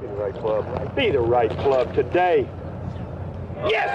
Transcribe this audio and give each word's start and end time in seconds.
Be 0.00 0.06
the 0.06 0.14
right 0.14 0.34
club. 0.34 0.96
Be 0.96 1.10
the 1.10 1.20
right 1.20 1.50
club 1.50 1.94
today. 1.94 2.48
Yes! 3.66 3.88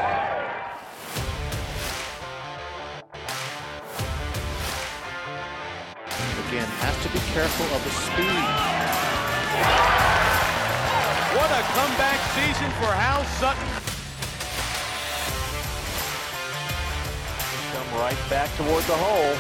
Again, 6.48 6.66
has 6.66 7.04
to 7.04 7.10
be 7.10 7.20
careful 7.34 7.66
of 7.76 7.84
the 7.84 7.92
speed. 7.92 8.90
What 11.38 11.52
a 11.52 11.62
comeback 11.78 12.20
season 12.34 12.72
for 12.82 12.92
Hal 12.92 13.24
Sutton. 13.38 13.70
Come 17.74 18.00
right 18.00 18.30
back 18.30 18.50
toward 18.58 18.84
the 18.86 18.98
hole. 18.98 19.36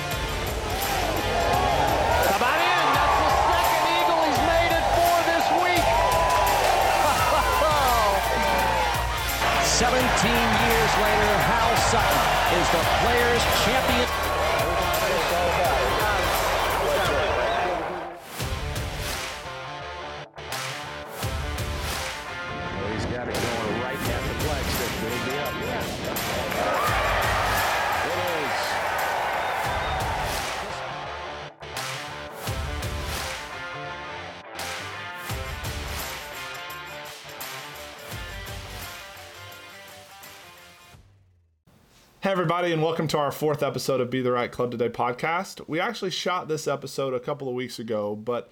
17 9.80 9.96
years 9.96 10.92
later, 11.00 11.32
Hal 11.48 11.72
Sutton 11.88 12.60
is 12.60 12.68
the 12.76 12.84
Players' 13.00 13.44
Champion. 13.64 14.29
Everybody, 42.50 42.74
and 42.74 42.82
welcome 42.82 43.08
to 43.10 43.18
our 43.20 43.32
fourth 43.32 43.62
episode 43.62 44.02
of 44.02 44.10
Be 44.10 44.22
the 44.22 44.32
Right 44.32 44.52
Club 44.52 44.72
Today 44.72 44.90
podcast. 44.90 45.62
We 45.68 45.80
actually 45.80 46.10
shot 46.10 46.48
this 46.48 46.68
episode 46.68 47.14
a 47.14 47.20
couple 47.20 47.48
of 47.48 47.54
weeks 47.54 47.78
ago, 47.78 48.16
but 48.16 48.50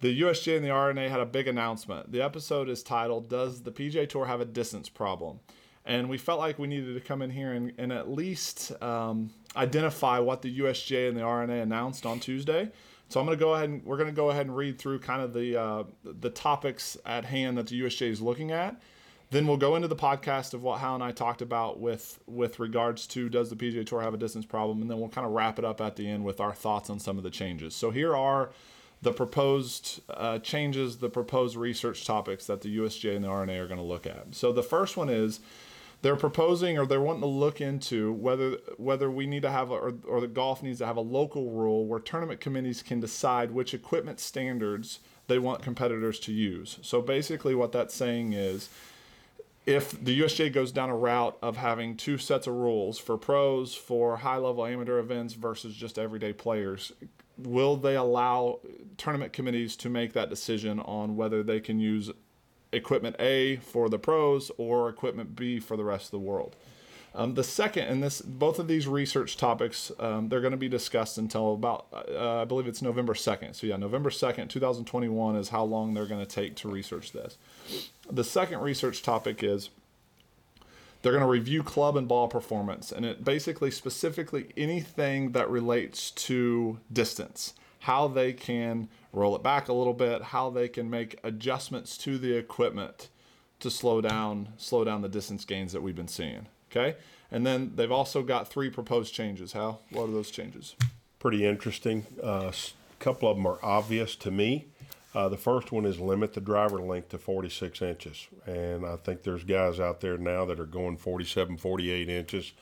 the 0.00 0.22
USGA 0.22 0.56
and 0.56 0.64
the 0.64 0.70
R&A 0.70 1.08
had 1.08 1.20
a 1.20 1.24
big 1.24 1.46
announcement. 1.46 2.10
The 2.10 2.20
episode 2.20 2.68
is 2.68 2.82
titled, 2.82 3.28
Does 3.28 3.62
the 3.62 3.70
PGA 3.70 4.08
Tour 4.08 4.26
Have 4.26 4.40
a 4.40 4.44
Distance 4.44 4.88
Problem? 4.88 5.38
And 5.86 6.08
we 6.08 6.18
felt 6.18 6.40
like 6.40 6.58
we 6.58 6.66
needed 6.66 6.94
to 6.94 7.00
come 7.00 7.22
in 7.22 7.30
here 7.30 7.52
and, 7.52 7.72
and 7.78 7.92
at 7.92 8.10
least 8.10 8.72
um, 8.82 9.30
identify 9.54 10.18
what 10.18 10.42
the 10.42 10.58
USGA 10.58 11.08
and 11.08 11.16
the 11.16 11.22
R&A 11.22 11.60
announced 11.60 12.06
on 12.06 12.18
Tuesday. 12.18 12.68
So 13.08 13.20
I'm 13.20 13.26
going 13.26 13.38
to 13.38 13.44
go 13.44 13.54
ahead 13.54 13.70
and 13.70 13.84
we're 13.84 13.98
going 13.98 14.10
to 14.10 14.16
go 14.16 14.30
ahead 14.30 14.46
and 14.46 14.56
read 14.56 14.80
through 14.80 14.98
kind 14.98 15.22
of 15.22 15.32
the 15.32 15.56
uh, 15.56 15.84
the 16.02 16.30
topics 16.30 16.96
at 17.06 17.24
hand 17.24 17.56
that 17.56 17.68
the 17.68 17.82
USGA 17.82 18.10
is 18.10 18.20
looking 18.20 18.50
at. 18.50 18.82
Then 19.30 19.46
we'll 19.46 19.58
go 19.58 19.76
into 19.76 19.88
the 19.88 19.96
podcast 19.96 20.54
of 20.54 20.62
what 20.62 20.80
Hal 20.80 20.94
and 20.94 21.04
I 21.04 21.12
talked 21.12 21.42
about 21.42 21.78
with 21.78 22.18
with 22.26 22.58
regards 22.58 23.06
to 23.08 23.28
does 23.28 23.50
the 23.50 23.56
PGA 23.56 23.86
Tour 23.86 24.00
have 24.00 24.14
a 24.14 24.18
distance 24.18 24.46
problem, 24.46 24.80
and 24.80 24.90
then 24.90 24.98
we'll 24.98 25.10
kind 25.10 25.26
of 25.26 25.32
wrap 25.32 25.58
it 25.58 25.64
up 25.64 25.80
at 25.80 25.96
the 25.96 26.08
end 26.08 26.24
with 26.24 26.40
our 26.40 26.54
thoughts 26.54 26.88
on 26.88 26.98
some 26.98 27.18
of 27.18 27.24
the 27.24 27.30
changes. 27.30 27.74
So 27.74 27.90
here 27.90 28.16
are 28.16 28.50
the 29.02 29.12
proposed 29.12 30.00
uh, 30.08 30.38
changes, 30.38 30.98
the 30.98 31.10
proposed 31.10 31.56
research 31.56 32.04
topics 32.04 32.46
that 32.46 32.62
the 32.62 32.78
USGA 32.78 33.14
and 33.14 33.24
the 33.24 33.28
R&A 33.28 33.58
are 33.58 33.68
going 33.68 33.78
to 33.78 33.84
look 33.84 34.06
at. 34.06 34.34
So 34.34 34.52
the 34.52 34.62
first 34.62 34.96
one 34.96 35.08
is 35.08 35.40
they're 36.02 36.16
proposing 36.16 36.78
or 36.78 36.86
they're 36.86 37.00
wanting 37.00 37.22
to 37.22 37.28
look 37.28 37.60
into 37.60 38.12
whether 38.12 38.56
whether 38.76 39.10
we 39.10 39.26
need 39.26 39.42
to 39.42 39.50
have 39.50 39.70
a, 39.70 39.74
or, 39.74 39.94
or 40.06 40.20
the 40.20 40.28
golf 40.28 40.62
needs 40.62 40.78
to 40.78 40.86
have 40.86 40.96
a 40.96 41.02
local 41.02 41.50
rule 41.50 41.86
where 41.86 42.00
tournament 42.00 42.40
committees 42.40 42.82
can 42.82 43.00
decide 43.00 43.50
which 43.50 43.74
equipment 43.74 44.20
standards 44.20 45.00
they 45.26 45.38
want 45.38 45.62
competitors 45.62 46.18
to 46.20 46.32
use. 46.32 46.78
So 46.82 47.02
basically 47.02 47.54
what 47.54 47.72
that's 47.72 47.94
saying 47.94 48.32
is 48.32 48.68
if 49.68 50.02
the 50.02 50.18
USGA 50.20 50.50
goes 50.50 50.72
down 50.72 50.88
a 50.88 50.96
route 50.96 51.36
of 51.42 51.58
having 51.58 51.94
two 51.94 52.16
sets 52.16 52.46
of 52.46 52.54
rules 52.54 52.98
for 52.98 53.18
pros, 53.18 53.74
for 53.74 54.16
high 54.16 54.38
level 54.38 54.64
amateur 54.64 54.98
events 54.98 55.34
versus 55.34 55.74
just 55.76 55.98
everyday 55.98 56.32
players, 56.32 56.90
will 57.36 57.76
they 57.76 57.94
allow 57.94 58.60
tournament 58.96 59.34
committees 59.34 59.76
to 59.76 59.90
make 59.90 60.14
that 60.14 60.30
decision 60.30 60.80
on 60.80 61.16
whether 61.16 61.42
they 61.42 61.60
can 61.60 61.78
use 61.78 62.10
equipment 62.72 63.16
A 63.18 63.56
for 63.56 63.90
the 63.90 63.98
pros 63.98 64.50
or 64.56 64.88
equipment 64.88 65.36
B 65.36 65.60
for 65.60 65.76
the 65.76 65.84
rest 65.84 66.06
of 66.06 66.12
the 66.12 66.18
world? 66.18 66.56
Um, 67.18 67.34
the 67.34 67.42
second, 67.42 67.88
and 67.88 68.00
this, 68.00 68.20
both 68.20 68.60
of 68.60 68.68
these 68.68 68.86
research 68.86 69.36
topics, 69.36 69.90
um, 69.98 70.28
they're 70.28 70.40
going 70.40 70.52
to 70.52 70.56
be 70.56 70.68
discussed 70.68 71.18
until 71.18 71.54
about, 71.54 71.86
uh, 71.92 72.42
I 72.42 72.44
believe 72.44 72.68
it's 72.68 72.80
November 72.80 73.12
2nd. 73.12 73.56
So, 73.56 73.66
yeah, 73.66 73.76
November 73.76 74.08
2nd, 74.08 74.48
2021 74.48 75.34
is 75.34 75.48
how 75.48 75.64
long 75.64 75.94
they're 75.94 76.06
going 76.06 76.24
to 76.24 76.32
take 76.32 76.54
to 76.56 76.68
research 76.68 77.10
this. 77.10 77.36
The 78.08 78.22
second 78.22 78.60
research 78.60 79.02
topic 79.02 79.42
is 79.42 79.70
they're 81.02 81.10
going 81.10 81.24
to 81.24 81.28
review 81.28 81.64
club 81.64 81.96
and 81.96 82.06
ball 82.06 82.28
performance, 82.28 82.92
and 82.92 83.04
it 83.04 83.24
basically, 83.24 83.72
specifically, 83.72 84.50
anything 84.56 85.32
that 85.32 85.50
relates 85.50 86.12
to 86.12 86.78
distance, 86.92 87.52
how 87.80 88.06
they 88.06 88.32
can 88.32 88.88
roll 89.12 89.34
it 89.34 89.42
back 89.42 89.66
a 89.66 89.72
little 89.72 89.92
bit, 89.92 90.22
how 90.22 90.50
they 90.50 90.68
can 90.68 90.88
make 90.88 91.18
adjustments 91.24 91.98
to 91.98 92.16
the 92.16 92.34
equipment 92.34 93.08
to 93.58 93.72
slow 93.72 94.00
down, 94.00 94.50
slow 94.56 94.84
down 94.84 95.02
the 95.02 95.08
distance 95.08 95.44
gains 95.44 95.72
that 95.72 95.82
we've 95.82 95.96
been 95.96 96.06
seeing. 96.06 96.46
Okay, 96.70 96.96
and 97.30 97.46
then 97.46 97.72
they've 97.76 97.92
also 97.92 98.22
got 98.22 98.48
three 98.48 98.70
proposed 98.70 99.14
changes. 99.14 99.52
How? 99.52 99.78
What 99.90 100.04
are 100.04 100.12
those 100.12 100.30
changes? 100.30 100.74
pretty 101.18 101.44
interesting. 101.44 102.06
A 102.22 102.52
couple 102.98 103.30
of 103.30 103.36
them 103.36 103.46
are 103.46 103.58
obvious 103.62 104.16
to 104.16 104.30
me. 104.30 104.66
Uh, 105.14 105.28
the 105.28 105.36
first 105.36 105.72
one 105.72 105.84
is 105.84 105.98
limit 105.98 106.34
the 106.34 106.40
driver 106.40 106.80
length 106.80 107.08
to 107.10 107.18
46 107.18 107.82
inches. 107.82 108.28
And 108.46 108.84
I 108.84 108.96
think 108.96 109.22
there's 109.22 109.44
guys 109.44 109.80
out 109.80 110.00
there 110.00 110.18
now 110.18 110.44
that 110.44 110.60
are 110.60 110.66
going 110.66 110.96
47, 110.96 111.56
48 111.56 112.08
inches. 112.08 112.52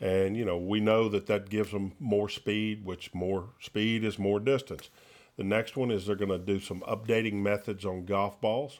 And, 0.00 0.36
you 0.36 0.44
know, 0.44 0.56
we 0.56 0.80
know 0.80 1.08
that 1.08 1.26
that 1.26 1.50
gives 1.50 1.72
them 1.72 1.92
more 1.98 2.28
speed, 2.28 2.84
which 2.84 3.12
more 3.12 3.46
speed 3.60 4.04
is 4.04 4.18
more 4.18 4.38
distance. 4.38 4.90
The 5.36 5.44
next 5.44 5.76
one 5.76 5.90
is 5.90 6.06
they're 6.06 6.16
going 6.16 6.30
to 6.30 6.38
do 6.38 6.60
some 6.60 6.80
updating 6.82 7.34
methods 7.34 7.84
on 7.84 8.04
golf 8.04 8.40
balls. 8.40 8.78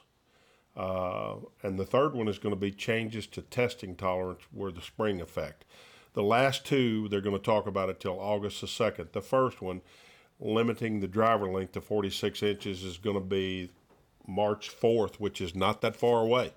Uh, 0.78 1.34
and 1.64 1.76
the 1.78 1.84
third 1.84 2.14
one 2.14 2.28
is 2.28 2.38
going 2.38 2.54
to 2.54 2.60
be 2.60 2.70
changes 2.70 3.26
to 3.26 3.42
testing 3.42 3.96
tolerance 3.96 4.42
where 4.52 4.70
the 4.70 4.80
spring 4.80 5.20
effect. 5.20 5.64
The 6.12 6.22
last 6.22 6.64
two, 6.64 7.08
they're 7.08 7.20
going 7.20 7.36
to 7.36 7.42
talk 7.42 7.66
about 7.66 7.90
it 7.90 7.98
till 7.98 8.18
August 8.20 8.60
the 8.60 8.68
2nd. 8.68 9.10
The 9.10 9.20
first 9.20 9.60
one, 9.60 9.82
limiting 10.38 11.00
the 11.00 11.08
driver 11.08 11.50
length 11.50 11.72
to 11.72 11.80
46 11.80 12.44
inches, 12.44 12.84
is 12.84 12.96
going 12.96 13.16
to 13.16 13.20
be 13.20 13.70
March 14.24 14.70
4th, 14.70 15.16
which 15.16 15.40
is 15.40 15.52
not 15.52 15.80
that 15.80 15.96
far 15.96 16.20
away. 16.20 16.52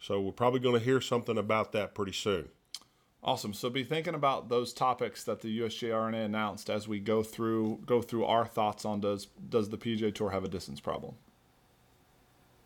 So 0.00 0.20
we're 0.20 0.32
probably 0.32 0.60
going 0.60 0.78
to 0.78 0.84
hear 0.84 1.00
something 1.00 1.38
about 1.38 1.70
that 1.72 1.94
pretty 1.94 2.12
soon. 2.12 2.48
Awesome. 3.22 3.52
So 3.52 3.70
be 3.70 3.84
thinking 3.84 4.14
about 4.14 4.48
those 4.48 4.72
topics 4.72 5.22
that 5.24 5.42
the 5.42 5.60
USGA 5.60 5.94
R&A 5.94 6.16
announced 6.16 6.70
as 6.70 6.88
we 6.88 6.98
go 6.98 7.22
through 7.22 7.80
go 7.84 8.00
through 8.00 8.24
our 8.24 8.46
thoughts 8.46 8.86
on 8.86 9.00
does 9.00 9.26
does 9.26 9.68
the 9.68 9.76
PGA 9.76 10.12
Tour 10.12 10.30
have 10.30 10.42
a 10.42 10.48
distance 10.48 10.80
problem? 10.80 11.16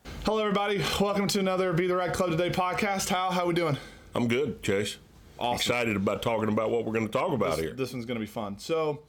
Hello, 0.05 0.39
everybody. 0.39 0.83
Welcome 1.01 1.29
to 1.29 1.41
another 1.41 1.73
Be 1.73 1.87
the 1.87 1.97
Right 1.97 2.13
Club 2.13 2.31
Today 2.31 2.51
podcast. 2.51 3.09
How 3.09 3.31
how 3.31 3.47
we 3.47 3.55
doing? 3.55 3.77
I'm 4.15 4.29
good, 4.29 4.63
Chase. 4.63 4.97
Awesome. 5.39 5.57
Excited 5.57 5.97
about 5.97 6.23
talking 6.23 6.49
about 6.49 6.71
what 6.71 6.85
we're 6.85 6.93
going 6.93 7.07
to 7.07 7.13
talk 7.13 7.33
about 7.33 7.59
here. 7.59 7.73
This 7.73 7.93
one's 7.93 8.05
going 8.05 8.17
to 8.17 8.21
be 8.21 8.27
fun. 8.27 8.59
So, 8.59 9.03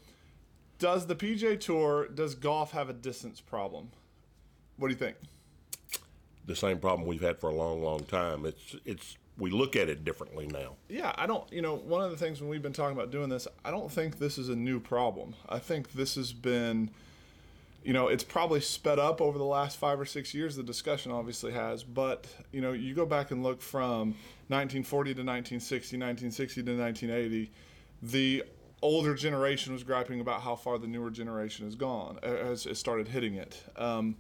does 0.80 1.06
the 1.06 1.16
PGA 1.16 1.60
Tour 1.60 2.08
does 2.08 2.36
golf 2.36 2.72
have 2.72 2.90
a 2.90 2.94
distance 2.94 3.40
problem? 3.42 3.90
What 4.78 4.88
do 4.88 4.94
you 4.94 4.98
think? 5.00 5.16
the 6.48 6.56
same 6.56 6.78
problem 6.78 7.08
we've 7.08 7.22
had 7.24 7.40
for 7.40 7.50
a 7.50 7.54
long, 7.56 7.82
long 7.82 8.04
time. 8.04 8.46
It's 8.46 8.76
it's 8.86 9.18
we 9.38 9.50
look 9.50 9.76
at 9.76 9.90
it 9.90 10.06
differently 10.06 10.46
now. 10.48 10.76
Yeah, 10.88 11.12
I 11.18 11.26
don't. 11.26 11.52
You 11.52 11.62
know, 11.62 11.76
one 11.76 12.02
of 12.04 12.12
the 12.12 12.18
things 12.18 12.40
when 12.40 12.50
we've 12.50 12.62
been 12.62 12.74
talking 12.74 12.96
about 12.96 13.12
doing 13.12 13.30
this, 13.30 13.48
I 13.64 13.72
don't 13.72 13.92
think 13.92 14.20
this 14.20 14.38
is 14.38 14.50
a 14.50 14.56
new 14.56 14.80
problem. 14.80 15.36
I 15.50 15.60
think 15.60 15.94
this 15.94 16.16
has 16.16 16.34
been, 16.34 16.92
you 17.86 17.94
know, 17.94 18.08
it's 18.08 18.24
probably 18.24 18.62
sped 18.62 18.98
up 18.98 19.22
over 19.22 19.38
the 19.38 19.46
last 19.46 19.78
five 19.78 20.00
or 20.00 20.06
six 20.06 20.34
years. 20.34 20.56
The 20.56 20.64
discussion 20.64 21.12
obviously 21.12 21.52
has, 21.52 21.84
but 21.84 22.26
you 22.52 22.60
know, 22.60 22.72
you 22.74 22.96
go 22.96 23.06
back 23.06 23.30
and 23.30 23.44
look 23.44 23.62
from 23.62 24.16
1940 24.48 25.10
to 25.10 25.22
1960, 25.22 25.96
1960 25.98 26.64
to 26.64 26.76
1980, 26.76 27.52
the 28.02 28.44
older 28.82 29.14
generation 29.14 29.72
was 29.72 29.84
griping 29.84 30.20
about 30.20 30.42
how 30.42 30.56
far 30.56 30.80
the 30.80 30.88
newer 30.88 31.12
generation 31.12 31.66
has 31.66 31.76
gone, 31.76 32.18
has, 32.24 32.64
has 32.64 32.80
started 32.80 33.08
hitting 33.08 33.36
it. 33.36 33.62
Um, 33.78 34.16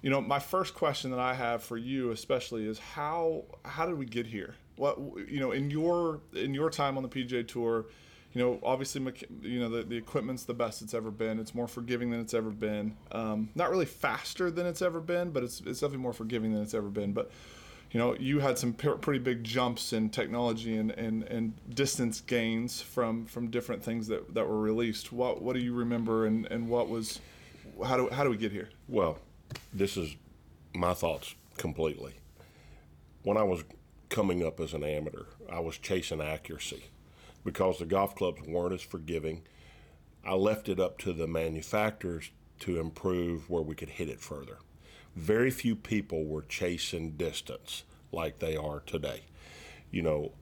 you 0.00 0.10
know, 0.10 0.20
my 0.20 0.38
first 0.38 0.74
question 0.74 1.10
that 1.10 1.20
I 1.20 1.34
have 1.34 1.64
for 1.64 1.76
you, 1.76 2.12
especially, 2.12 2.64
is 2.64 2.78
how 2.78 3.44
how 3.64 3.86
did 3.86 3.98
we 3.98 4.06
get 4.06 4.26
here? 4.26 4.54
What 4.76 4.98
you 5.28 5.40
know, 5.40 5.50
in 5.50 5.68
your 5.68 6.20
in 6.32 6.54
your 6.54 6.70
time 6.70 6.96
on 6.96 7.02
the 7.02 7.08
PGA 7.08 7.46
Tour, 7.48 7.86
you 8.34 8.42
know, 8.42 8.58
obviously, 8.64 9.00
you 9.42 9.60
know, 9.60 9.68
the, 9.68 9.84
the 9.84 9.96
equipment's 9.96 10.42
the 10.44 10.54
best 10.54 10.82
it's 10.82 10.92
ever 10.92 11.12
been. 11.12 11.38
It's 11.38 11.54
more 11.54 11.68
forgiving 11.68 12.10
than 12.10 12.18
it's 12.18 12.34
ever 12.34 12.50
been. 12.50 12.96
Um, 13.12 13.50
not 13.54 13.70
really 13.70 13.86
faster 13.86 14.50
than 14.50 14.66
it's 14.66 14.82
ever 14.82 15.00
been, 15.00 15.30
but 15.30 15.44
it's 15.44 15.60
it's 15.60 15.80
definitely 15.80 15.98
more 15.98 16.12
forgiving 16.12 16.52
than 16.52 16.62
it's 16.62 16.74
ever 16.74 16.88
been. 16.88 17.12
But 17.12 17.30
you 17.92 18.00
know, 18.00 18.16
you 18.16 18.40
had 18.40 18.58
some 18.58 18.72
pretty 18.72 19.20
big 19.20 19.44
jumps 19.44 19.92
in 19.92 20.10
technology 20.10 20.76
and, 20.76 20.90
and, 20.90 21.22
and 21.24 21.52
distance 21.72 22.20
gains 22.20 22.82
from, 22.82 23.24
from 23.26 23.50
different 23.52 23.84
things 23.84 24.08
that, 24.08 24.34
that 24.34 24.48
were 24.48 24.60
released. 24.60 25.12
What 25.12 25.40
what 25.40 25.54
do 25.54 25.60
you 25.60 25.72
remember 25.72 26.26
and, 26.26 26.44
and 26.46 26.68
what 26.68 26.88
was 26.88 27.20
how 27.84 27.96
do 27.96 28.08
how 28.10 28.24
do 28.24 28.30
we 28.30 28.36
get 28.36 28.50
here? 28.50 28.68
Well, 28.88 29.18
this 29.72 29.96
is 29.96 30.16
my 30.74 30.92
thoughts 30.92 31.36
completely. 31.56 32.14
When 33.22 33.36
I 33.36 33.44
was 33.44 33.62
coming 34.08 34.44
up 34.44 34.58
as 34.58 34.74
an 34.74 34.82
amateur, 34.82 35.26
I 35.48 35.60
was 35.60 35.78
chasing 35.78 36.20
accuracy 36.20 36.82
because 37.44 37.78
the 37.78 37.86
golf 37.86 38.14
clubs 38.14 38.42
weren't 38.42 38.74
as 38.74 38.82
forgiving. 38.82 39.42
I 40.24 40.34
left 40.34 40.68
it 40.68 40.80
up 40.80 40.98
to 40.98 41.12
the 41.12 41.26
manufacturers 41.26 42.30
to 42.60 42.80
improve 42.80 43.50
where 43.50 43.62
we 43.62 43.74
could 43.74 43.90
hit 43.90 44.08
it 44.08 44.20
further. 44.20 44.58
Very 45.14 45.50
few 45.50 45.76
people 45.76 46.24
were 46.24 46.42
chasing 46.42 47.12
distance 47.12 47.84
like 48.10 48.38
they 48.38 48.56
are 48.56 48.80
today. 48.80 49.24
You 49.90 50.02
know, 50.02 50.32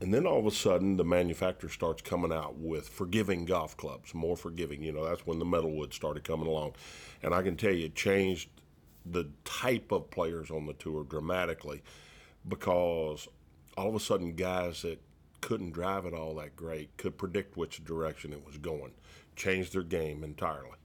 and 0.00 0.12
then 0.12 0.26
all 0.26 0.38
of 0.38 0.46
a 0.46 0.50
sudden 0.50 0.96
the 0.96 1.04
manufacturer 1.04 1.68
starts 1.68 2.02
coming 2.02 2.32
out 2.32 2.56
with 2.56 2.88
forgiving 2.88 3.44
golf 3.44 3.76
clubs, 3.76 4.14
more 4.14 4.36
forgiving. 4.36 4.82
You 4.82 4.92
know, 4.92 5.04
that's 5.04 5.26
when 5.26 5.38
the 5.38 5.44
metalwood 5.44 5.92
started 5.92 6.24
coming 6.24 6.46
along. 6.46 6.74
And 7.22 7.34
I 7.34 7.42
can 7.42 7.56
tell 7.56 7.72
you 7.72 7.86
it 7.86 7.94
changed 7.94 8.48
the 9.04 9.28
type 9.44 9.92
of 9.92 10.10
players 10.10 10.50
on 10.50 10.66
the 10.66 10.72
tour 10.74 11.04
dramatically 11.04 11.82
because 12.48 13.28
all 13.76 13.88
of 13.88 13.94
a 13.94 14.00
sudden 14.00 14.34
guys 14.34 14.82
that 14.82 15.00
couldn't 15.42 15.72
drive 15.72 16.06
it 16.06 16.14
all 16.14 16.36
that 16.36 16.56
great 16.56 16.96
could 16.96 17.18
predict 17.18 17.56
which 17.58 17.84
direction 17.84 18.32
it 18.32 18.46
was 18.46 18.56
going, 18.56 18.92
changed 19.36 19.74
their 19.74 19.82
game 19.82 20.24
entirely. 20.24 20.78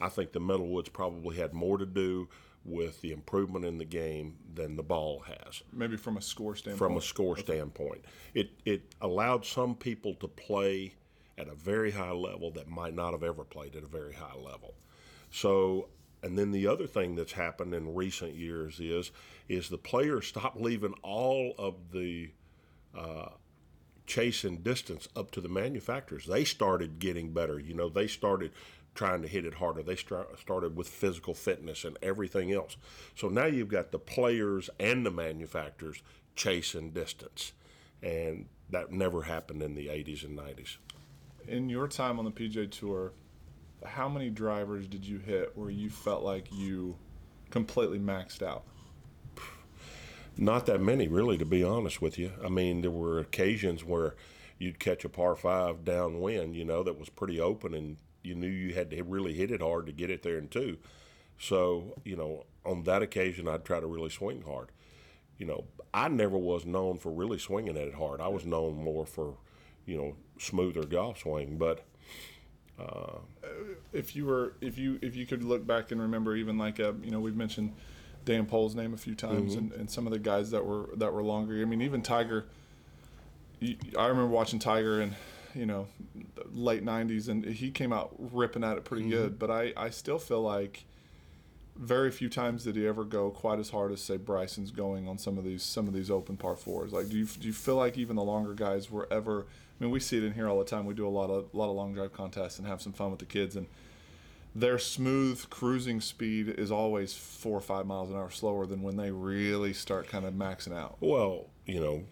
I 0.00 0.08
think 0.08 0.32
the 0.32 0.40
metalwoods 0.40 0.90
probably 0.90 1.36
had 1.36 1.52
more 1.52 1.76
to 1.76 1.84
do 1.84 2.28
with 2.64 3.02
the 3.02 3.12
improvement 3.12 3.64
in 3.66 3.76
the 3.76 3.84
game 3.84 4.36
than 4.54 4.76
the 4.76 4.82
ball 4.82 5.22
has 5.26 5.62
Maybe 5.70 5.98
from 5.98 6.16
a 6.16 6.22
score 6.22 6.56
standpoint. 6.56 6.78
from 6.78 6.96
a 6.96 7.02
score 7.02 7.36
standpoint. 7.36 8.06
It 8.32 8.52
it 8.64 8.94
allowed 9.02 9.44
some 9.44 9.74
people 9.74 10.14
to 10.14 10.28
play 10.28 10.94
at 11.36 11.46
a 11.48 11.54
very 11.54 11.90
high 11.90 12.12
level 12.12 12.50
that 12.52 12.68
might 12.68 12.94
not 12.94 13.12
have 13.12 13.22
ever 13.22 13.44
played 13.44 13.76
at 13.76 13.82
a 13.82 13.86
very 13.86 14.14
high 14.14 14.36
level. 14.36 14.74
So 15.30 15.88
and 16.22 16.38
then 16.38 16.52
the 16.52 16.66
other 16.66 16.86
thing 16.86 17.16
that's 17.16 17.32
happened 17.32 17.74
in 17.74 17.94
recent 17.94 18.34
years 18.34 18.80
is 18.80 19.12
is 19.48 19.68
the 19.68 19.76
players 19.76 20.26
stopped 20.26 20.58
leaving 20.58 20.94
all 21.02 21.54
of 21.58 21.92
the 21.92 22.30
uh, 22.96 23.28
chase 24.06 24.44
and 24.44 24.62
distance 24.62 25.08
up 25.16 25.30
to 25.32 25.40
the 25.40 25.48
manufacturers. 25.48 26.26
They 26.26 26.44
started 26.44 26.98
getting 26.98 27.32
better. 27.32 27.58
You 27.58 27.74
know, 27.74 27.88
they 27.88 28.06
started 28.06 28.52
trying 28.94 29.22
to 29.22 29.28
hit 29.28 29.44
it 29.44 29.54
harder. 29.54 29.82
They 29.82 29.96
start, 29.96 30.38
started 30.38 30.76
with 30.76 30.88
physical 30.88 31.34
fitness 31.34 31.84
and 31.84 31.98
everything 32.02 32.52
else. 32.52 32.76
So 33.16 33.28
now 33.28 33.46
you've 33.46 33.68
got 33.68 33.90
the 33.90 33.98
players 33.98 34.70
and 34.78 35.04
the 35.04 35.10
manufacturers 35.10 36.02
chasing 36.36 36.90
distance. 36.90 37.52
And 38.02 38.46
that 38.70 38.92
never 38.92 39.22
happened 39.22 39.62
in 39.62 39.74
the 39.74 39.88
80s 39.88 40.24
and 40.24 40.38
90s. 40.38 40.76
in 41.48 41.68
your 41.68 41.88
time 41.88 42.18
on 42.18 42.24
the 42.24 42.30
PGA 42.30 42.70
Tour, 42.70 43.12
how 43.84 44.08
many 44.08 44.30
drivers 44.30 44.86
did 44.86 45.04
you 45.04 45.18
hit 45.18 45.52
where 45.56 45.70
you 45.70 45.90
felt 45.90 46.22
like 46.22 46.52
you 46.52 46.96
completely 47.50 47.98
maxed 47.98 48.42
out? 48.42 48.64
Not 50.36 50.66
that 50.66 50.80
many, 50.80 51.06
really, 51.06 51.38
to 51.38 51.44
be 51.44 51.62
honest 51.62 52.02
with 52.02 52.18
you. 52.18 52.32
I 52.44 52.48
mean, 52.48 52.82
there 52.82 52.90
were 52.90 53.20
occasions 53.20 53.84
where 53.84 54.14
you'd 54.58 54.78
catch 54.78 55.04
a 55.04 55.08
par 55.08 55.36
five 55.36 55.84
downwind, 55.84 56.56
you 56.56 56.64
know, 56.64 56.82
that 56.82 56.98
was 56.98 57.08
pretty 57.08 57.40
open, 57.40 57.74
and 57.74 57.96
you 58.22 58.34
knew 58.34 58.48
you 58.48 58.74
had 58.74 58.90
to 58.90 59.02
really 59.02 59.34
hit 59.34 59.50
it 59.50 59.60
hard 59.60 59.86
to 59.86 59.92
get 59.92 60.10
it 60.10 60.22
there 60.22 60.38
in 60.38 60.48
two. 60.48 60.78
So, 61.38 61.94
you 62.04 62.16
know, 62.16 62.46
on 62.64 62.84
that 62.84 63.02
occasion, 63.02 63.48
I'd 63.48 63.64
try 63.64 63.80
to 63.80 63.86
really 63.86 64.10
swing 64.10 64.42
hard. 64.42 64.70
You 65.38 65.46
know, 65.46 65.64
I 65.92 66.08
never 66.08 66.38
was 66.38 66.64
known 66.64 66.98
for 66.98 67.10
really 67.10 67.38
swinging 67.38 67.76
at 67.76 67.88
it 67.88 67.94
hard. 67.94 68.20
I 68.20 68.28
was 68.28 68.46
known 68.46 68.76
more 68.76 69.04
for, 69.04 69.36
you 69.84 69.96
know, 69.96 70.16
smoother 70.38 70.84
golf 70.84 71.18
swing. 71.18 71.58
But 71.58 71.84
uh, 72.78 73.18
If 73.92 74.16
you 74.16 74.26
were, 74.26 74.54
if 74.60 74.78
you, 74.78 74.98
if 75.02 75.16
you 75.16 75.26
could 75.26 75.44
look 75.44 75.66
back 75.66 75.92
and 75.92 76.00
remember, 76.00 76.36
even 76.36 76.56
like 76.56 76.78
a, 76.78 76.94
you 77.02 77.10
know, 77.10 77.20
we've 77.20 77.36
mentioned 77.36 77.74
Dan 78.24 78.46
Pohl's 78.46 78.74
name 78.74 78.94
a 78.94 78.96
few 78.96 79.14
times, 79.14 79.52
mm-hmm. 79.56 79.72
and, 79.72 79.72
and 79.72 79.90
some 79.90 80.06
of 80.06 80.12
the 80.12 80.18
guys 80.18 80.50
that 80.50 80.64
were 80.64 80.88
that 80.96 81.12
were 81.12 81.22
longer. 81.22 81.60
I 81.60 81.64
mean, 81.64 81.82
even 81.82 82.02
Tiger. 82.02 82.46
I 83.62 84.06
remember 84.06 84.26
watching 84.26 84.58
Tiger 84.58 85.00
in, 85.00 85.14
you 85.54 85.64
know, 85.64 85.86
the 86.14 86.44
late 86.52 86.84
'90s, 86.84 87.28
and 87.28 87.44
he 87.44 87.70
came 87.70 87.92
out 87.92 88.14
ripping 88.18 88.64
at 88.64 88.76
it 88.76 88.84
pretty 88.84 89.04
mm-hmm. 89.04 89.12
good. 89.12 89.38
But 89.38 89.50
I, 89.50 89.72
I 89.76 89.90
still 89.90 90.18
feel 90.18 90.42
like 90.42 90.84
very 91.76 92.10
few 92.10 92.28
times 92.28 92.64
did 92.64 92.76
he 92.76 92.86
ever 92.86 93.04
go 93.04 93.30
quite 93.30 93.58
as 93.58 93.70
hard 93.70 93.90
as 93.90 94.00
say 94.00 94.16
Bryson's 94.16 94.70
going 94.70 95.08
on 95.08 95.18
some 95.18 95.38
of 95.38 95.44
these 95.44 95.62
some 95.62 95.88
of 95.88 95.94
these 95.94 96.10
open 96.10 96.36
par 96.36 96.56
fours. 96.56 96.92
Like, 96.92 97.08
do 97.08 97.16
you 97.16 97.26
do 97.26 97.46
you 97.46 97.52
feel 97.52 97.76
like 97.76 97.98
even 97.98 98.16
the 98.16 98.22
longer 98.22 98.54
guys 98.54 98.90
were 98.90 99.08
ever? 99.10 99.46
I 99.80 99.84
mean, 99.84 99.90
we 99.90 100.00
see 100.00 100.18
it 100.18 100.24
in 100.24 100.34
here 100.34 100.48
all 100.48 100.58
the 100.58 100.64
time. 100.64 100.86
We 100.86 100.94
do 100.94 101.06
a 101.06 101.10
lot 101.10 101.30
of 101.30 101.46
a 101.52 101.56
lot 101.56 101.68
of 101.68 101.76
long 101.76 101.94
drive 101.94 102.12
contests 102.12 102.58
and 102.58 102.66
have 102.68 102.80
some 102.80 102.92
fun 102.92 103.10
with 103.10 103.20
the 103.20 103.26
kids, 103.26 103.56
and 103.56 103.66
their 104.54 104.78
smooth 104.78 105.48
cruising 105.50 106.00
speed 106.00 106.48
is 106.48 106.70
always 106.70 107.14
four 107.14 107.58
or 107.58 107.60
five 107.60 107.86
miles 107.86 108.10
an 108.10 108.16
hour 108.16 108.30
slower 108.30 108.66
than 108.66 108.82
when 108.82 108.96
they 108.96 109.10
really 109.10 109.72
start 109.72 110.08
kind 110.08 110.24
of 110.24 110.34
maxing 110.34 110.76
out. 110.76 110.96
Well, 111.00 111.46
you 111.66 111.80
know, 111.80 112.04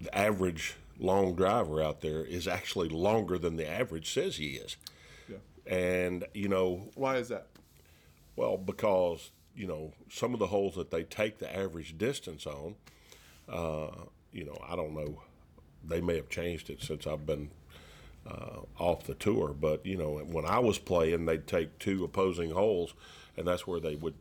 the 0.00 0.16
average 0.16 0.76
long 0.98 1.34
driver 1.34 1.82
out 1.82 2.00
there 2.00 2.24
is 2.24 2.48
actually 2.48 2.88
longer 2.88 3.38
than 3.38 3.56
the 3.56 3.68
average 3.68 4.12
says 4.12 4.36
he 4.36 4.52
is. 4.52 4.76
Yeah. 5.28 5.36
And, 5.66 6.24
you 6.32 6.48
know, 6.48 6.88
Why 6.94 7.16
is 7.16 7.28
that? 7.28 7.48
well, 8.36 8.56
because, 8.56 9.30
you 9.54 9.66
know, 9.66 9.92
some 10.10 10.32
of 10.32 10.38
the 10.38 10.46
holes 10.46 10.74
that 10.76 10.90
they 10.90 11.02
take 11.02 11.38
the 11.38 11.54
average 11.54 11.96
distance 11.98 12.46
on, 12.46 12.76
uh, 13.48 13.90
you 14.32 14.44
know, 14.44 14.56
I 14.66 14.76
don't 14.76 14.94
know. 14.94 15.22
They 15.84 16.00
may 16.00 16.16
have 16.16 16.28
changed 16.28 16.68
it 16.70 16.82
since 16.82 17.06
I've 17.06 17.24
been 17.26 17.50
uh, 18.26 18.60
off 18.78 19.04
the 19.04 19.14
tour, 19.14 19.54
but, 19.58 19.84
you 19.86 19.96
know, 19.96 20.18
when 20.18 20.44
I 20.44 20.58
was 20.58 20.78
playing, 20.78 21.26
they'd 21.26 21.46
take 21.46 21.78
two 21.78 22.04
opposing 22.04 22.50
holes, 22.50 22.94
and 23.36 23.46
that's 23.46 23.66
where 23.66 23.80
they 23.80 23.94
would 23.96 24.14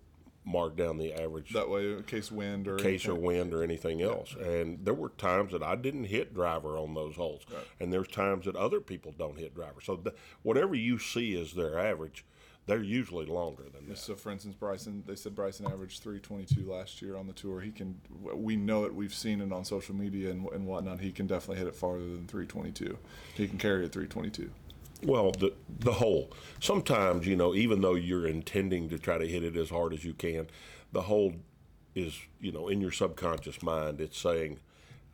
mark 0.47 0.75
down 0.77 0.97
the 0.99 1.11
average 1.11 1.51
That 1.53 1.69
way, 1.69 1.93
in 1.93 2.03
case 2.03 2.31
wind 2.31 2.67
or 2.67 2.77
case 2.77 3.07
or 3.07 3.11
anything. 3.13 3.25
wind 3.25 3.53
or 3.53 3.63
anything 3.63 4.01
else. 4.03 4.35
And 4.35 4.85
there 4.85 4.93
were 4.93 5.09
times 5.09 5.51
that 5.53 5.63
I 5.63 5.75
didn't 5.75 6.03
hit 6.03 6.35
driver 6.35 6.77
on 6.77 6.93
those 6.93 7.15
holes, 7.15 7.41
and 7.79 7.91
there's 7.91 8.07
times 8.07 8.45
that 8.45 8.55
other 8.55 8.79
people 8.79 9.13
don't 9.17 9.39
hit 9.39 9.55
driver. 9.55 9.81
So 9.81 9.95
th- 9.95 10.15
whatever 10.43 10.75
you 10.75 10.99
see 10.99 11.35
as 11.41 11.53
their 11.53 11.79
average, 11.79 12.23
they're 12.67 12.81
usually 12.81 13.25
longer 13.25 13.63
than 13.63 13.87
that. 13.87 13.97
So, 13.97 14.15
for 14.15 14.31
instance, 14.31 14.55
Bryson, 14.55 15.03
they 15.05 15.15
said 15.15 15.35
Bryson 15.35 15.67
averaged 15.67 16.01
322 16.01 16.71
last 16.71 17.01
year 17.01 17.15
on 17.15 17.27
the 17.27 17.33
tour. 17.33 17.61
He 17.61 17.71
can, 17.71 17.99
we 18.33 18.55
know 18.55 18.85
it, 18.85 18.95
we've 18.95 19.13
seen 19.13 19.41
it 19.41 19.51
on 19.51 19.63
social 19.63 19.95
media 19.95 20.31
and, 20.31 20.47
and 20.49 20.65
whatnot. 20.65 20.99
He 20.99 21.11
can 21.11 21.27
definitely 21.27 21.57
hit 21.57 21.67
it 21.67 21.75
farther 21.75 21.99
than 21.99 22.27
322. 22.27 22.97
He 23.35 23.47
can 23.47 23.57
carry 23.57 23.85
it 23.85 23.91
322. 23.91 24.49
Well, 25.03 25.31
the 25.31 25.53
the 25.79 25.93
hole. 25.93 26.31
Sometimes 26.59 27.27
you 27.27 27.35
know, 27.35 27.53
even 27.53 27.81
though 27.81 27.95
you're 27.95 28.25
intending 28.25 28.89
to 28.89 28.97
try 28.97 29.17
to 29.17 29.27
hit 29.27 29.43
it 29.43 29.55
as 29.55 29.69
hard 29.69 29.93
as 29.93 30.03
you 30.03 30.13
can, 30.13 30.47
the 30.91 31.01
hole 31.01 31.35
is 31.93 32.17
you 32.39 32.51
know 32.51 32.69
in 32.69 32.81
your 32.81 32.91
subconscious 32.91 33.61
mind. 33.61 34.01
It's 34.01 34.17
saying 34.17 34.59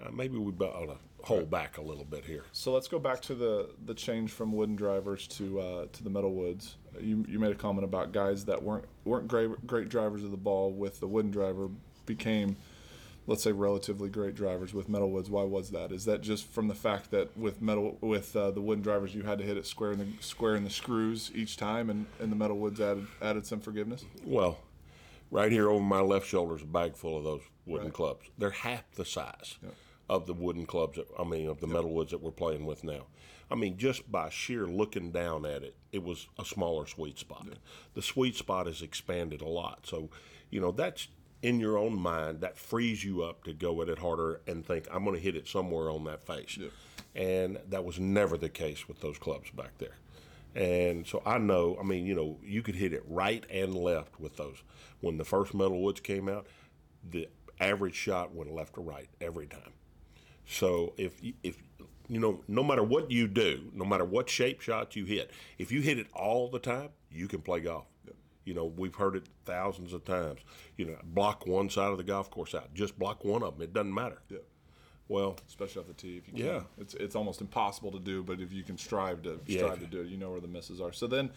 uh, 0.02 0.12
maybe 0.12 0.38
we 0.38 0.52
ought 0.66 0.86
to 0.86 0.98
hold 1.24 1.50
back 1.50 1.78
a 1.78 1.82
little 1.82 2.06
bit 2.06 2.26
here. 2.26 2.44
So 2.52 2.72
let's 2.72 2.88
go 2.88 3.00
back 3.00 3.22
to 3.24 3.36
the 3.36 3.70
the 3.86 3.94
change 3.94 4.32
from 4.32 4.54
wooden 4.54 4.76
drivers 4.76 5.28
to 5.30 5.60
uh, 5.60 5.86
to 5.92 6.04
the 6.04 6.10
metal 6.10 6.34
woods. 6.34 6.76
You, 7.00 7.26
you 7.28 7.40
made 7.40 7.52
a 7.52 7.56
comment 7.56 7.86
about 7.86 8.12
guys 8.12 8.46
that 8.46 8.62
weren't 8.64 8.86
weren't 9.06 9.28
great 9.28 9.66
great 9.66 9.90
drivers 9.90 10.24
of 10.24 10.32
the 10.32 10.38
ball 10.38 10.72
with 10.72 11.00
the 11.00 11.08
wooden 11.08 11.32
driver 11.32 11.70
became, 12.06 12.58
let's 13.28 13.44
say, 13.44 13.52
relatively 13.52 14.10
great 14.10 14.36
drivers 14.36 14.74
with 14.74 14.90
metal 14.90 15.10
woods. 15.10 15.30
Why 15.30 15.44
was 15.44 15.72
that? 15.72 15.92
Is 15.92 16.06
that 16.06 16.22
just 16.22 16.46
from 16.46 16.68
the 16.68 16.76
fact 16.76 17.12
that 17.12 17.36
with 17.38 17.62
metal 17.62 17.98
with 18.02 18.36
uh, 18.36 18.52
the 18.52 18.62
wooden 18.62 18.84
drivers 18.84 19.16
you 19.16 19.24
had 19.24 19.38
to 19.40 19.46
hit 19.46 19.58
it 19.58 19.66
square 19.66 19.92
in 19.94 20.00
the 20.00 20.08
square 20.20 20.56
in 20.56 20.64
the 20.64 20.70
screws 20.70 21.32
each 21.34 21.56
time, 21.58 21.90
and, 21.90 22.06
and 22.20 22.32
the 22.32 22.36
metal 22.36 22.58
woods 22.58 22.82
added 22.82 23.08
added 23.22 23.46
some 23.46 23.62
forgiveness? 23.62 24.04
Well, 24.26 24.58
right 25.32 25.52
here 25.52 25.70
over 25.70 25.84
my 25.84 26.02
left 26.02 26.28
shoulder 26.28 26.56
is 26.56 26.62
a 26.62 26.66
bag 26.66 26.96
full 26.96 27.18
of 27.18 27.24
those 27.24 27.42
wooden 27.66 27.88
Right. 27.88 27.94
clubs. 27.94 28.26
They're 28.38 28.50
half 28.52 28.84
the 28.96 29.06
size 29.06 29.58
of 30.10 30.26
the 30.28 30.34
wooden 30.34 30.66
clubs. 30.66 30.98
That, 30.98 31.08
I 31.18 31.24
mean, 31.24 31.48
of 31.48 31.62
the 31.62 31.68
metal 31.68 31.94
woods 31.94 32.12
that 32.12 32.22
we're 32.22 32.32
playing 32.32 32.66
with 32.66 32.84
now. 32.84 33.06
I 33.52 33.56
mean, 33.56 33.78
just 33.78 34.10
by 34.12 34.30
sheer 34.30 34.66
looking 34.66 35.12
down 35.12 35.46
at 35.46 35.64
it, 35.64 35.76
it 35.92 36.04
was 36.04 36.28
a 36.40 36.46
smaller 36.46 36.88
sweet 36.88 37.20
spot. 37.20 37.48
The 37.94 38.02
sweet 38.02 38.36
spot 38.36 38.68
has 38.68 38.82
expanded 38.82 39.42
a 39.42 39.48
lot. 39.48 39.86
So, 39.86 40.10
you 40.50 40.62
know, 40.62 40.72
that's 40.72 41.10
in 41.42 41.60
your 41.60 41.78
own 41.78 42.00
mind. 42.00 42.42
That 42.42 42.58
frees 42.58 43.04
you 43.04 43.24
up 43.24 43.44
to 43.44 43.54
go 43.54 43.82
at 43.82 43.90
it 43.90 44.00
harder 44.00 44.42
and 44.48 44.66
think, 44.66 44.88
I'm 44.92 45.04
going 45.04 45.16
to 45.16 45.22
hit 45.22 45.36
it 45.36 45.48
somewhere 45.48 45.90
on 45.90 46.06
that 46.06 46.26
face. 46.26 46.58
And 47.14 47.60
that 47.70 47.84
was 47.84 48.00
never 48.00 48.38
the 48.38 48.50
case 48.50 48.88
with 48.88 49.02
those 49.02 49.18
clubs 49.18 49.50
back 49.52 49.78
there. 49.80 49.98
And 50.56 51.06
so 51.06 51.22
I 51.26 51.38
know, 51.38 51.78
I 51.80 51.84
mean, 51.84 52.06
you 52.06 52.16
know, 52.16 52.38
you 52.44 52.62
could 52.62 52.76
hit 52.76 52.94
it 52.94 53.04
right 53.08 53.46
and 53.50 53.76
left 53.76 54.20
with 54.20 54.38
those. 54.38 54.64
When 55.02 55.18
the 55.18 55.26
first 55.26 55.54
metal 55.54 55.82
woods 55.82 56.00
came 56.00 56.30
out, 56.30 56.48
the 57.10 57.28
average 57.60 57.96
shot 57.96 58.34
went 58.34 58.54
left 58.54 58.78
or 58.78 58.82
right 58.82 59.08
every 59.20 59.48
time. 59.48 59.74
So 60.46 60.94
if 60.98 61.22
if 61.44 61.62
you 62.12 62.20
know, 62.20 62.42
no 62.50 62.62
matter 62.62 62.84
what 62.84 63.10
you 63.10 63.26
do, 63.28 63.72
no 63.74 63.86
matter 63.86 64.04
what 64.04 64.30
shape 64.30 64.60
shot 64.60 64.98
you 64.98 65.06
hit, 65.06 65.32
if 65.58 65.72
you 65.72 65.80
hit 65.80 65.98
it 65.98 66.08
all 66.14 66.50
the 66.50 66.60
time, 66.60 66.90
you 67.10 67.28
can 67.30 67.42
play 67.42 67.62
golf. 67.62 67.86
You 68.44 68.54
know, 68.54 68.66
we've 68.66 68.96
heard 68.96 69.16
it 69.16 69.24
thousands 69.46 69.94
of 69.94 70.04
times. 70.04 70.42
You 70.76 70.88
know, 70.88 70.98
block 71.06 71.48
one 71.48 71.70
side 71.70 71.92
of 71.92 71.98
the 71.98 72.04
golf 72.04 72.30
course 72.30 72.54
out. 72.54 72.74
Just 72.74 73.00
block 73.00 73.24
one 73.24 73.44
of 73.44 73.54
them. 73.54 73.62
It 73.62 73.74
doesn't 73.74 73.94
matter. 73.94 74.18
Yeah. 74.30 74.40
Well, 75.08 75.38
Especially 75.48 75.82
off 75.82 75.88
the 75.88 75.94
tee, 75.94 76.18
if 76.18 76.28
you 76.28 76.34
can. 76.34 76.46
Yeah. 76.46 76.62
it's 76.78 76.94
it's 76.96 77.16
almost 77.16 77.40
impossible 77.40 77.92
to 77.94 78.00
do, 78.00 78.24
but 78.24 78.42
if 78.42 78.52
you 78.52 78.64
can 78.64 78.78
strive 78.78 79.22
to 79.24 79.40
Yeah. 79.46 79.60
strive 79.60 79.80
to 79.80 79.86
do 79.88 80.02
it, 80.02 80.08
you 80.08 80.18
know 80.18 80.32
where 80.32 80.42
the 80.42 80.48
misses 80.50 80.82
are. 80.82 80.92
So 80.92 81.08
then, 81.08 81.30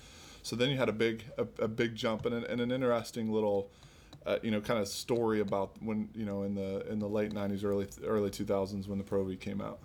so 0.43 0.57
then 0.57 0.71
you 0.71 0.77
had 0.77 0.89
a 0.89 0.93
big 0.93 1.25
a, 1.39 1.47
a 1.63 1.69
big 1.69 1.95
jump 1.95 2.27
and 2.27 2.35
an, 2.35 2.45
and 2.45 2.61
an 2.61 2.73
interesting 2.73 3.31
little 3.33 3.71
uh, 4.27 4.39
you 4.43 4.51
know, 4.51 4.61
kind 4.61 4.81
of 4.81 4.89
story 4.89 5.41
about 5.41 5.73
when 5.83 6.09
you 6.15 6.25
know 6.25 6.43
in 6.45 6.55
the 6.55 6.85
in 6.91 6.99
the 6.99 7.09
late 7.09 7.33
'90s, 7.33 7.63
early 7.65 7.87
early 8.05 8.31
2000s 8.31 8.89
when 8.89 8.99
the 8.99 9.05
Pro 9.05 9.23
V 9.25 9.37
came 9.37 9.61
out. 9.61 9.81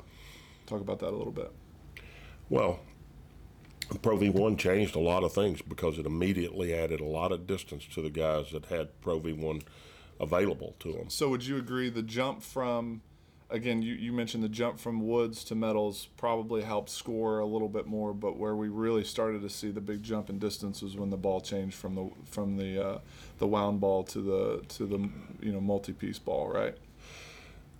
Talk 0.69 0.81
about 0.81 0.99
that 0.99 1.09
a 1.09 1.17
little 1.17 1.33
bit. 1.33 1.51
Well, 2.47 2.79
Pro 4.03 4.17
V1 4.17 4.57
changed 4.59 4.95
a 4.95 4.99
lot 4.99 5.23
of 5.23 5.33
things 5.33 5.63
because 5.63 5.97
it 5.97 6.05
immediately 6.05 6.73
added 6.73 6.99
a 6.99 7.05
lot 7.05 7.31
of 7.31 7.47
distance 7.47 7.87
to 7.93 8.03
the 8.03 8.11
guys 8.11 8.51
that 8.51 8.65
had 8.65 9.01
Pro 9.01 9.19
V1 9.19 9.63
available 10.19 10.75
to 10.79 10.91
them. 10.91 11.09
So 11.09 11.29
would 11.29 11.45
you 11.45 11.57
agree 11.57 11.89
the 11.89 12.03
jump 12.03 12.43
from 12.43 13.01
again 13.49 13.81
you, 13.81 13.95
you 13.95 14.11
mentioned 14.13 14.43
the 14.43 14.49
jump 14.49 14.79
from 14.79 15.07
woods 15.07 15.43
to 15.45 15.55
metals 15.55 16.07
probably 16.17 16.61
helped 16.61 16.89
score 16.89 17.39
a 17.39 17.45
little 17.45 17.69
bit 17.69 17.87
more, 17.87 18.13
but 18.13 18.37
where 18.37 18.55
we 18.55 18.67
really 18.67 19.03
started 19.03 19.41
to 19.41 19.49
see 19.49 19.71
the 19.71 19.81
big 19.81 20.03
jump 20.03 20.29
in 20.29 20.37
distance 20.37 20.83
was 20.83 20.95
when 20.95 21.09
the 21.09 21.17
ball 21.17 21.41
changed 21.41 21.75
from 21.75 21.95
the 21.95 22.09
from 22.25 22.57
the 22.57 22.85
uh, 22.85 22.99
the 23.39 23.47
wound 23.47 23.79
ball 23.79 24.03
to 24.03 24.21
the 24.21 24.63
to 24.67 24.85
the 24.85 25.09
you 25.41 25.51
know 25.51 25.61
multi 25.61 25.93
piece 25.93 26.19
ball, 26.19 26.47
right? 26.47 26.77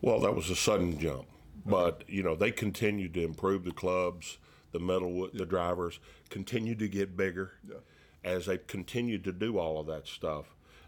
Well, 0.02 0.20
that 0.22 0.34
was 0.34 0.50
a 0.50 0.56
sudden 0.56 0.98
jump, 0.98 1.26
but 1.70 2.04
you 2.08 2.24
know 2.24 2.36
they 2.36 2.52
continued 2.52 3.14
to 3.16 3.24
improve 3.24 3.64
the 3.64 3.72
clubs, 3.72 4.38
the 4.72 4.80
metal, 4.80 5.12
wood 5.12 5.32
the 5.34 5.46
drivers 5.46 6.00
continued 6.30 6.80
to 6.80 6.88
get 6.88 7.16
bigger 7.18 7.52
Yeah. 7.68 7.76
as 8.24 8.46
they 8.46 8.58
continued 8.58 9.24
to 9.26 9.32
do 9.32 9.58
all 9.58 9.80
of 9.80 9.88
that 9.88 10.08
stuff. 10.08 10.46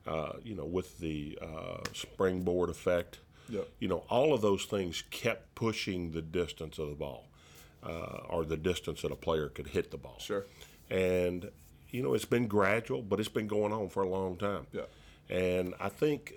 Uh, 0.08 0.34
you 0.44 0.56
know, 0.56 0.66
with 0.66 0.98
the 1.00 1.38
uh, 1.42 1.78
springboard 1.94 2.70
effect, 2.70 3.20
Yep. 3.50 3.68
you 3.80 3.88
know, 3.88 4.04
all 4.10 4.34
of 4.34 4.42
those 4.42 4.66
things 4.66 5.04
kept 5.12 5.54
pushing 5.54 6.12
the 6.12 6.24
distance 6.24 6.80
of 6.80 6.90
the 6.90 6.96
ball, 6.96 7.28
uh, 7.84 8.22
or 8.30 8.44
the 8.44 8.58
distance 8.58 9.04
that 9.04 9.12
a 9.12 9.16
player 9.16 9.48
could 9.50 9.68
hit 9.68 9.92
the 9.92 9.98
ball. 9.98 10.18
Sure. 10.20 10.46
And 10.90 11.52
you 11.92 12.02
know, 12.02 12.14
it's 12.14 12.26
been 12.26 12.48
gradual, 12.48 13.02
but 13.04 13.20
it's 13.20 13.30
been 13.30 13.48
going 13.48 13.74
on 13.74 13.90
for 13.90 14.02
a 14.02 14.10
long 14.10 14.38
time. 14.38 14.66
Yeah. 14.72 14.84
And 15.30 15.76
I 15.80 15.90
think 15.90 16.34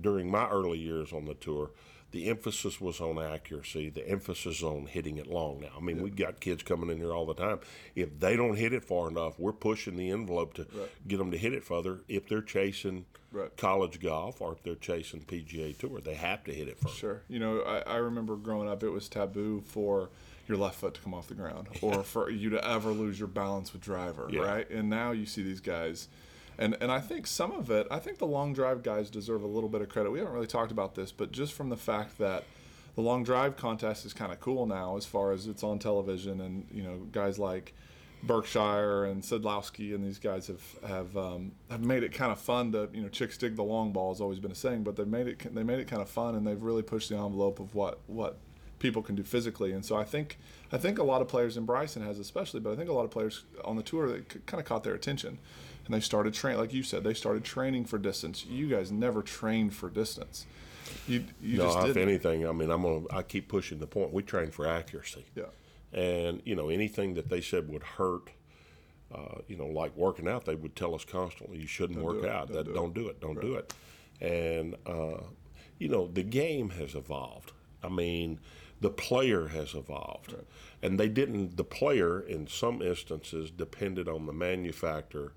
during 0.00 0.30
my 0.30 0.48
early 0.48 0.78
years 0.78 1.12
on 1.12 1.24
the 1.24 1.34
tour, 1.34 1.70
the 2.12 2.28
emphasis 2.28 2.80
was 2.80 3.00
on 3.00 3.18
accuracy. 3.18 3.90
The 3.90 4.08
emphasis 4.08 4.62
on 4.62 4.86
hitting 4.86 5.16
it 5.18 5.26
long. 5.26 5.60
Now, 5.60 5.70
I 5.76 5.80
mean, 5.80 6.02
we've 6.02 6.14
got 6.16 6.40
kids 6.40 6.62
coming 6.62 6.88
in 6.90 6.98
here 6.98 7.12
all 7.12 7.26
the 7.26 7.34
time. 7.34 7.58
If 7.96 8.20
they 8.20 8.36
don't 8.36 8.56
hit 8.56 8.72
it 8.72 8.84
far 8.84 9.08
enough, 9.08 9.38
we're 9.38 9.52
pushing 9.52 9.96
the 9.96 10.10
envelope 10.10 10.54
to 10.54 10.66
get 11.08 11.16
them 11.18 11.30
to 11.30 11.38
hit 11.38 11.52
it 11.52 11.64
further. 11.64 12.00
If 12.08 12.28
they're 12.28 12.42
chasing 12.42 13.06
Right. 13.32 13.56
college 13.56 13.98
golf 13.98 14.42
or 14.42 14.52
if 14.52 14.62
they're 14.62 14.74
chasing 14.74 15.20
PGA 15.20 15.72
Tour, 15.78 16.02
they 16.02 16.12
have 16.12 16.44
to 16.44 16.52
hit 16.52 16.68
it 16.68 16.76
further. 16.78 16.94
Sure. 16.94 17.22
You 17.28 17.38
know, 17.38 17.62
I, 17.62 17.78
I 17.80 17.96
remember 17.96 18.36
growing 18.36 18.68
up, 18.68 18.82
it 18.82 18.90
was 18.90 19.08
taboo 19.08 19.62
for 19.64 20.10
your 20.46 20.58
left 20.58 20.74
foot 20.80 20.92
to 20.94 21.00
come 21.00 21.14
off 21.14 21.28
the 21.28 21.34
ground 21.34 21.68
or 21.80 22.02
for 22.04 22.28
you 22.28 22.50
to 22.50 22.62
ever 22.68 22.90
lose 22.90 23.18
your 23.18 23.28
balance 23.28 23.72
with 23.72 23.80
driver, 23.80 24.28
Yeah. 24.30 24.40
right? 24.42 24.70
And 24.70 24.90
now 24.90 25.12
you 25.12 25.24
see 25.24 25.42
these 25.42 25.60
guys. 25.62 26.08
And, 26.58 26.76
and 26.80 26.92
I 26.92 27.00
think 27.00 27.26
some 27.26 27.52
of 27.52 27.70
it, 27.70 27.86
I 27.90 27.98
think 27.98 28.18
the 28.18 28.26
long 28.26 28.52
drive 28.52 28.82
guys 28.82 29.10
deserve 29.10 29.42
a 29.42 29.46
little 29.46 29.68
bit 29.68 29.82
of 29.82 29.88
credit. 29.88 30.10
We 30.10 30.18
haven't 30.18 30.34
really 30.34 30.46
talked 30.46 30.72
about 30.72 30.94
this, 30.94 31.10
but 31.12 31.32
just 31.32 31.52
from 31.52 31.70
the 31.70 31.76
fact 31.76 32.18
that 32.18 32.44
the 32.94 33.00
long 33.00 33.24
drive 33.24 33.56
contest 33.56 34.04
is 34.04 34.12
kind 34.12 34.32
of 34.32 34.40
cool 34.40 34.66
now 34.66 34.96
as 34.96 35.06
far 35.06 35.32
as 35.32 35.46
it's 35.46 35.62
on 35.62 35.78
television 35.78 36.40
and, 36.40 36.66
you 36.70 36.82
know, 36.82 36.98
guys 37.10 37.38
like 37.38 37.74
Berkshire 38.22 39.04
and 39.04 39.22
Sadlowski 39.22 39.94
and 39.94 40.04
these 40.04 40.18
guys 40.18 40.46
have 40.46 40.62
have 40.86 41.16
um, 41.16 41.52
have 41.70 41.84
made 41.84 42.04
it 42.04 42.12
kind 42.12 42.30
of 42.30 42.38
fun 42.38 42.70
to 42.72 42.88
you 42.92 43.02
know 43.02 43.08
chicks 43.08 43.36
dig 43.36 43.56
the 43.56 43.64
long 43.64 43.92
ball 43.92 44.12
has 44.12 44.20
always 44.20 44.38
been 44.38 44.52
a 44.52 44.54
saying, 44.54 44.84
but 44.84 44.94
they 44.94 45.04
made 45.04 45.26
it 45.26 45.54
they 45.54 45.64
made 45.64 45.80
it 45.80 45.88
kind 45.88 46.00
of 46.00 46.08
fun 46.08 46.36
and 46.36 46.46
they've 46.46 46.62
really 46.62 46.82
pushed 46.82 47.08
the 47.08 47.16
envelope 47.16 47.58
of 47.58 47.74
what 47.74 47.98
what 48.06 48.38
people 48.78 49.02
can 49.02 49.14
do 49.16 49.24
physically. 49.24 49.72
And 49.72 49.84
so 49.84 49.96
I 49.96 50.04
think 50.04 50.38
I 50.70 50.78
think 50.78 50.98
a 50.98 51.02
lot 51.02 51.20
of 51.20 51.28
players 51.28 51.56
in 51.56 51.64
Bryson 51.64 52.02
has 52.02 52.20
especially, 52.20 52.60
but 52.60 52.72
I 52.72 52.76
think 52.76 52.88
a 52.88 52.92
lot 52.92 53.04
of 53.04 53.10
players 53.10 53.44
on 53.64 53.76
the 53.76 53.82
tour 53.82 54.08
that 54.08 54.46
kind 54.46 54.60
of 54.60 54.66
caught 54.66 54.84
their 54.84 54.94
attention 54.94 55.38
and 55.92 56.00
they 56.00 56.04
started 56.04 56.32
train 56.32 56.56
like 56.56 56.72
you 56.72 56.82
said 56.82 57.04
they 57.04 57.12
started 57.12 57.44
training 57.44 57.84
for 57.84 57.98
distance. 57.98 58.46
You 58.46 58.66
guys 58.66 58.90
never 58.90 59.22
trained 59.22 59.74
for 59.74 59.90
distance. 59.90 60.46
You 61.06 61.24
you 61.42 61.58
no, 61.58 61.64
just 61.64 61.78
if 61.80 61.94
didn't. 61.94 62.08
anything, 62.08 62.48
I 62.48 62.52
mean, 62.52 62.70
I'm 62.70 62.82
gonna. 62.82 63.02
I 63.10 63.22
keep 63.22 63.48
pushing 63.48 63.78
the 63.78 63.86
point. 63.86 64.12
We 64.12 64.22
train 64.22 64.50
for 64.50 64.66
accuracy. 64.66 65.26
Yeah. 65.34 65.44
And 65.92 66.40
you 66.46 66.54
know, 66.54 66.70
anything 66.70 67.14
that 67.14 67.28
they 67.28 67.42
said 67.42 67.68
would 67.68 67.82
hurt, 67.82 68.30
uh, 69.14 69.40
you 69.48 69.56
know, 69.56 69.66
like 69.66 69.94
working 69.96 70.26
out, 70.26 70.46
they 70.46 70.54
would 70.54 70.74
tell 70.74 70.94
us 70.94 71.04
constantly, 71.04 71.58
"You 71.58 71.66
shouldn't 71.66 71.98
Don't 71.98 72.06
work 72.06 72.24
out. 72.24 72.48
don't 72.48 72.56
that 72.56 72.64
do 72.64 72.70
it." 72.70 72.74
don't 72.74 72.94
do 72.94 73.08
it. 73.08 73.20
Don't 73.20 73.40
do 73.40 73.54
it." 73.56 73.74
And 74.20 74.76
uh, 74.86 75.24
you 75.78 75.88
know, 75.88 76.06
the 76.06 76.22
game 76.22 76.70
has 76.70 76.94
evolved. 76.94 77.52
I 77.82 77.88
mean, 77.90 78.40
the 78.80 78.90
player 78.90 79.48
has 79.48 79.74
evolved, 79.74 80.34
and 80.82 80.98
they 80.98 81.08
didn't. 81.08 81.56
The 81.58 81.64
player, 81.64 82.18
in 82.20 82.46
some 82.46 82.80
instances, 82.80 83.50
depended 83.50 84.08
on 84.08 84.24
the 84.24 84.32
manufacturer 84.32 85.34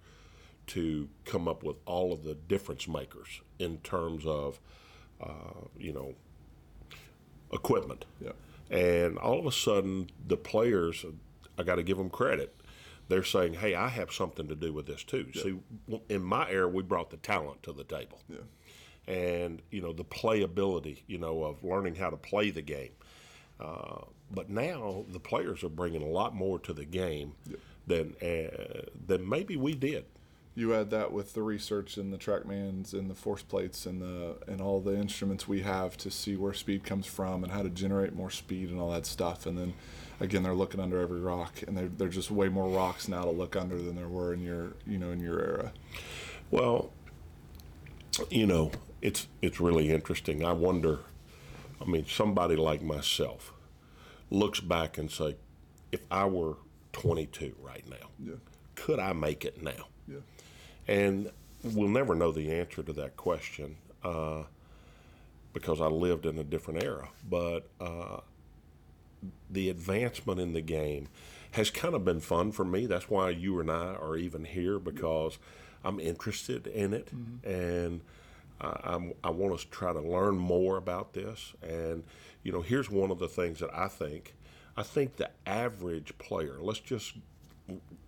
to 0.68 1.10
come 1.26 1.48
up 1.48 1.64
with 1.64 1.78
all 1.86 2.12
of 2.14 2.24
the 2.24 2.34
difference 2.36 2.88
makers 2.88 3.42
in 3.60 3.78
terms 3.80 4.26
of, 4.26 4.60
uh, 5.22 5.68
you 5.78 5.94
know, 5.94 6.14
equipment. 7.52 8.06
Yeah. 8.20 8.32
And 8.70 9.18
all 9.18 9.40
of 9.40 9.46
a 9.46 9.52
sudden, 9.52 10.10
the 10.28 10.38
players, 10.38 11.06
I 11.58 11.64
got 11.64 11.76
to 11.76 11.84
give 11.84 11.98
them 11.98 12.10
credit. 12.10 12.56
They're 13.08 13.24
saying, 13.24 13.56
"Hey, 13.56 13.76
I 13.76 13.90
have 13.90 14.12
something 14.12 14.48
to 14.48 14.56
do 14.56 14.74
with 14.74 14.88
this 14.88 15.04
too." 15.04 15.32
See, 15.34 15.60
in 16.10 16.24
my 16.24 16.50
era, 16.50 16.68
we 16.68 16.82
brought 16.82 17.12
the 17.12 17.18
talent 17.18 17.62
to 17.64 17.72
the 17.72 17.84
table, 17.84 18.20
Yeah. 18.28 18.38
and 19.14 19.62
you 19.70 19.80
know 19.82 19.94
the 19.94 20.04
playability, 20.04 21.04
you 21.06 21.20
know, 21.20 21.44
of 21.44 21.64
learning 21.64 21.96
how 21.96 22.10
to 22.10 22.18
play 22.18 22.50
the 22.50 22.64
game. 22.64 22.94
Uh, 23.60 24.02
but 24.32 24.50
now 24.50 25.06
the 25.08 25.20
players 25.20 25.64
are 25.64 25.70
bringing 25.70 26.02
a 26.02 26.08
lot 26.08 26.34
more 26.34 26.58
to 26.60 26.74
the 26.74 26.84
game 26.86 27.34
than 27.86 28.16
uh, 28.24 28.82
than 29.06 29.30
maybe 29.30 29.56
we 29.56 29.76
did. 29.76 30.06
You 30.56 30.74
add 30.74 30.90
that 30.90 31.12
with 31.12 31.34
the 31.34 31.44
research 31.44 31.98
and 31.98 32.14
the 32.14 32.18
trackmans 32.18 32.94
and 32.94 33.10
the 33.10 33.16
force 33.16 33.44
plates 33.44 33.86
and 33.86 34.02
the 34.02 34.38
and 34.48 34.62
all 34.62 34.80
the 34.80 34.96
instruments 34.96 35.48
we 35.48 35.62
have 35.62 35.98
to 35.98 36.10
see 36.10 36.36
where 36.36 36.54
speed 36.54 36.84
comes 36.84 37.06
from 37.06 37.44
and 37.44 37.52
how 37.52 37.62
to 37.62 37.70
generate 37.70 38.16
more 38.16 38.32
speed 38.32 38.70
and 38.70 38.80
all 38.80 38.92
that 38.92 39.06
stuff 39.06 39.46
and 39.46 39.58
then 39.58 39.74
again 40.20 40.44
they're 40.44 40.54
looking 40.54 40.80
under 40.80 41.00
every 41.02 41.20
rock 41.20 41.62
and 41.68 41.78
they're, 41.78 41.90
they're 41.90 42.08
just 42.08 42.32
way 42.32 42.48
more 42.48 42.70
rocks 42.70 43.08
now 43.08 43.24
to 43.24 43.32
look 43.32 43.56
under 43.56 43.78
than 43.78 43.96
there 43.96 44.08
were 44.08 44.34
in 44.34 44.42
your 44.42 44.74
you 44.88 44.98
know 44.98 45.12
in 45.12 45.20
your 45.20 45.40
era 45.40 45.74
Well, 46.52 46.92
you 48.30 48.46
know, 48.46 48.72
it's 49.02 49.28
it's 49.42 49.60
really 49.60 49.90
interesting. 49.92 50.46
I 50.46 50.54
wonder. 50.54 51.00
I 51.82 51.86
mean, 51.86 52.06
somebody 52.08 52.56
like 52.56 52.82
myself 52.82 53.52
looks 54.30 54.60
back 54.62 54.98
and 54.98 55.12
say, 55.12 55.36
if 55.92 56.02
I 56.10 56.26
were 56.26 56.58
22 56.94 57.56
right 57.62 57.84
now, 57.90 58.10
yeah 58.24 58.36
could 58.76 59.00
I 59.00 59.14
make 59.14 59.46
it 59.46 59.64
now? 59.64 59.88
And 60.88 61.32
we'll 61.64 61.90
never 61.90 62.16
know 62.16 62.32
the 62.32 62.52
answer 62.52 62.84
to 62.84 62.94
that 62.94 63.18
question 63.18 63.78
uh, 64.04 64.44
because 65.54 65.82
I 65.82 65.88
lived 65.88 66.26
in 66.26 66.38
a 66.38 66.44
different 66.44 66.84
era. 66.84 67.10
But 67.28 67.68
uh, 67.80 68.20
the 69.50 69.70
advancement 69.70 70.40
in 70.40 70.54
the 70.54 70.62
game 70.62 71.08
has 71.52 71.72
kind 71.72 71.96
of 71.96 72.04
been 72.04 72.20
fun 72.20 72.52
for 72.52 72.66
me. 72.66 72.86
That's 72.86 73.10
why 73.10 73.30
you 73.30 73.60
and 73.60 73.72
I 73.72 73.96
are 73.96 74.18
even 74.18 74.46
here 74.46 74.78
because 74.78 75.38
I'm 75.84 76.00
interested 76.00 76.68
in 76.68 76.94
it 76.94 77.10
and 77.44 78.02
I, 78.60 78.80
I'm, 78.84 79.14
I 79.24 79.30
want 79.30 79.58
to 79.58 79.68
try 79.68 79.94
to 79.94 80.02
learn 80.02 80.38
more 80.38 80.78
about 80.78 81.14
this. 81.14 81.54
And, 81.62 82.04
you 82.44 82.52
know, 82.52 82.62
here's 82.62 82.90
one 82.90 83.12
of 83.12 83.20
the 83.20 83.28
things 83.28 83.60
that 83.60 83.74
I 83.74 83.88
think. 83.88 84.36
I 84.78 84.84
think 84.84 85.16
the 85.16 85.32
average 85.46 86.18
player, 86.18 86.58
let's 86.60 86.80
just 86.80 87.14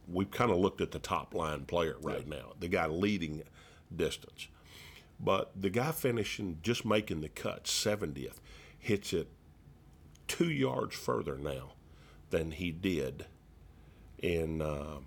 we've 0.08 0.32
kind 0.32 0.52
of 0.52 0.58
looked 0.58 0.82
at 0.82 0.92
the 0.92 1.00
top 1.00 1.34
line 1.34 1.66
player 1.66 1.96
right 2.02 2.28
now, 2.28 2.54
the 2.60 2.68
guy 2.68 2.88
leading 2.88 3.44
distance. 3.96 4.48
But 5.20 5.52
the 5.60 5.70
guy 5.70 5.92
finishing, 5.92 6.60
just 6.62 6.86
making 6.86 7.22
the 7.22 7.30
cut, 7.30 7.64
70th, 7.64 8.36
hits 8.78 9.14
it 9.14 9.28
two 10.28 10.50
yards 10.50 10.96
further 10.96 11.38
now 11.38 11.74
than 12.30 12.52
he 12.52 12.72
did 12.72 13.26
in 14.20 14.62
uh, 14.62 15.00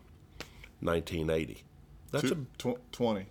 1980. 0.81 1.65
That's 2.11 2.31
Two, 2.31 2.47
tw- 2.59 2.93
20 2.93 3.21
a 3.21 3.27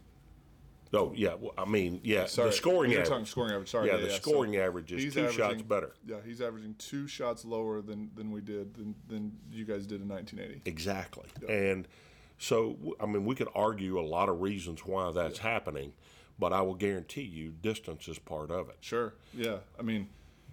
oh 0.93 1.13
yeah. 1.15 1.36
Well, 1.39 1.53
I 1.58 1.65
mean 1.65 2.01
yeah. 2.03 2.25
sorry 2.25 2.50
the 2.50 2.55
scoring 2.55 2.91
you're 2.91 3.01
average. 3.01 3.10
talking 3.10 3.25
scoring 3.25 3.51
average 3.53 3.69
sorry 3.69 3.88
Yeah, 3.88 3.96
yeah, 3.96 4.01
the 4.01 4.08
yeah. 4.10 4.15
scoring 4.15 4.53
So 4.53 4.60
average 4.62 4.91
is 4.91 5.13
two 5.13 5.31
shots 5.31 5.62
better. 5.62 5.93
yeah 6.05 6.17
he's 6.25 6.41
averaging 6.41 6.75
two 6.77 7.08
shots 7.08 7.46
lower 7.46 7.81
than 7.81 8.10
than 8.15 8.31
we 8.31 8.41
did 8.41 8.74
than, 8.75 8.96
than 9.08 9.31
you 9.51 9.65
guys 9.65 9.86
did 9.86 10.01
in 10.01 10.08
1980 10.10 10.62
Exactly. 10.69 11.25
And 11.48 11.88
so, 12.41 12.77
I 13.01 13.05
mean, 13.05 13.25
we 13.25 13.36
could 13.36 13.50
argue 13.53 14.00
a 14.00 14.01
lot 14.01 14.29
of 14.29 14.39
reasons 14.39 14.86
why 14.86 15.12
that's 15.12 15.39
happening, 15.39 15.91
but 16.39 16.53
I 16.53 16.62
will 16.62 16.74
guarantee 16.75 17.24
you 17.24 17.53
distance 17.62 18.08
is 18.08 18.17
part 18.17 18.50
of 18.50 18.69
it. 18.69 18.77
Sure. 18.79 19.13
Yeah. 19.34 19.58
I 19.77 19.81
mean, 19.81 20.08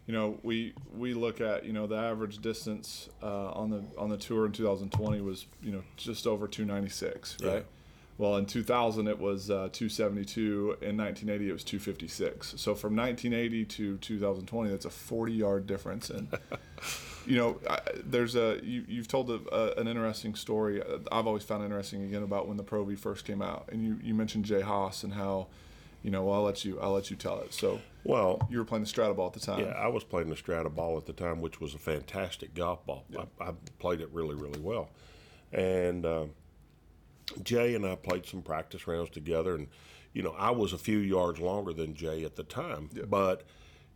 you 0.08 0.12
know, 0.12 0.38
we 0.42 0.74
we 0.96 1.14
look 1.14 1.40
at 1.40 1.64
you 1.64 1.72
know 1.72 1.86
the 1.86 1.94
average 1.96 2.38
distance 2.38 3.08
uh, 3.22 3.50
on 3.52 3.70
the 3.70 3.84
on 3.96 4.08
the 4.10 4.16
tour 4.16 4.46
in 4.46 4.52
2020 4.52 5.20
was 5.20 5.46
you 5.62 5.70
know 5.72 5.82
just 5.96 6.26
over 6.26 6.48
296, 6.48 7.36
right? 7.42 7.64
Yeah. 8.18 8.26
Well, 8.26 8.36
in 8.36 8.46
2000 8.46 9.08
it 9.08 9.18
was 9.18 9.50
uh, 9.50 9.68
272. 9.72 10.78
In 10.80 10.96
1980 10.96 11.48
it 11.48 11.52
was 11.52 11.64
256. 11.64 12.54
So 12.56 12.74
from 12.74 12.96
1980 12.96 13.64
to 13.66 13.98
2020, 13.98 14.70
that's 14.70 14.84
a 14.84 14.90
40 14.90 15.32
yard 15.32 15.66
difference. 15.66 16.10
And 16.10 16.28
you 17.26 17.36
know, 17.36 17.60
I, 17.68 17.80
there's 18.04 18.36
a 18.36 18.58
you, 18.62 18.84
you've 18.88 19.08
told 19.08 19.30
a, 19.30 19.40
a, 19.52 19.80
an 19.80 19.88
interesting 19.88 20.34
story. 20.34 20.82
I've 21.12 21.26
always 21.26 21.42
found 21.42 21.62
interesting 21.64 22.04
again 22.04 22.22
about 22.22 22.48
when 22.48 22.56
the 22.56 22.62
Pro 22.62 22.84
V 22.84 22.94
first 22.94 23.24
came 23.24 23.42
out, 23.42 23.68
and 23.70 23.82
you 23.84 23.98
you 24.02 24.14
mentioned 24.14 24.44
Jay 24.44 24.60
Haas 24.62 25.02
and 25.02 25.12
how 25.14 25.48
You 26.02 26.10
know, 26.12 26.24
well, 26.24 26.36
I'll 26.36 26.42
let 26.44 26.64
you 26.64 26.78
I'll 26.80 26.92
let 26.92 27.10
you 27.10 27.16
tell 27.16 27.40
it. 27.40 27.52
So 27.52 27.80
Well, 28.04 28.46
you 28.48 28.58
were 28.58 28.64
playing 28.64 28.84
the 28.84 28.88
Strata 28.88 29.12
ball 29.14 29.26
at 29.26 29.32
the 29.32 29.40
time. 29.40 29.60
Yeah, 29.60 29.72
I 29.72 29.88
was 29.88 30.04
playing 30.04 30.30
the 30.30 30.36
Strata 30.36 30.70
ball 30.70 30.96
at 30.96 31.06
the 31.06 31.12
time, 31.12 31.40
which 31.40 31.60
was 31.60 31.74
a 31.74 31.78
fantastic 31.78 32.54
golf 32.54 32.86
ball. 32.86 33.04
I, 33.18 33.48
I 33.48 33.52
played 33.80 34.00
it 34.00 34.08
really, 34.12 34.36
really 34.36 34.60
well. 34.60 34.88
And 35.52 36.06
uh, 36.06 36.26
Jay 37.42 37.74
and 37.74 37.86
I 37.86 37.96
played 37.96 38.26
some 38.26 38.42
practice 38.42 38.86
rounds 38.86 39.10
together, 39.10 39.54
and 39.54 39.68
you 40.12 40.22
know, 40.22 40.34
I 40.38 40.50
was 40.50 40.72
a 40.72 40.78
few 40.78 40.98
yards 40.98 41.40
longer 41.40 41.72
than 41.72 41.94
Jay 41.94 42.24
at 42.24 42.36
the 42.36 42.44
time, 42.44 42.88
but 43.08 43.42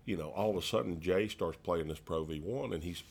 you 0.04 0.16
know, 0.16 0.30
all 0.30 0.50
of 0.50 0.56
a 0.56 0.62
sudden 0.62 1.00
Jay 1.00 1.28
starts 1.28 1.58
playing 1.62 1.88
this 1.88 2.00
Pro 2.00 2.24
V1, 2.24 2.74
and 2.74 2.82
he's 2.82 3.02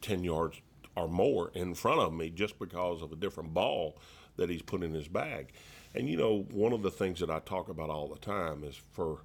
ten 0.00 0.24
yards 0.24 0.60
or 0.96 1.08
more 1.08 1.50
in 1.54 1.74
front 1.74 2.00
of 2.00 2.12
me 2.12 2.30
just 2.30 2.58
because 2.58 3.02
of 3.02 3.12
a 3.12 3.16
different 3.16 3.54
ball 3.54 3.96
that 4.36 4.50
he's 4.50 4.62
put 4.62 4.82
in 4.82 4.94
his 4.94 5.08
bag. 5.08 5.52
And 5.94 6.08
you 6.08 6.16
know, 6.16 6.46
one 6.50 6.72
of 6.72 6.82
the 6.82 6.90
things 6.90 7.20
that 7.20 7.30
I 7.30 7.40
talk 7.40 7.68
about 7.68 7.90
all 7.90 8.08
the 8.08 8.18
time 8.18 8.64
is 8.64 8.80
for 8.92 9.20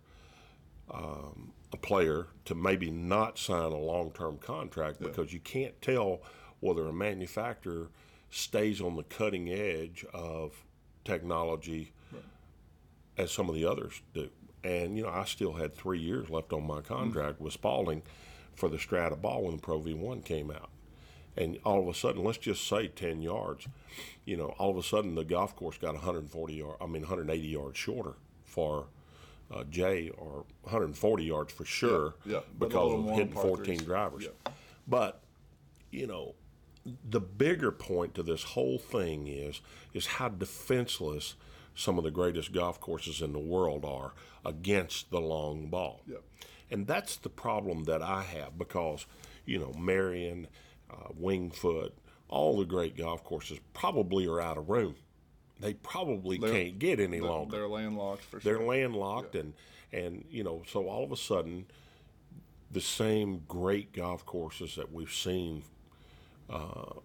um, 0.91 1.53
a 1.71 1.77
player 1.77 2.27
to 2.45 2.55
maybe 2.55 2.91
not 2.91 3.37
sign 3.37 3.71
a 3.71 3.77
long-term 3.77 4.37
contract 4.37 5.01
because 5.01 5.33
you 5.33 5.39
can't 5.39 5.79
tell 5.81 6.21
whether 6.59 6.87
a 6.87 6.93
manufacturer 6.93 7.89
stays 8.33 8.81
on 8.81 8.95
the 8.95 9.03
cutting 9.03 9.49
edge 9.49 10.03
of 10.13 10.65
technology 11.05 11.91
as 13.17 13.31
some 13.31 13.47
of 13.47 13.55
the 13.55 13.65
others 13.65 14.01
do. 14.13 14.29
And 14.63 14.97
you 14.97 15.03
know, 15.03 15.09
I 15.09 15.25
still 15.25 15.53
had 15.53 15.75
three 15.75 15.99
years 15.99 16.29
left 16.29 16.51
on 16.51 16.65
my 16.65 16.81
contract 16.81 17.39
with 17.39 17.53
Spalding 17.53 18.01
for 18.55 18.69
the 18.69 18.79
Strata 18.79 19.15
ball 19.15 19.43
when 19.43 19.57
the 19.57 19.61
Pro 19.61 19.79
V1 19.79 20.25
came 20.25 20.49
out. 20.49 20.69
And 21.35 21.57
all 21.65 21.81
of 21.81 21.87
a 21.87 21.93
sudden, 21.97 22.23
let's 22.23 22.37
just 22.37 22.67
say 22.67 22.87
10 22.87 23.21
yards, 23.21 23.67
you 24.25 24.37
know, 24.37 24.53
all 24.59 24.69
of 24.71 24.77
a 24.77 24.83
sudden 24.83 25.15
the 25.15 25.23
golf 25.23 25.55
course 25.55 25.77
got 25.77 25.93
140 25.93 26.53
yard, 26.53 26.77
I 26.79 26.85
mean 26.85 27.01
180 27.01 27.47
yards 27.47 27.77
shorter 27.77 28.13
for 28.43 28.85
uh, 29.53 29.63
Jay, 29.65 30.09
or 30.17 30.45
140 30.61 31.23
yards 31.23 31.51
for 31.53 31.65
sure, 31.65 32.15
Yeah, 32.25 32.33
yeah, 32.35 32.39
because 32.57 32.93
of 32.93 33.09
hitting 33.15 33.33
14 33.33 33.65
threes. 33.65 33.81
drivers. 33.81 34.23
Yeah. 34.23 34.51
But 34.87 35.21
you 35.91 36.07
know, 36.07 36.33
the 37.09 37.21
bigger 37.21 37.71
point 37.71 38.13
to 38.15 38.23
this 38.23 38.43
whole 38.43 38.77
thing 38.77 39.27
is 39.27 39.61
is 39.93 40.05
how 40.05 40.27
defenseless 40.29 41.35
some 41.75 41.97
of 41.97 42.03
the 42.03 42.11
greatest 42.11 42.51
golf 42.51 42.79
courses 42.79 43.21
in 43.21 43.31
the 43.33 43.39
world 43.39 43.85
are 43.85 44.13
against 44.45 45.09
the 45.09 45.21
long 45.21 45.67
ball. 45.67 46.01
Yep. 46.07 46.21
And 46.69 46.87
that's 46.87 47.17
the 47.17 47.29
problem 47.29 47.85
that 47.85 48.01
I 48.01 48.21
have 48.23 48.57
because, 48.57 49.05
you 49.45 49.59
know, 49.59 49.71
Merion, 49.77 50.47
uh, 50.91 51.09
Winged 51.17 51.55
Foot, 51.55 51.93
all 52.27 52.57
the 52.57 52.65
great 52.65 52.97
golf 52.97 53.23
courses 53.23 53.59
probably 53.73 54.27
are 54.27 54.41
out 54.41 54.57
of 54.57 54.69
room. 54.69 54.95
They 55.59 55.73
probably 55.75 56.37
They're- 56.37 56.51
can't 56.51 56.79
get 56.79 56.99
any 56.99 57.19
They're- 57.19 57.29
longer. 57.29 57.57
They're 57.57 57.67
landlocked 57.67 58.23
for 58.23 58.39
sure. 58.41 58.57
They're 58.57 58.67
landlocked, 58.67 59.35
and 59.35 59.53
and 59.91 60.25
you 60.29 60.43
know, 60.43 60.63
so 60.67 60.89
all 60.89 61.03
of 61.03 61.11
a 61.11 61.17
sudden, 61.17 61.67
the 62.71 62.81
same 62.81 63.43
great 63.47 63.93
golf 63.93 64.25
courses 64.25 64.75
that 64.75 64.91
we've 64.91 65.13
seen, 65.13 65.63
uh, 66.49 66.99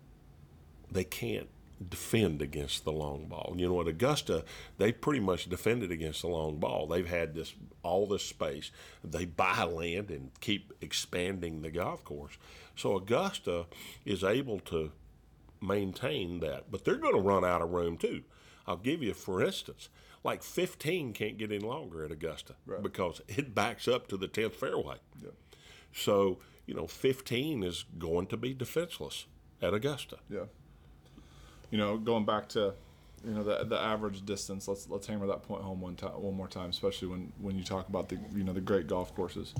they 0.90 1.04
can't 1.04 1.48
defend 1.88 2.42
against 2.42 2.84
the 2.84 2.90
long 2.92 3.26
ball. 3.26 3.54
You 3.56 3.68
know, 3.68 3.80
at 3.80 3.86
Augusta, 3.88 4.44
they 4.78 4.90
pretty 4.90 5.20
much 5.20 5.48
defended 5.48 5.92
against 5.92 6.22
the 6.22 6.28
long 6.28 6.58
ball. 6.58 6.86
They've 6.88 7.08
had 7.08 7.34
this 7.34 7.54
all 7.84 8.06
this 8.06 8.24
space. 8.24 8.70
They 9.04 9.24
buy 9.24 9.62
land 9.64 10.10
and 10.10 10.30
keep 10.40 10.72
expanding 10.80 11.62
the 11.62 11.70
golf 11.70 12.04
course. 12.04 12.36
So 12.76 12.96
Augusta 12.96 13.66
is 14.04 14.24
able 14.24 14.58
to 14.60 14.90
maintain 15.60 16.40
that, 16.40 16.70
but 16.70 16.84
they're 16.84 16.96
going 16.96 17.14
to 17.14 17.20
run 17.20 17.44
out 17.44 17.62
of 17.62 17.70
room 17.70 17.96
too. 17.96 18.22
I'll 18.66 18.76
give 18.76 19.02
you, 19.02 19.14
for 19.14 19.42
instance, 19.42 19.88
like 20.24 20.42
15 20.42 21.12
can't 21.12 21.38
get 21.38 21.50
any 21.52 21.60
longer 21.64 22.04
at 22.04 22.10
Augusta 22.10 22.54
Right. 22.66 22.82
because 22.82 23.20
it 23.28 23.54
backs 23.54 23.86
up 23.88 24.08
to 24.08 24.16
the 24.16 24.28
10th 24.28 24.54
fairway. 24.54 24.96
Yeah. 25.22 25.30
So, 25.92 26.38
you 26.66 26.74
know, 26.74 26.86
15 26.86 27.62
is 27.62 27.84
going 27.98 28.26
to 28.26 28.36
be 28.36 28.52
defenseless 28.52 29.26
at 29.62 29.74
Augusta. 29.74 30.18
Yeah. 30.30 30.44
You 31.70 31.78
know, 31.78 31.96
going 31.98 32.24
back 32.24 32.48
to, 32.50 32.74
you 33.24 33.32
know, 33.32 33.42
the 33.42 33.64
the 33.64 33.78
average 33.78 34.24
distance. 34.24 34.68
Let's 34.68 34.88
let's 34.88 35.06
hammer 35.06 35.26
that 35.26 35.42
point 35.42 35.62
home 35.62 35.80
one 35.80 35.96
time, 35.96 36.10
one 36.12 36.34
more 36.34 36.48
time, 36.48 36.70
especially 36.70 37.08
when 37.08 37.32
when 37.40 37.58
you 37.58 37.64
talk 37.64 37.88
about 37.88 38.08
the 38.08 38.18
you 38.34 38.44
know 38.44 38.52
the 38.52 38.60
great 38.60 38.86
golf 38.86 39.14
courses. 39.14 39.54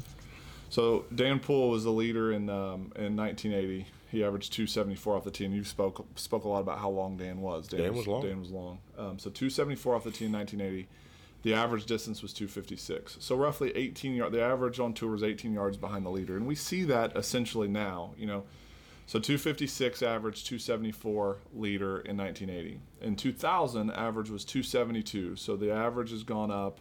So 0.70 1.06
Dan 1.14 1.40
Pohl 1.40 1.70
was 1.70 1.84
the 1.84 1.90
leader 1.90 2.32
in 2.32 2.48
um, 2.48 2.92
in 2.96 3.16
1980. 3.16 3.87
He 4.11 4.24
averaged 4.24 4.52
274 4.54 5.16
off 5.16 5.24
the 5.24 5.30
tee. 5.30 5.44
And 5.44 5.54
you 5.54 5.64
spoke 5.64 6.06
spoke 6.16 6.44
a 6.44 6.48
lot 6.48 6.61
about 6.61 6.78
how 6.78 6.90
long 6.90 7.16
Dan 7.16 7.40
was. 7.40 7.68
Dan 7.68 7.94
was 7.94 8.06
long. 8.06 8.22
Dan 8.22 8.40
was 8.40 8.50
long. 8.50 8.78
Um, 8.96 9.18
so 9.18 9.30
274 9.30 9.94
off 9.94 10.04
the 10.04 10.11
tee 10.11 10.26
in 10.26 10.32
1980. 10.32 10.88
The 11.42 11.54
average 11.54 11.87
distance 11.87 12.20
was 12.20 12.32
256. 12.32 13.18
So 13.20 13.37
roughly 13.37 13.72
18 13.76 14.14
yards. 14.14 14.34
The 14.34 14.42
average 14.42 14.80
on 14.80 14.92
tour 14.92 15.12
was 15.12 15.22
18 15.22 15.52
yards 15.52 15.76
behind 15.76 16.04
the 16.04 16.11
leader, 16.11 16.37
and 16.37 16.46
we 16.46 16.54
see 16.54 16.84
that 16.84 17.16
essentially 17.16 17.68
now. 17.68 18.12
You 18.16 18.26
know, 18.26 18.44
so 19.09 19.18
256 19.18 20.03
average, 20.03 20.44
274 20.44 21.38
leader 21.55 22.01
in 22.01 22.18
1980. 22.18 22.79
In 23.01 23.16
2000, 23.16 23.90
average 23.90 24.29
was 24.29 24.44
272. 24.44 25.35
So 25.37 25.57
the 25.57 25.73
average 25.73 26.11
has 26.11 26.23
gone 26.23 26.51
up, 26.51 26.79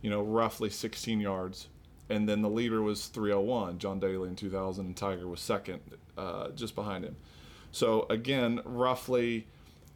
you 0.00 0.08
know, 0.08 0.22
roughly 0.22 0.70
16 0.70 1.20
yards. 1.20 1.68
And 2.08 2.26
then 2.26 2.40
the 2.40 2.48
leader 2.48 2.80
was 2.80 3.08
301, 3.08 3.78
John 3.78 4.00
Daly 4.00 4.26
in 4.26 4.36
2000, 4.36 4.86
and 4.86 4.96
Tiger 4.96 5.28
was 5.28 5.40
second, 5.40 5.82
uh, 6.16 6.48
just 6.52 6.74
behind 6.74 7.04
him. 7.04 7.16
So 7.72 8.06
again, 8.08 8.62
roughly 8.64 9.46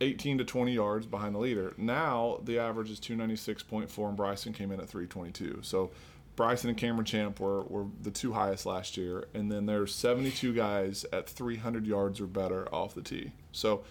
18 0.03 0.37
to 0.37 0.45
20 0.45 0.75
yards 0.75 1.07
behind 1.07 1.35
the 1.35 1.39
leader. 1.39 1.73
Now 1.79 2.41
the 2.45 2.59
average 2.59 2.91
is 2.91 3.01
296.4, 3.01 4.07
and 4.07 4.17
Bryson 4.19 4.53
came 4.53 4.71
in 4.71 4.81
at 4.81 4.89
322. 4.91 5.61
So 5.63 5.93
Bryson 6.41 6.71
and 6.71 6.79
Cameron 6.79 7.05
Champ 7.05 7.39
were, 7.39 7.65
were 7.65 7.85
the 8.01 8.11
two 8.11 8.33
highest 8.33 8.65
last 8.65 8.97
year, 8.97 9.27
and 9.35 9.53
then 9.53 9.67
there's 9.67 9.95
72 9.95 10.55
guys 10.55 11.05
at 11.13 11.29
300 11.29 11.87
yards 11.87 12.19
or 12.19 12.27
better 12.27 12.67
off 12.75 12.95
the 12.95 13.03
tee. 13.03 13.33
So, 13.53 13.85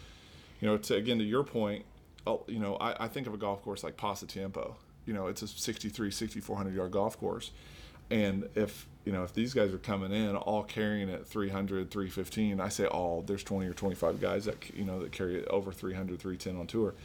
you 0.60 0.68
know, 0.68 0.76
to 0.76 0.96
again 0.96 1.20
to 1.20 1.24
your 1.24 1.44
point, 1.44 1.86
oh, 2.26 2.46
you 2.48 2.58
know, 2.58 2.76
I, 2.78 3.06
I 3.06 3.08
think 3.08 3.28
of 3.28 3.36
a 3.36 3.38
golf 3.38 3.62
course 3.62 3.84
like 3.84 3.98
Pasatiempo. 3.98 4.74
You 5.06 5.14
know, 5.14 5.28
it's 5.28 5.44
a 5.44 5.48
63, 5.48 6.10
6400 6.10 6.74
yard 6.74 6.90
golf 6.90 7.20
course, 7.20 7.52
and 8.10 8.50
if 8.56 8.88
you 9.06 9.12
know 9.12 9.24
if 9.24 9.36
these 9.36 9.54
guys 9.54 9.72
are 9.72 9.78
coming 9.78 10.12
in 10.12 10.36
all 10.36 10.64
carrying 10.64 11.12
at 11.12 11.28
300, 11.28 11.92
315, 11.92 12.60
I 12.60 12.70
say 12.70 12.86
all. 12.86 13.22
There's 13.22 13.44
20 13.44 13.68
or 13.68 13.74
25 13.74 14.20
guys 14.20 14.46
that 14.46 14.74
you 14.74 14.86
know 14.86 15.00
that 15.02 15.12
carry 15.12 15.36
it 15.36 15.48
over 15.50 15.72
300, 15.72 16.20
310 16.20 16.60
on 16.60 16.66
tour. 16.66 16.96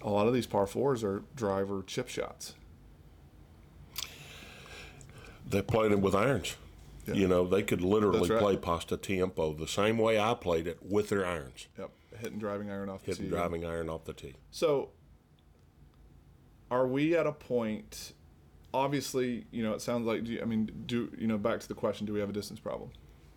A 0.00 0.08
lot 0.08 0.26
of 0.26 0.32
these 0.32 0.46
par 0.46 0.66
fours 0.66 1.04
are 1.04 1.22
driver 1.36 1.82
chip 1.86 2.08
shots. 2.08 2.54
They 5.50 5.62
played 5.62 5.92
it 5.92 6.00
with 6.00 6.14
irons. 6.14 6.56
Yeah. 7.06 7.14
You 7.14 7.28
know, 7.28 7.46
they 7.46 7.62
could 7.62 7.82
literally 7.82 8.28
right. 8.28 8.40
play 8.40 8.56
Pasatiempo 8.56 9.58
the 9.58 9.66
same 9.66 9.98
way 9.98 10.18
I 10.18 10.34
played 10.34 10.66
it 10.66 10.78
with 10.82 11.08
their 11.08 11.26
irons, 11.26 11.66
Yep, 11.78 11.90
hitting 12.18 12.38
driving 12.38 12.70
iron 12.70 12.88
off 12.88 13.00
the 13.02 13.06
hitting 13.06 13.24
tee. 13.24 13.30
driving 13.30 13.64
iron 13.64 13.88
off 13.88 14.04
the 14.04 14.12
tee. 14.12 14.34
So, 14.50 14.90
are 16.70 16.86
we 16.86 17.16
at 17.16 17.26
a 17.26 17.32
point? 17.32 18.12
Obviously, 18.72 19.46
you 19.50 19.64
know, 19.64 19.72
it 19.72 19.80
sounds 19.80 20.06
like. 20.06 20.24
Do 20.24 20.32
you, 20.32 20.42
I 20.42 20.44
mean, 20.44 20.70
do 20.86 21.10
you 21.18 21.26
know? 21.26 21.38
Back 21.38 21.58
to 21.60 21.68
the 21.68 21.74
question: 21.74 22.06
Do 22.06 22.12
we 22.12 22.20
have 22.20 22.30
a 22.30 22.32
distance 22.32 22.60
problem? 22.60 22.90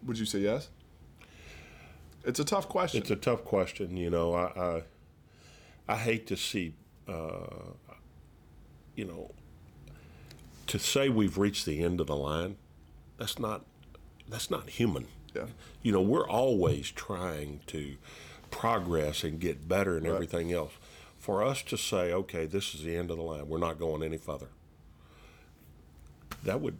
Would 0.05 0.19
you 0.19 0.25
say 0.25 0.39
yes? 0.39 0.69
It's 2.23 2.39
a 2.39 2.45
tough 2.45 2.69
question. 2.69 3.01
It's 3.01 3.09
a 3.11 3.15
tough 3.15 3.43
question. 3.43 3.97
You 3.97 4.11
know, 4.11 4.33
I 4.35 4.83
I, 5.87 5.93
I 5.93 5.97
hate 5.97 6.27
to 6.27 6.37
see, 6.37 6.75
uh, 7.07 7.71
you 8.95 9.05
know, 9.05 9.31
to 10.73 10.79
say 10.79 11.07
we've 11.07 11.37
reached 11.37 11.67
the 11.67 11.83
end 11.83 12.01
of 12.01 12.07
the 12.07 12.15
line. 12.15 12.55
That's 13.19 13.37
not 13.37 13.63
that's 14.27 14.49
not 14.49 14.71
human. 14.71 15.05
yeah, 15.35 15.45
You 15.83 15.91
know, 15.91 16.01
we're 16.01 16.27
always 16.27 16.89
trying 16.89 17.59
to 17.67 17.97
progress 18.49 19.23
and 19.23 19.39
get 19.39 19.67
better 19.67 19.97
and 19.97 20.07
Right. 20.07 20.15
everything 20.15 20.51
else. 20.51 20.71
For 21.19 21.43
us 21.43 21.61
to 21.63 21.77
say, 21.77 22.11
okay, 22.11 22.47
this 22.47 22.73
is 22.73 22.81
the 22.81 22.95
end 22.95 23.11
of 23.11 23.17
the 23.17 23.23
line, 23.23 23.47
we're 23.47 23.59
not 23.59 23.77
going 23.77 24.01
any 24.01 24.17
further. 24.17 24.47
That 26.43 26.59
would 26.59 26.77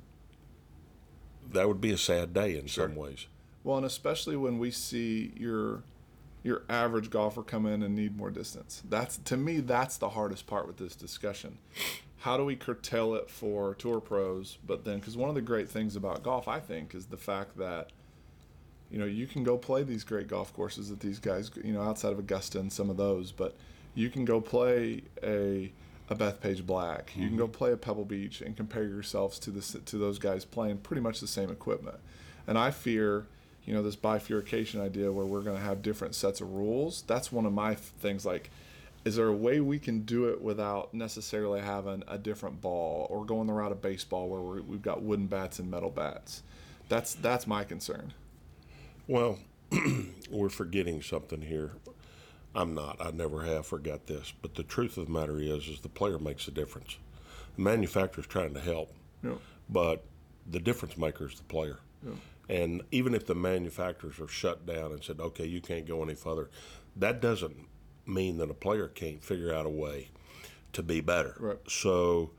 that 1.52 1.68
would 1.68 1.80
be 1.80 1.92
a 1.92 1.98
sad 1.98 2.34
day 2.34 2.58
in 2.58 2.68
some 2.68 2.96
ways. 2.96 3.28
Well, 3.64 3.78
and 3.78 3.86
especially 3.86 4.36
when 4.36 4.58
we 4.58 4.72
see 4.72 5.34
your 5.38 5.84
your 6.42 6.64
average 6.68 7.12
golfer 7.12 7.44
come 7.44 7.68
in 7.68 7.84
and 7.84 7.94
need 7.96 8.18
more 8.18 8.32
distance. 8.32 8.82
That's 8.90 9.18
to 9.18 9.38
me 9.38 9.60
that's 9.60 9.98
the 9.98 10.10
hardest 10.10 10.48
part 10.48 10.66
with 10.66 10.78
this 10.78 10.96
discussion. 10.96 11.60
How 12.24 12.38
do 12.38 12.46
we 12.46 12.56
curtail 12.56 13.16
it 13.16 13.30
for 13.30 13.76
tour 13.76 14.00
pros? 14.00 14.58
But 14.66 14.86
then, 14.86 15.00
because 15.00 15.18
one 15.18 15.28
of 15.28 15.36
the 15.36 15.42
great 15.42 15.70
things 15.70 15.98
about 15.98 16.24
golf, 16.24 16.48
I 16.48 16.62
think, 16.62 16.96
is 16.96 17.08
the 17.08 17.18
fact 17.18 17.58
that 17.58 17.90
you 18.90 18.98
know 18.98 19.06
you 19.06 19.28
can 19.28 19.44
go 19.44 19.58
play 19.58 19.84
these 19.84 20.06
great 20.06 20.30
golf 20.30 20.54
courses 20.54 20.90
that 20.90 21.02
these 21.02 21.20
guys, 21.20 21.52
you 21.62 21.74
know, 21.74 21.82
outside 21.82 22.14
of 22.14 22.20
Augusta 22.20 22.62
and 22.62 22.72
some 22.72 22.90
of 22.90 22.96
those, 22.96 23.34
but 23.34 23.58
you 23.94 24.10
can 24.10 24.24
go 24.24 24.40
play 24.40 25.02
a 25.22 25.74
a 26.10 26.16
Bethpage 26.16 26.66
Black. 26.66 27.12
You 27.14 27.28
can 27.28 27.36
go 27.36 27.44
mm-hmm. 27.44 27.52
play 27.52 27.74
a 27.74 27.78
Pebble 27.78 28.06
Beach 28.06 28.40
and 28.40 28.56
compare 28.56 28.86
yourselves 28.86 29.38
to 29.40 29.52
this 29.52 29.76
to 29.86 29.98
those 29.98 30.18
guys 30.18 30.46
playing 30.46 30.78
pretty 30.78 31.02
much 31.02 31.20
the 31.20 31.28
same 31.28 31.50
equipment. 31.50 31.98
And 32.48 32.58
I 32.58 32.72
fear, 32.72 33.26
you 33.66 33.74
know, 33.74 33.84
this 33.84 33.98
bifurcation 33.98 34.80
idea 34.80 35.12
where 35.12 35.26
we're 35.26 35.42
going 35.42 35.58
to 35.58 35.64
have 35.64 35.82
different 35.82 36.16
sets 36.16 36.40
of 36.40 36.54
rules. 36.54 37.04
That's 37.06 37.34
one 37.34 37.46
of 37.46 37.52
my 37.52 37.74
th- 37.74 37.80
things. 38.00 38.26
Like, 38.26 38.50
is 39.06 39.16
there 39.16 39.28
a 39.28 39.34
way 39.34 39.60
we 39.60 39.80
can 39.80 40.02
do 40.02 40.30
it 40.30 40.42
without 40.42 40.94
necessarily 40.94 41.62
having 41.62 42.04
a 42.08 42.18
different 42.18 42.62
ball 42.62 43.08
or 43.10 43.26
going 43.26 43.48
the 43.48 43.54
route 43.54 43.72
of 43.72 43.82
baseball 43.82 44.30
where 44.30 44.40
we're, 44.42 44.62
we've 44.62 44.82
got 44.82 45.02
wooden 45.02 45.28
bats 45.28 45.60
and 45.60 45.70
metal 45.70 45.90
bats? 45.90 46.44
That's 46.90 47.16
that's 47.16 47.48
my 47.48 47.64
concern. 47.64 48.14
Well, 49.08 49.40
we're 50.32 50.50
forgetting 50.50 51.02
something 51.02 51.42
here. 51.42 51.72
I'm 52.56 52.76
not. 52.76 52.98
I 53.00 53.12
never 53.12 53.42
have 53.44 53.66
forgot 53.66 54.06
this. 54.06 54.32
But 54.42 54.56
the 54.56 54.64
truth 54.64 54.98
of 54.98 55.08
the 55.08 55.12
matter 55.12 55.40
is, 55.40 55.68
is 55.68 55.80
the 55.82 55.90
player 55.90 56.20
makes 56.20 56.46
the 56.46 56.52
difference. 56.52 56.98
The 57.56 57.62
manufacturer's 57.64 58.28
trying 58.28 58.54
to 58.54 58.60
help, 58.60 58.94
Yeah. 59.24 59.36
but 59.70 60.04
the 60.50 60.60
difference 60.60 60.98
maker 60.98 61.28
is 61.28 61.36
the 61.36 61.44
player. 61.44 61.80
And 62.50 62.82
even 62.92 63.16
if 63.16 63.26
the 63.26 63.36
manufacturers 63.36 64.20
are 64.20 64.28
shut 64.28 64.66
down 64.66 64.92
and 64.92 65.02
said, 65.02 65.22
okay, 65.22 65.46
you 65.46 65.62
can't 65.62 65.88
go 65.88 66.04
any 66.04 66.14
further, 66.14 66.50
that 66.98 67.22
doesn't 67.22 67.56
mean 68.06 68.38
that 68.38 68.50
a 68.50 68.54
player 68.54 68.88
can't 68.88 69.24
figure 69.24 69.54
out 69.54 69.66
a 69.66 69.70
way 69.70 70.10
to 70.74 70.84
be 70.84 71.02
better. 71.02 71.36
Right. 71.40 71.58
So, 71.68 72.32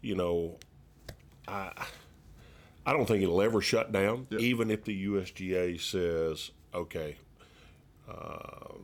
you 0.00 0.14
know, 0.14 0.58
I 1.48 1.72
I 2.84 2.92
don't 2.92 3.06
think 3.06 3.22
it'll 3.22 3.42
ever 3.42 3.60
shut 3.60 3.92
down, 3.92 4.26
Yeah. 4.30 4.38
even 4.40 4.70
if 4.70 4.84
the 4.84 5.04
USGA 5.06 5.78
says, 5.80 6.50
okay, 6.74 7.16
uh, 8.08 8.74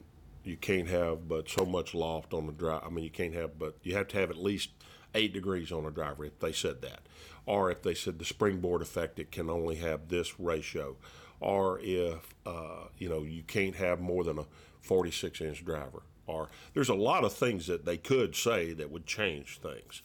you 0.45 0.57
can't 0.57 0.88
have 0.88 1.29
but 1.29 1.49
so 1.49 1.64
much 1.67 1.95
loft 1.95 2.33
on 2.33 2.47
the 2.47 2.53
drive. 2.53 2.83
I 2.85 2.91
mean, 2.91 3.05
you 3.05 3.11
can't 3.11 3.35
have, 3.35 3.59
but 3.59 3.77
you 3.83 3.95
have 3.97 4.09
to 4.09 4.17
have 4.19 4.31
at 4.31 4.37
least 4.37 4.71
eight 5.14 5.33
degrees 5.33 5.73
on 5.73 5.85
a 5.85 5.91
driver 5.91 6.25
if 6.25 6.38
they 6.38 6.53
said 6.53 6.81
that. 6.83 7.01
Or 7.45 7.71
if 7.71 7.83
they 7.83 7.95
said 7.95 8.19
the 8.19 8.25
springboard 8.25 8.83
effect, 8.83 9.19
it 9.19 9.33
can 9.33 9.51
only 9.51 9.77
have 9.77 10.09
this 10.09 10.38
ratio. 10.38 10.97
Or 11.41 11.81
if, 11.83 12.35
uh, 12.47 12.88
you 12.99 13.09
know, 13.09 13.23
you 13.23 13.43
can't 13.43 13.75
have 13.77 14.01
more 14.01 14.23
than 14.23 14.38
a 14.38 14.45
46 14.83 15.41
inch 15.41 15.64
driver. 15.64 16.03
Or 16.29 16.49
there's 16.75 16.88
a 16.91 16.95
lot 16.95 17.25
of 17.25 17.33
things 17.33 17.67
that 17.67 17.85
they 17.85 17.97
could 17.97 18.37
say 18.37 18.73
that 18.75 18.91
would 18.93 19.07
change 19.07 19.59
things. 19.59 20.03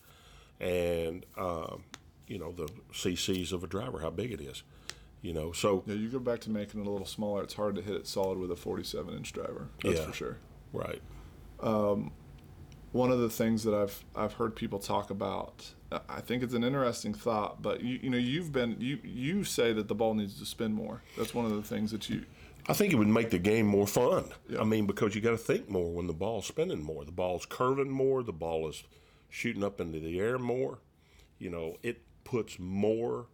And, 0.58 1.26
um, 1.36 1.84
you 2.26 2.38
know, 2.38 2.50
the 2.50 2.68
CCs 2.92 3.52
of 3.52 3.62
a 3.62 3.66
driver, 3.66 4.00
how 4.00 4.10
big 4.10 4.32
it 4.32 4.40
is. 4.40 4.62
You 5.20 5.32
know, 5.34 5.52
so 5.52 5.84
Yeah, 5.86 5.94
you 5.94 6.08
go 6.08 6.18
back 6.18 6.40
to 6.42 6.50
making 6.50 6.80
it 6.80 6.86
a 6.86 6.90
little 6.90 7.06
smaller. 7.06 7.42
It's 7.42 7.54
hard 7.54 7.74
to 7.76 7.82
hit 7.82 7.94
it 7.94 8.06
solid 8.06 8.38
with 8.38 8.50
a 8.50 8.56
47 8.56 9.14
inch 9.14 9.32
driver. 9.32 9.68
That's 9.82 10.00
Yeah. 10.00 10.06
for 10.06 10.12
sure. 10.12 10.38
right. 10.72 11.00
One 12.92 13.10
of 13.10 13.18
the 13.18 13.28
things 13.30 13.64
that 13.64 13.74
I've 13.74 14.04
I've 14.14 14.34
heard 14.34 14.54
people 14.54 14.78
talk 14.78 15.10
about, 15.10 15.72
uh, 15.90 15.98
I 16.08 16.20
think 16.20 16.44
it's 16.44 16.54
an 16.54 16.62
interesting 16.62 17.12
thought. 17.12 17.60
But 17.60 17.80
you 17.82 17.98
you 18.02 18.08
know 18.10 18.16
you've 18.18 18.52
been 18.52 18.76
you 18.78 19.00
you 19.02 19.42
say 19.42 19.72
that 19.72 19.88
the 19.88 19.96
ball 19.96 20.14
needs 20.14 20.38
to 20.38 20.46
spin 20.46 20.72
more. 20.72 21.02
That's 21.18 21.34
one 21.34 21.44
of 21.44 21.50
the 21.56 21.62
things 21.62 21.90
that 21.90 22.08
you 22.08 22.24
I 22.68 22.72
think 22.72 22.92
it 22.92 22.96
would 22.96 23.08
make 23.08 23.30
the 23.30 23.38
game 23.38 23.66
more 23.66 23.86
fun. 23.86 24.30
Yeah. 24.48 24.60
I 24.60 24.64
mean, 24.64 24.86
because 24.86 25.14
you 25.14 25.20
got 25.20 25.32
to 25.32 25.38
think 25.38 25.68
more 25.68 25.92
when 25.92 26.06
the 26.06 26.14
ball's 26.14 26.46
spinning 26.46 26.82
more. 26.82 27.04
The 27.04 27.12
ball's 27.12 27.46
curving 27.46 27.90
more. 27.90 28.22
The 28.22 28.32
ball 28.32 28.68
is 28.68 28.84
shooting 29.28 29.62
up 29.62 29.80
into 29.80 30.00
the 30.00 30.18
air 30.18 30.38
more. 30.38 30.78
You 31.38 31.50
know, 31.50 31.76
it 31.82 32.02
puts 32.24 32.58
more 32.58 33.26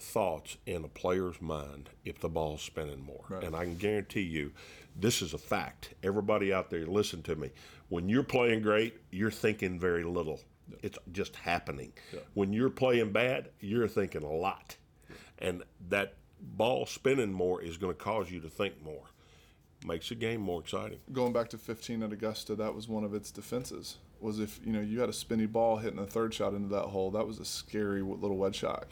thoughts 0.00 0.56
in 0.66 0.84
a 0.84 0.88
player's 0.88 1.40
mind 1.40 1.90
if 2.04 2.20
the 2.20 2.28
ball's 2.28 2.62
spinning 2.62 3.02
more. 3.02 3.24
Right. 3.28 3.44
And 3.44 3.54
I 3.54 3.64
can 3.64 3.76
guarantee 3.76 4.22
you, 4.22 4.52
this 4.96 5.22
is 5.22 5.34
a 5.34 5.38
fact. 5.38 5.94
Everybody 6.02 6.52
out 6.52 6.70
there, 6.70 6.86
listen 6.86 7.22
to 7.24 7.36
me. 7.36 7.50
When 7.88 8.08
you're 8.08 8.22
playing 8.22 8.62
great, 8.62 8.94
you're 9.10 9.30
thinking 9.30 9.78
very 9.78 10.04
little. 10.04 10.40
It's 10.82 10.98
just 11.12 11.36
happening. 11.36 11.92
When 12.34 12.52
you're 12.52 12.70
playing 12.70 13.12
bad, 13.12 13.50
you're 13.60 13.88
thinking 13.88 14.22
a 14.22 14.32
lot. 14.32 14.76
And 15.38 15.62
that 15.88 16.14
ball 16.40 16.86
spinning 16.86 17.32
more 17.32 17.62
is 17.62 17.76
going 17.76 17.94
to 17.94 17.98
cause 18.02 18.30
you 18.30 18.40
to 18.40 18.48
think 18.48 18.82
more. 18.84 19.04
Makes 19.86 20.08
the 20.08 20.16
game 20.16 20.40
more 20.40 20.60
exciting. 20.60 20.98
going 21.12 21.32
back 21.32 21.48
to 21.50 21.58
15 21.58 22.02
at 22.02 22.12
Augusta, 22.12 22.56
that 22.56 22.74
was 22.74 22.88
one 22.88 23.04
of 23.04 23.14
its 23.14 23.30
defenses. 23.30 23.96
Was 24.20 24.40
if 24.40 24.58
you 24.64 24.72
know 24.72 24.80
you 24.80 24.98
had 24.98 25.08
a 25.08 25.12
spinny 25.12 25.46
ball 25.46 25.76
hitting 25.76 26.00
a 26.00 26.06
third 26.06 26.34
shot 26.34 26.52
into 26.52 26.68
that 26.70 26.86
hole, 26.86 27.12
that 27.12 27.24
was 27.26 27.38
a 27.38 27.44
scary 27.44 28.02
little 28.02 28.36
wedge 28.36 28.56
shot. 28.56 28.88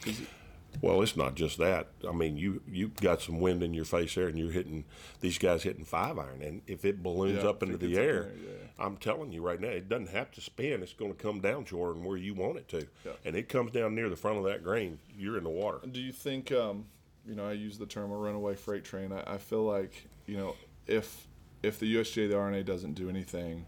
Well, 0.83 1.01
it's 1.03 1.17
not 1.17 1.35
just 1.35 1.59
that. 1.59 1.89
I 2.09 2.13
mean, 2.13 2.37
you 2.37 2.63
you 2.71 2.93
got 3.01 3.21
some 3.23 3.41
wind 3.41 3.65
in 3.65 3.75
your 3.75 3.85
face 3.87 4.15
there, 4.15 4.29
and 4.29 4.39
you're 4.39 4.53
hitting 4.53 4.85
these 5.21 5.39
guys 5.39 5.65
hitting 5.65 5.85
five 5.85 6.19
iron, 6.19 6.43
and 6.43 6.63
if 6.69 6.85
it 6.85 7.03
balloons 7.03 7.43
Yeah, 7.43 7.49
up 7.49 7.63
into 7.65 7.79
the 7.79 7.97
air, 7.97 8.23
there, 8.25 8.33
yeah. 8.45 8.85
I'm 8.85 8.97
telling 8.99 9.33
you 9.33 9.41
right 9.43 9.61
now, 9.61 9.69
it 9.71 9.89
doesn't 9.89 10.11
have 10.11 10.31
to 10.33 10.41
spin. 10.41 10.83
It's 10.83 10.93
going 10.93 11.13
to 11.13 11.19
come 11.21 11.41
down 11.41 11.65
Jordan, 11.65 12.05
where 12.05 12.19
you 12.19 12.35
want 12.35 12.59
it 12.59 12.69
to, 12.69 12.87
Yeah. 13.05 13.13
and 13.25 13.35
it 13.35 13.49
comes 13.49 13.73
down 13.73 13.95
near 13.97 14.09
the 14.11 14.17
front 14.17 14.39
of 14.39 14.45
that 14.45 14.63
green. 14.63 14.99
You're 15.17 15.39
in 15.39 15.45
the 15.45 15.51
water. 15.51 15.81
Do 15.91 16.01
you 16.01 16.13
think, 16.13 16.53
um, 16.53 16.85
you 17.27 17.35
know, 17.35 17.47
I 17.47 17.53
use 17.53 17.79
the 17.79 17.87
term 17.87 18.13
a 18.13 18.17
runaway 18.17 18.55
freight 18.55 18.85
train. 18.85 19.13
I, 19.13 19.35
I 19.35 19.39
feel 19.39 19.63
like, 19.63 20.07
you 20.27 20.37
know, 20.37 20.55
if 20.87 21.27
if 21.63 21.79
the 21.79 21.97
USGA, 21.97 22.29
the 22.29 22.37
R&A 22.37 22.63
doesn't 22.63 22.95
do 22.95 23.09
anything, 23.09 23.67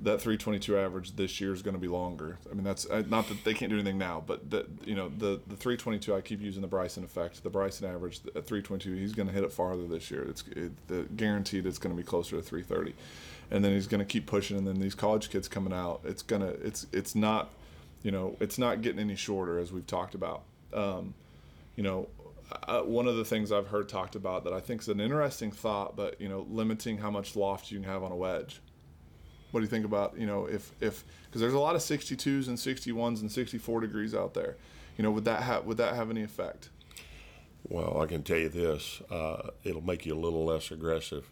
that 0.00 0.20
322 0.20 0.76
average 0.76 1.16
this 1.16 1.40
year 1.40 1.52
is 1.52 1.62
going 1.62 1.74
to 1.74 1.80
be 1.80 1.88
longer. 1.88 2.38
I 2.50 2.54
mean, 2.54 2.64
that's 2.64 2.88
not 2.88 3.28
that 3.28 3.44
they 3.44 3.54
can't 3.54 3.70
do 3.70 3.76
anything 3.76 3.98
now, 3.98 4.22
but 4.26 4.50
that 4.50 4.66
you 4.84 4.94
know, 4.94 5.08
the 5.08 5.40
the 5.46 5.56
322. 5.56 6.14
I 6.14 6.20
keep 6.20 6.40
using 6.40 6.60
the 6.60 6.68
Bryson 6.68 7.04
effect. 7.04 7.42
The 7.42 7.50
Bryson 7.50 7.88
average 7.88 8.20
at 8.34 8.46
322, 8.46 8.94
he's 8.94 9.12
going 9.12 9.28
to 9.28 9.34
hit 9.34 9.44
it 9.44 9.52
farther 9.52 9.86
this 9.86 10.10
year. 10.10 10.22
It's 10.28 10.44
it, 10.48 10.88
the 10.88 11.02
guaranteed 11.16 11.66
it's 11.66 11.78
going 11.78 11.94
to 11.94 12.00
be 12.00 12.06
closer 12.06 12.36
to 12.36 12.42
330, 12.42 12.94
and 13.50 13.64
then 13.64 13.72
he's 13.72 13.86
going 13.86 14.00
to 14.00 14.04
keep 14.04 14.26
pushing. 14.26 14.58
And 14.58 14.66
then 14.66 14.80
these 14.80 14.94
college 14.94 15.30
kids 15.30 15.46
coming 15.48 15.72
out, 15.72 16.00
it's 16.04 16.22
gonna 16.22 16.52
it's 16.62 16.86
it's 16.92 17.14
not, 17.14 17.50
you 18.02 18.10
know, 18.10 18.36
it's 18.40 18.58
not 18.58 18.82
getting 18.82 19.00
any 19.00 19.16
shorter 19.16 19.58
as 19.58 19.72
we've 19.72 19.86
talked 19.86 20.14
about. 20.14 20.42
Um, 20.74 21.14
you 21.76 21.82
know, 21.82 22.08
uh, 22.68 22.82
one 22.82 23.06
of 23.06 23.16
the 23.16 23.24
things 23.24 23.52
I've 23.52 23.68
heard 23.68 23.88
talked 23.88 24.14
about 24.14 24.44
that 24.44 24.52
I 24.52 24.60
think 24.60 24.80
is 24.82 24.88
an 24.88 25.00
interesting 25.00 25.50
thought, 25.52 25.96
but 25.96 26.20
you 26.20 26.28
know, 26.28 26.46
limiting 26.50 26.98
how 26.98 27.10
much 27.10 27.36
loft 27.36 27.70
you 27.70 27.78
can 27.80 27.88
have 27.88 28.02
on 28.02 28.12
a 28.12 28.16
wedge. 28.16 28.60
What 29.50 29.60
do 29.60 29.64
you 29.64 29.70
think 29.70 29.84
about 29.84 30.16
you 30.18 30.26
know 30.26 30.46
if 30.46 30.72
if 30.80 31.04
because 31.26 31.40
there's 31.40 31.52
a 31.54 31.58
lot 31.58 31.74
of 31.74 31.82
62s 31.82 32.48
and 32.48 32.56
61s 32.56 33.20
and 33.20 33.30
64 33.30 33.80
degrees 33.80 34.14
out 34.14 34.34
there, 34.34 34.56
you 34.96 35.02
know, 35.02 35.10
would 35.10 35.24
that 35.26 35.42
have 35.42 35.64
would 35.66 35.76
that 35.76 35.94
have 35.94 36.10
any 36.10 36.22
effect? 36.22 36.70
Well, 37.68 38.00
I 38.00 38.06
can 38.06 38.22
tell 38.22 38.38
you 38.38 38.48
this: 38.48 39.02
uh, 39.10 39.50
it'll 39.62 39.82
make 39.86 40.04
you 40.06 40.14
a 40.14 40.18
little 40.18 40.44
less 40.44 40.70
aggressive 40.70 41.30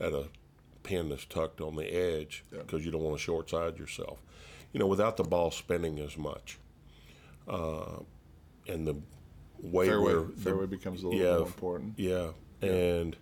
at 0.00 0.12
a 0.12 0.28
pin 0.84 1.08
that's 1.08 1.24
tucked 1.24 1.60
on 1.60 1.74
the 1.76 1.84
edge 1.92 2.44
Yeah. 2.52 2.60
because 2.62 2.84
you 2.84 2.90
don't 2.92 3.02
want 3.02 3.16
to 3.18 3.22
short 3.22 3.50
side 3.50 3.78
yourself. 3.78 4.22
You 4.72 4.80
know, 4.80 4.86
without 4.86 5.16
the 5.16 5.24
ball 5.24 5.50
spinning 5.50 5.98
as 5.98 6.16
much, 6.16 6.58
uh, 7.48 7.98
and 8.68 8.86
the 8.86 8.96
way 9.62 9.86
Fairway 9.86 10.14
we're- 10.14 10.26
the- 10.26 10.40
fairway 10.40 10.66
becomes 10.66 11.02
a 11.02 11.08
little 11.08 11.20
yeah, 11.20 11.36
more 11.38 11.46
important. 11.46 11.94
Yeah, 11.96 12.28
and 12.62 13.16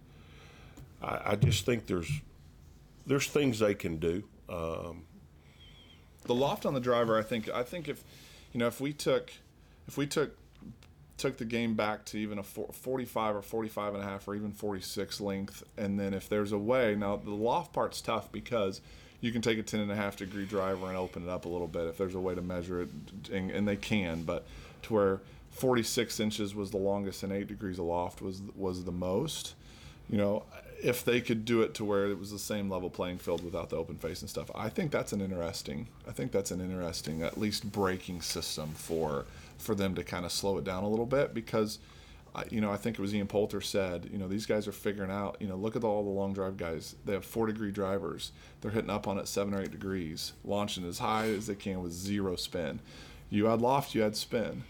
I, 1.02 1.20
I 1.32 1.36
just 1.36 1.64
think 1.64 1.86
there's 1.86 2.10
there's 3.06 3.28
things 3.28 3.58
they 3.60 3.74
can 3.74 3.98
do. 3.98 4.24
Um, 4.48 5.04
the 6.24 6.34
loft 6.34 6.66
on 6.66 6.74
the 6.74 6.80
driver 6.80 7.16
i 7.18 7.22
think 7.22 7.48
i 7.50 7.62
think 7.62 7.88
if 7.88 8.02
you 8.52 8.58
know 8.58 8.66
if 8.66 8.80
we 8.80 8.92
took 8.92 9.32
if 9.86 9.96
we 9.96 10.06
took 10.06 10.36
took 11.16 11.38
the 11.38 11.44
game 11.44 11.74
back 11.74 12.04
to 12.04 12.18
even 12.18 12.38
a 12.38 12.42
45 12.42 13.36
or 13.36 13.42
45 13.42 13.94
and 13.94 14.02
a 14.02 14.06
half 14.06 14.28
or 14.28 14.34
even 14.34 14.50
46 14.52 15.20
length 15.20 15.62
and 15.78 15.98
then 15.98 16.12
if 16.12 16.28
there's 16.28 16.52
a 16.52 16.58
way 16.58 16.94
now 16.94 17.16
the 17.16 17.30
loft 17.30 17.72
part's 17.72 18.00
tough 18.00 18.30
because 18.32 18.80
you 19.20 19.32
can 19.32 19.40
take 19.40 19.58
a 19.58 19.62
10 19.62 19.80
and 19.80 19.90
a 19.90 19.94
half 19.96 20.16
degree 20.16 20.44
driver 20.44 20.88
and 20.88 20.96
open 20.96 21.22
it 21.22 21.28
up 21.28 21.44
a 21.44 21.48
little 21.48 21.68
bit 21.68 21.86
if 21.86 21.96
there's 21.96 22.14
a 22.14 22.20
way 22.20 22.34
to 22.34 22.42
measure 22.42 22.82
it 22.82 22.88
and, 23.32 23.50
and 23.50 23.66
they 23.66 23.76
can 23.76 24.22
but 24.24 24.46
to 24.82 24.92
where 24.94 25.20
46 25.56 26.20
inches 26.20 26.54
was 26.54 26.70
the 26.70 26.76
longest 26.76 27.22
and 27.22 27.32
8 27.32 27.46
degrees 27.46 27.78
aloft 27.78 28.20
was 28.22 28.42
was 28.54 28.84
the 28.84 28.92
most 28.92 29.54
you 30.08 30.18
know, 30.18 30.44
if 30.82 31.04
they 31.04 31.20
could 31.20 31.44
do 31.44 31.62
it 31.62 31.74
to 31.74 31.84
where 31.84 32.06
it 32.06 32.18
was 32.18 32.30
the 32.30 32.38
same 32.38 32.70
level 32.70 32.90
playing 32.90 33.18
field 33.18 33.44
without 33.44 33.70
the 33.70 33.76
open 33.76 33.96
face 33.96 34.20
and 34.20 34.30
stuff, 34.30 34.50
I 34.54 34.68
think 34.68 34.92
that's 34.92 35.12
an 35.12 35.20
interesting. 35.20 35.88
I 36.06 36.12
think 36.12 36.32
that's 36.32 36.50
an 36.50 36.60
interesting, 36.60 37.22
at 37.22 37.38
least 37.38 37.70
braking 37.72 38.20
system 38.20 38.70
for 38.74 39.24
for 39.58 39.74
them 39.74 39.94
to 39.94 40.04
kind 40.04 40.26
of 40.26 40.32
slow 40.32 40.58
it 40.58 40.64
down 40.64 40.84
a 40.84 40.88
little 40.88 41.06
bit 41.06 41.32
because, 41.32 41.78
you 42.50 42.60
know, 42.60 42.70
I 42.70 42.76
think 42.76 42.98
it 42.98 43.02
was 43.02 43.14
Ian 43.14 43.26
Poulter 43.26 43.62
said, 43.62 44.06
you 44.12 44.18
know, 44.18 44.28
these 44.28 44.44
guys 44.44 44.68
are 44.68 44.72
figuring 44.72 45.10
out. 45.10 45.38
You 45.40 45.48
know, 45.48 45.56
look 45.56 45.76
at 45.76 45.82
all 45.82 46.04
the 46.04 46.10
long 46.10 46.34
drive 46.34 46.58
guys. 46.58 46.94
They 47.06 47.14
have 47.14 47.24
four 47.24 47.46
degree 47.46 47.70
drivers. 47.70 48.32
They're 48.60 48.70
hitting 48.70 48.90
up 48.90 49.08
on 49.08 49.18
it 49.18 49.28
seven 49.28 49.54
or 49.54 49.62
eight 49.62 49.70
degrees, 49.70 50.34
launching 50.44 50.86
as 50.86 50.98
high 50.98 51.30
as 51.30 51.46
they 51.46 51.54
can 51.54 51.82
with 51.82 51.92
zero 51.92 52.36
spin. 52.36 52.80
You 53.30 53.46
had 53.46 53.60
loft, 53.60 53.94
you 53.94 54.02
had 54.02 54.14
spin. 54.14 54.62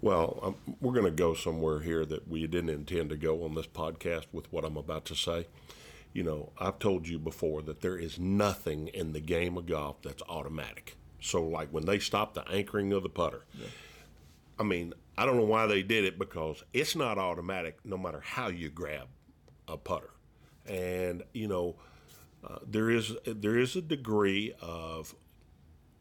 Well, 0.00 0.38
um, 0.42 0.54
we're 0.80 0.92
going 0.92 1.06
to 1.06 1.10
go 1.10 1.34
somewhere 1.34 1.80
here 1.80 2.04
that 2.06 2.28
we 2.28 2.46
didn't 2.46 2.70
intend 2.70 3.10
to 3.10 3.16
go 3.16 3.44
on 3.44 3.54
this 3.54 3.66
podcast 3.66 4.26
with 4.32 4.50
what 4.52 4.64
I'm 4.64 4.76
about 4.76 5.04
to 5.06 5.16
say. 5.16 5.46
You 6.12 6.22
know, 6.22 6.52
I've 6.58 6.78
told 6.78 7.08
you 7.08 7.18
before 7.18 7.62
that 7.62 7.80
there 7.80 7.98
is 7.98 8.18
nothing 8.18 8.88
in 8.88 9.12
the 9.12 9.20
game 9.20 9.56
of 9.56 9.66
golf 9.66 10.00
that's 10.02 10.22
automatic. 10.28 10.96
So, 11.20 11.42
like 11.42 11.70
when 11.70 11.84
they 11.84 11.98
stopped 11.98 12.34
the 12.34 12.48
anchoring 12.48 12.92
of 12.92 13.02
the 13.02 13.08
putter, 13.08 13.42
I 14.58 14.62
mean, 14.62 14.94
I 15.16 15.26
don't 15.26 15.36
know 15.36 15.44
why 15.44 15.66
they 15.66 15.82
did 15.82 16.04
it 16.04 16.16
because 16.16 16.62
it's 16.72 16.94
not 16.94 17.18
automatic 17.18 17.78
no 17.84 17.98
matter 17.98 18.20
how 18.20 18.48
you 18.48 18.70
grab 18.70 19.08
a 19.66 19.76
putter. 19.76 20.10
And, 20.66 21.24
you 21.32 21.48
know, 21.48 21.74
uh, 22.48 22.58
there 22.64 22.88
is 22.88 23.16
there 23.26 23.58
is 23.58 23.74
a 23.74 23.82
degree 23.82 24.54
of 24.62 25.14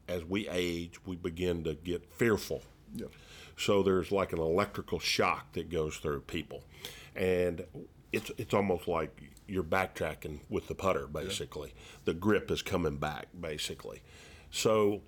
as 0.07 0.23
we 0.23 0.47
age, 0.47 1.03
we 1.05 1.15
begin 1.15 1.63
to 1.63 1.73
get 1.73 2.05
fearful 2.13 2.61
Yep. 2.95 3.11
So 3.57 3.83
there's 3.83 4.11
like 4.11 4.31
an 4.33 4.39
electrical 4.39 4.99
shock 4.99 5.53
that 5.53 5.69
goes 5.69 5.97
through 5.97 6.21
people, 6.21 6.63
and 7.15 7.65
it's 8.13 8.31
it's 8.37 8.53
almost 8.53 8.87
like 8.87 9.21
you're 9.47 9.63
backtracking 9.63 10.39
with 10.49 10.67
the 10.67 10.75
putter 10.75 11.07
basically. 11.07 11.73
The 12.05 12.13
grip 12.13 12.51
is 12.51 12.61
coming 12.61 12.97
back 12.97 13.27
basically. 13.39 14.01
So, 14.51 15.01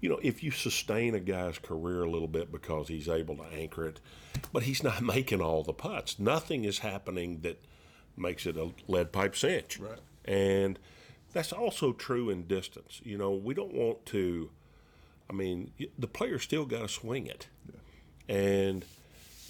you 0.00 0.08
know, 0.08 0.18
if 0.22 0.42
you 0.42 0.50
sustain 0.50 1.14
a 1.14 1.20
guy's 1.20 1.58
career 1.58 2.02
a 2.02 2.10
little 2.10 2.28
bit 2.28 2.52
because 2.52 2.88
he's 2.88 3.08
able 3.08 3.36
to 3.36 3.44
anchor 3.44 3.86
it, 3.86 4.00
but 4.52 4.64
he's 4.64 4.82
not 4.82 5.02
making 5.02 5.40
all 5.40 5.62
the 5.62 5.72
putts. 5.72 6.18
Nothing 6.18 6.64
is 6.64 6.80
happening 6.80 7.40
that 7.40 7.62
makes 8.16 8.46
it 8.46 8.56
a 8.56 8.70
lead 8.88 9.12
pipe 9.12 9.36
cinch. 9.36 9.78
Right. 9.78 9.98
And 10.24 10.78
that's 11.32 11.52
also 11.52 11.92
true 11.92 12.30
in 12.30 12.46
distance. 12.46 13.00
You 13.04 13.18
know, 13.18 13.32
we 13.32 13.54
don't 13.54 13.74
want 13.74 14.06
to. 14.06 14.50
I 15.28 15.32
mean, 15.32 15.72
the 15.98 16.06
player's 16.06 16.42
still 16.42 16.66
got 16.66 16.82
to 16.82 16.88
swing 16.88 17.26
it. 17.26 17.48
And 18.28 18.84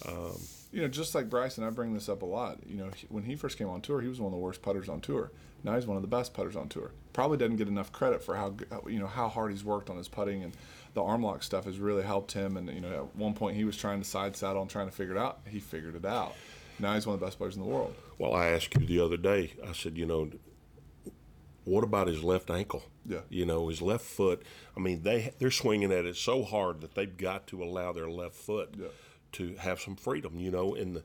um, 0.06 0.38
You 0.72 0.82
know, 0.82 0.88
just 0.88 1.14
like 1.14 1.30
Bryson, 1.30 1.64
I 1.64 1.70
bring 1.70 1.94
this 1.94 2.08
up 2.08 2.22
a 2.22 2.26
lot. 2.26 2.58
You 2.66 2.76
know, 2.76 2.90
when 3.08 3.24
he 3.24 3.36
first 3.36 3.58
came 3.58 3.68
on 3.68 3.80
tour, 3.80 4.00
he 4.00 4.08
was 4.08 4.20
one 4.20 4.32
of 4.32 4.38
the 4.38 4.42
worst 4.42 4.62
putters 4.62 4.88
on 4.88 5.00
tour. 5.00 5.30
Now 5.64 5.74
he's 5.74 5.86
one 5.86 5.96
of 5.96 6.02
the 6.02 6.08
best 6.08 6.34
putters 6.34 6.54
on 6.54 6.68
tour. 6.68 6.92
Probably 7.12 7.38
doesn't 7.38 7.56
get 7.56 7.66
enough 7.66 7.90
credit 7.90 8.22
for 8.22 8.36
how 8.36 8.54
you 8.86 8.98
know 8.98 9.06
how 9.06 9.28
hard 9.28 9.50
he's 9.50 9.64
worked 9.64 9.90
on 9.90 9.96
his 9.96 10.06
putting 10.06 10.42
and 10.42 10.52
the 10.94 11.02
arm 11.02 11.22
lock 11.22 11.42
stuff 11.42 11.64
has 11.64 11.78
really 11.78 12.02
helped 12.02 12.32
him. 12.32 12.56
And 12.56 12.68
you 12.68 12.80
know, 12.80 12.92
at 12.92 13.16
one 13.16 13.34
point 13.34 13.56
he 13.56 13.64
was 13.64 13.76
trying 13.76 14.00
to 14.00 14.08
side 14.08 14.36
saddle 14.36 14.62
and 14.62 14.70
trying 14.70 14.86
to 14.86 14.92
figure 14.92 15.16
it 15.16 15.18
out. 15.18 15.40
He 15.48 15.58
figured 15.58 15.96
it 15.96 16.04
out. 16.04 16.34
Now 16.78 16.94
he's 16.94 17.06
one 17.06 17.14
of 17.14 17.20
the 17.20 17.26
best 17.26 17.38
players 17.38 17.56
in 17.56 17.62
the 17.62 17.68
world. 17.68 17.94
Well, 18.18 18.34
I 18.34 18.48
asked 18.48 18.74
you 18.74 18.86
the 18.86 19.00
other 19.00 19.16
day. 19.16 19.52
I 19.66 19.72
said, 19.72 19.96
you 19.96 20.06
know, 20.06 20.30
what 21.66 21.84
about 21.84 22.06
his 22.08 22.22
left 22.24 22.50
ankle? 22.50 22.84
Yeah. 23.04 23.20
You 23.28 23.44
know, 23.44 23.68
his 23.68 23.82
left 23.82 24.04
foot. 24.04 24.42
I 24.76 24.80
mean, 24.80 25.02
they 25.02 25.32
they're 25.38 25.50
swinging 25.50 25.92
at 25.92 26.06
it 26.06 26.16
so 26.16 26.42
hard 26.42 26.80
that 26.80 26.94
they've 26.94 27.16
got 27.16 27.46
to 27.48 27.62
allow 27.62 27.92
their 27.92 28.08
left 28.10 28.34
foot 28.36 28.74
Yeah. 28.78 28.86
to 29.32 29.56
have 29.56 29.80
some 29.80 29.96
freedom. 29.96 30.38
You 30.40 30.50
know, 30.50 30.74
in 30.74 30.94
the, 30.94 31.02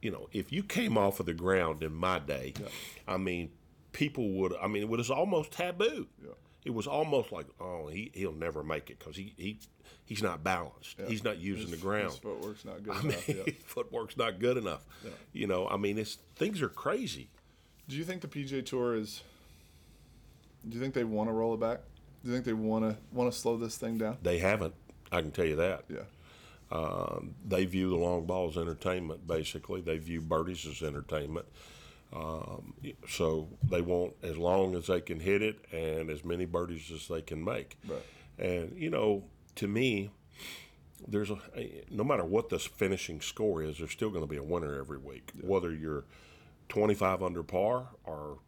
you 0.00 0.10
know, 0.10 0.28
if 0.32 0.52
you 0.52 0.62
came 0.62 0.96
off 0.96 1.20
of 1.20 1.26
the 1.26 1.34
ground 1.34 1.82
in 1.82 1.92
my 1.92 2.18
day, 2.20 2.54
I 3.06 3.16
mean, 3.18 3.50
people 3.92 4.30
would. 4.34 4.54
I 4.62 4.66
mean, 4.68 4.82
it 4.82 4.88
was 4.88 5.10
almost 5.10 5.52
taboo. 5.52 6.06
Yeah. 6.22 6.30
It 6.64 6.74
was 6.74 6.86
almost 6.86 7.32
like, 7.32 7.46
oh, 7.60 7.88
he 7.88 8.10
he'll 8.14 8.32
never 8.32 8.62
make 8.62 8.90
it 8.90 8.98
because 8.98 9.16
he 9.16 9.32
he 9.36 9.58
he's 10.04 10.22
not 10.22 10.42
balanced. 10.44 10.96
He's 11.06 11.24
not 11.24 11.38
using 11.38 11.70
the 11.70 11.76
ground. 11.76 12.10
His 12.10 12.18
footwork's 12.18 12.64
not 12.64 12.82
good 12.82 12.94
I 12.94 13.02
mean, 13.02 13.10
enough. 13.12 13.28
Yeah. 13.28 13.42
footwork's 13.64 14.16
not 14.16 14.38
good 14.38 14.56
enough. 14.56 14.84
You 15.32 15.46
know, 15.46 15.66
I 15.68 15.76
mean, 15.76 15.98
it's 15.98 16.18
things 16.36 16.60
are 16.62 16.68
crazy. 16.68 17.30
Do 17.88 17.96
you 17.96 18.04
think 18.04 18.20
the 18.22 18.28
PGA 18.28 18.64
Tour 18.66 18.96
is? 18.96 19.22
Do 20.66 20.76
you 20.76 20.82
think 20.82 20.94
they 20.94 21.04
want 21.04 21.28
to 21.28 21.32
roll 21.32 21.54
it 21.54 21.60
back? 21.60 21.80
Do 22.22 22.30
you 22.30 22.34
think 22.34 22.44
they 22.44 22.52
want 22.52 22.84
to 22.84 22.96
want 23.12 23.32
to 23.32 23.38
slow 23.38 23.56
this 23.56 23.76
thing 23.76 23.98
down? 23.98 24.18
They 24.22 24.38
haven't. 24.38 24.74
I 25.12 25.20
can 25.20 25.30
tell 25.30 25.46
you 25.46 25.56
that. 25.56 25.84
Yeah. 25.88 26.00
Um, 26.70 27.34
they 27.46 27.64
view 27.64 27.88
the 27.88 27.96
long 27.96 28.26
ball 28.26 28.50
as 28.50 28.56
entertainment. 28.56 29.26
Basically, 29.26 29.80
they 29.80 29.98
view 29.98 30.20
birdies 30.20 30.66
as 30.66 30.82
entertainment. 30.82 31.46
Um, 32.12 32.74
so 33.08 33.48
they 33.62 33.80
want 33.82 34.14
as 34.22 34.36
long 34.36 34.74
as 34.74 34.86
they 34.86 35.00
can 35.00 35.20
hit 35.20 35.42
it 35.42 35.58
and 35.72 36.10
as 36.10 36.24
many 36.24 36.46
birdies 36.46 36.90
as 36.90 37.06
they 37.08 37.22
can 37.22 37.44
make. 37.44 37.78
Right. 37.86 38.02
And 38.38 38.76
you 38.76 38.90
know, 38.90 39.24
to 39.56 39.68
me, 39.68 40.10
there's 41.06 41.30
a 41.30 41.36
no 41.90 42.04
matter 42.04 42.24
what 42.24 42.48
the 42.48 42.58
finishing 42.58 43.20
score 43.20 43.62
is, 43.62 43.78
there's 43.78 43.92
still 43.92 44.10
going 44.10 44.24
to 44.24 44.28
be 44.28 44.36
a 44.36 44.42
winner 44.42 44.78
every 44.78 44.98
week, 44.98 45.32
whether 45.40 45.72
you're 45.72 46.04
25 46.68 47.22
under 47.22 47.42
par 47.42 47.88
or 48.04 48.38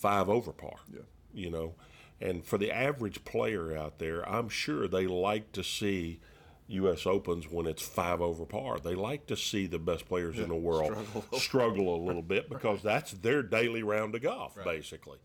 five 0.00 0.28
over 0.28 0.52
par. 0.52 0.76
Yeah. 0.92 1.00
You 1.32 1.50
know, 1.50 1.74
and 2.20 2.44
for 2.44 2.58
the 2.58 2.72
average 2.72 3.24
player 3.24 3.76
out 3.76 3.98
there, 3.98 4.28
I'm 4.28 4.48
sure 4.48 4.88
they 4.88 5.06
like 5.06 5.52
to 5.52 5.62
see 5.62 6.20
U.S. 6.68 7.06
Opens 7.06 7.50
when 7.50 7.66
it's 7.66 7.82
five 7.82 8.20
over 8.20 8.44
par. 8.44 8.78
They 8.78 8.94
like 8.94 9.26
to 9.26 9.36
see 9.36 9.66
the 9.66 9.78
best 9.78 10.06
players 10.06 10.38
in 10.38 10.48
the 10.48 10.54
world 10.54 10.96
struggle, 11.34 11.94
a 11.94 12.00
little 12.04 12.22
bit 12.22 12.48
because 12.48 12.82
that's 12.82 13.12
their 13.12 13.42
daily 13.42 13.82
round 13.82 14.14
of 14.14 14.22
golf, 14.22 14.56
basically. 14.64 15.18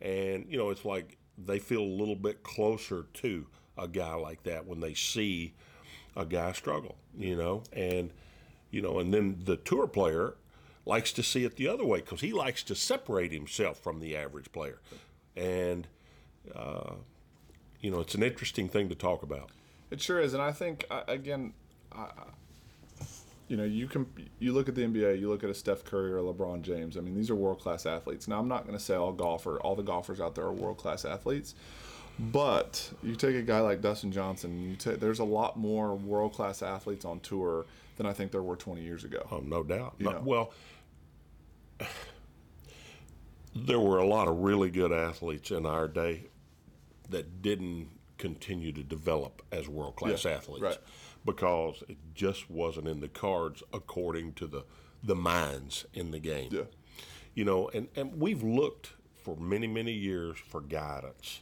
And 0.00 0.46
you 0.48 0.58
know, 0.58 0.70
it's 0.70 0.84
like 0.84 1.18
they 1.36 1.58
feel 1.58 1.82
a 1.82 1.82
little 1.82 2.16
bit 2.16 2.42
closer 2.42 3.06
to 3.14 3.46
a 3.76 3.88
guy 3.88 4.14
like 4.14 4.42
that 4.44 4.66
when 4.66 4.80
they 4.80 4.94
see 4.94 5.54
a 6.16 6.24
guy 6.24 6.52
struggle. 6.52 6.96
You 7.16 7.36
know, 7.36 7.62
and 7.72 8.10
you 8.70 8.82
know, 8.82 8.98
and 8.98 9.12
then 9.12 9.40
the 9.44 9.56
tour 9.56 9.86
player 9.86 10.34
likes 10.88 11.12
to 11.12 11.22
see 11.22 11.44
it 11.44 11.56
the 11.56 11.68
other 11.68 11.84
way 11.84 11.98
because 12.00 12.20
he 12.22 12.32
likes 12.32 12.62
to 12.64 12.74
separate 12.74 13.30
himself 13.30 13.78
from 13.78 14.00
the 14.00 14.16
average 14.16 14.50
player, 14.52 14.80
and 15.36 15.86
uh, 16.56 16.94
you 17.80 17.90
know, 17.90 18.00
it's 18.00 18.14
an 18.14 18.22
interesting 18.22 18.68
thing 18.68 18.88
to 18.88 18.94
talk 18.94 19.22
about. 19.22 19.50
It 19.90 20.00
sure 20.00 20.18
is, 20.20 20.34
and 20.34 20.42
I 20.42 20.50
think 20.52 20.84
uh, 20.90 21.02
again, 21.06 21.52
I, 21.92 22.00
I- 22.02 22.10
you 23.48 23.56
know, 23.56 23.64
you 23.64 23.86
can 23.86 24.04
you 24.40 24.52
look 24.52 24.68
at 24.68 24.74
the 24.74 24.82
NBA, 24.82 25.18
you 25.20 25.30
look 25.30 25.42
at 25.42 25.48
a 25.48 25.54
Steph 25.54 25.82
Curry 25.82 26.12
or 26.12 26.18
a 26.18 26.22
LeBron 26.22 26.60
James. 26.60 26.98
I 26.98 27.00
mean, 27.00 27.14
these 27.14 27.30
are 27.30 27.34
world 27.34 27.60
class 27.60 27.86
athletes. 27.86 28.28
Now, 28.28 28.38
I'm 28.40 28.46
not 28.48 28.66
going 28.66 28.76
to 28.76 28.84
say 28.84 28.94
all 28.94 29.10
golfer, 29.12 29.58
all 29.62 29.74
the 29.74 29.82
golfers 29.82 30.20
out 30.20 30.34
there 30.34 30.44
are 30.44 30.52
world 30.52 30.76
class 30.76 31.06
athletes, 31.06 31.54
but 32.18 32.90
you 33.02 33.14
take 33.16 33.36
a 33.36 33.40
guy 33.40 33.60
like 33.60 33.80
Dustin 33.80 34.12
Johnson, 34.12 34.60
you 34.62 34.76
take 34.76 35.00
there's 35.00 35.18
a 35.20 35.24
lot 35.24 35.56
more 35.56 35.94
world 35.94 36.34
class 36.34 36.60
athletes 36.62 37.06
on 37.06 37.20
tour 37.20 37.64
than 37.96 38.04
I 38.04 38.12
think 38.12 38.32
there 38.32 38.42
were 38.42 38.56
20 38.56 38.82
years 38.82 39.04
ago. 39.04 39.26
Oh, 39.32 39.38
no 39.38 39.62
doubt. 39.62 39.94
No- 39.98 40.20
well, 40.22 40.52
there 43.54 43.80
were 43.80 43.98
a 43.98 44.06
lot 44.06 44.28
of 44.28 44.38
really 44.38 44.70
good 44.70 44.92
athletes 44.92 45.50
in 45.50 45.66
our 45.66 45.88
day 45.88 46.24
that 47.10 47.42
didn't 47.42 47.88
continue 48.18 48.72
to 48.72 48.82
develop 48.82 49.42
as 49.52 49.68
world 49.68 49.96
class 49.96 50.24
Yeah, 50.24 50.32
athletes 50.32 50.62
right. 50.62 50.78
because 51.24 51.82
it 51.88 51.96
just 52.14 52.50
wasn't 52.50 52.88
in 52.88 53.00
the 53.00 53.08
cards 53.08 53.62
according 53.72 54.34
to 54.34 54.46
the 54.46 54.64
the 55.02 55.14
minds 55.14 55.86
in 55.94 56.10
the 56.10 56.18
game. 56.18 56.48
Yeah. 56.50 56.62
You 57.34 57.44
know, 57.44 57.68
and, 57.72 57.86
and 57.94 58.20
we've 58.20 58.42
looked 58.42 58.94
for 59.22 59.36
many, 59.36 59.68
many 59.68 59.92
years 59.92 60.36
for 60.38 60.60
guidance. 60.60 61.40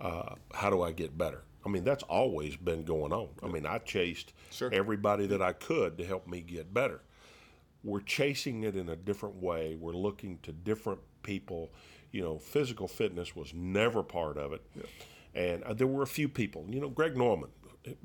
Uh, 0.00 0.36
how 0.54 0.70
do 0.70 0.82
I 0.82 0.92
get 0.92 1.18
better? 1.18 1.42
I 1.66 1.70
mean, 1.70 1.82
that's 1.82 2.04
always 2.04 2.54
been 2.56 2.84
going 2.84 3.12
on. 3.12 3.30
I 3.42 3.48
mean, 3.48 3.66
I 3.66 3.78
chased 3.78 4.32
Sure. 4.52 4.70
everybody 4.72 5.26
that 5.26 5.42
I 5.42 5.54
could 5.54 5.98
to 5.98 6.04
help 6.06 6.28
me 6.28 6.40
get 6.40 6.72
better. 6.72 7.00
We're 7.84 8.00
chasing 8.00 8.64
it 8.64 8.76
in 8.76 8.88
a 8.88 8.96
different 8.96 9.36
way. 9.36 9.76
We're 9.78 9.92
looking 9.92 10.38
to 10.42 10.52
different 10.52 11.00
people. 11.22 11.70
You 12.10 12.22
know, 12.22 12.38
physical 12.38 12.88
fitness 12.88 13.36
was 13.36 13.52
never 13.54 14.02
part 14.02 14.36
of 14.36 14.52
it. 14.52 14.64
And 15.34 15.62
uh, 15.62 15.74
there 15.74 15.86
were 15.86 16.02
a 16.02 16.06
few 16.06 16.28
people. 16.28 16.66
You 16.68 16.80
know, 16.80 16.88
Greg 16.88 17.16
Norman. 17.16 17.50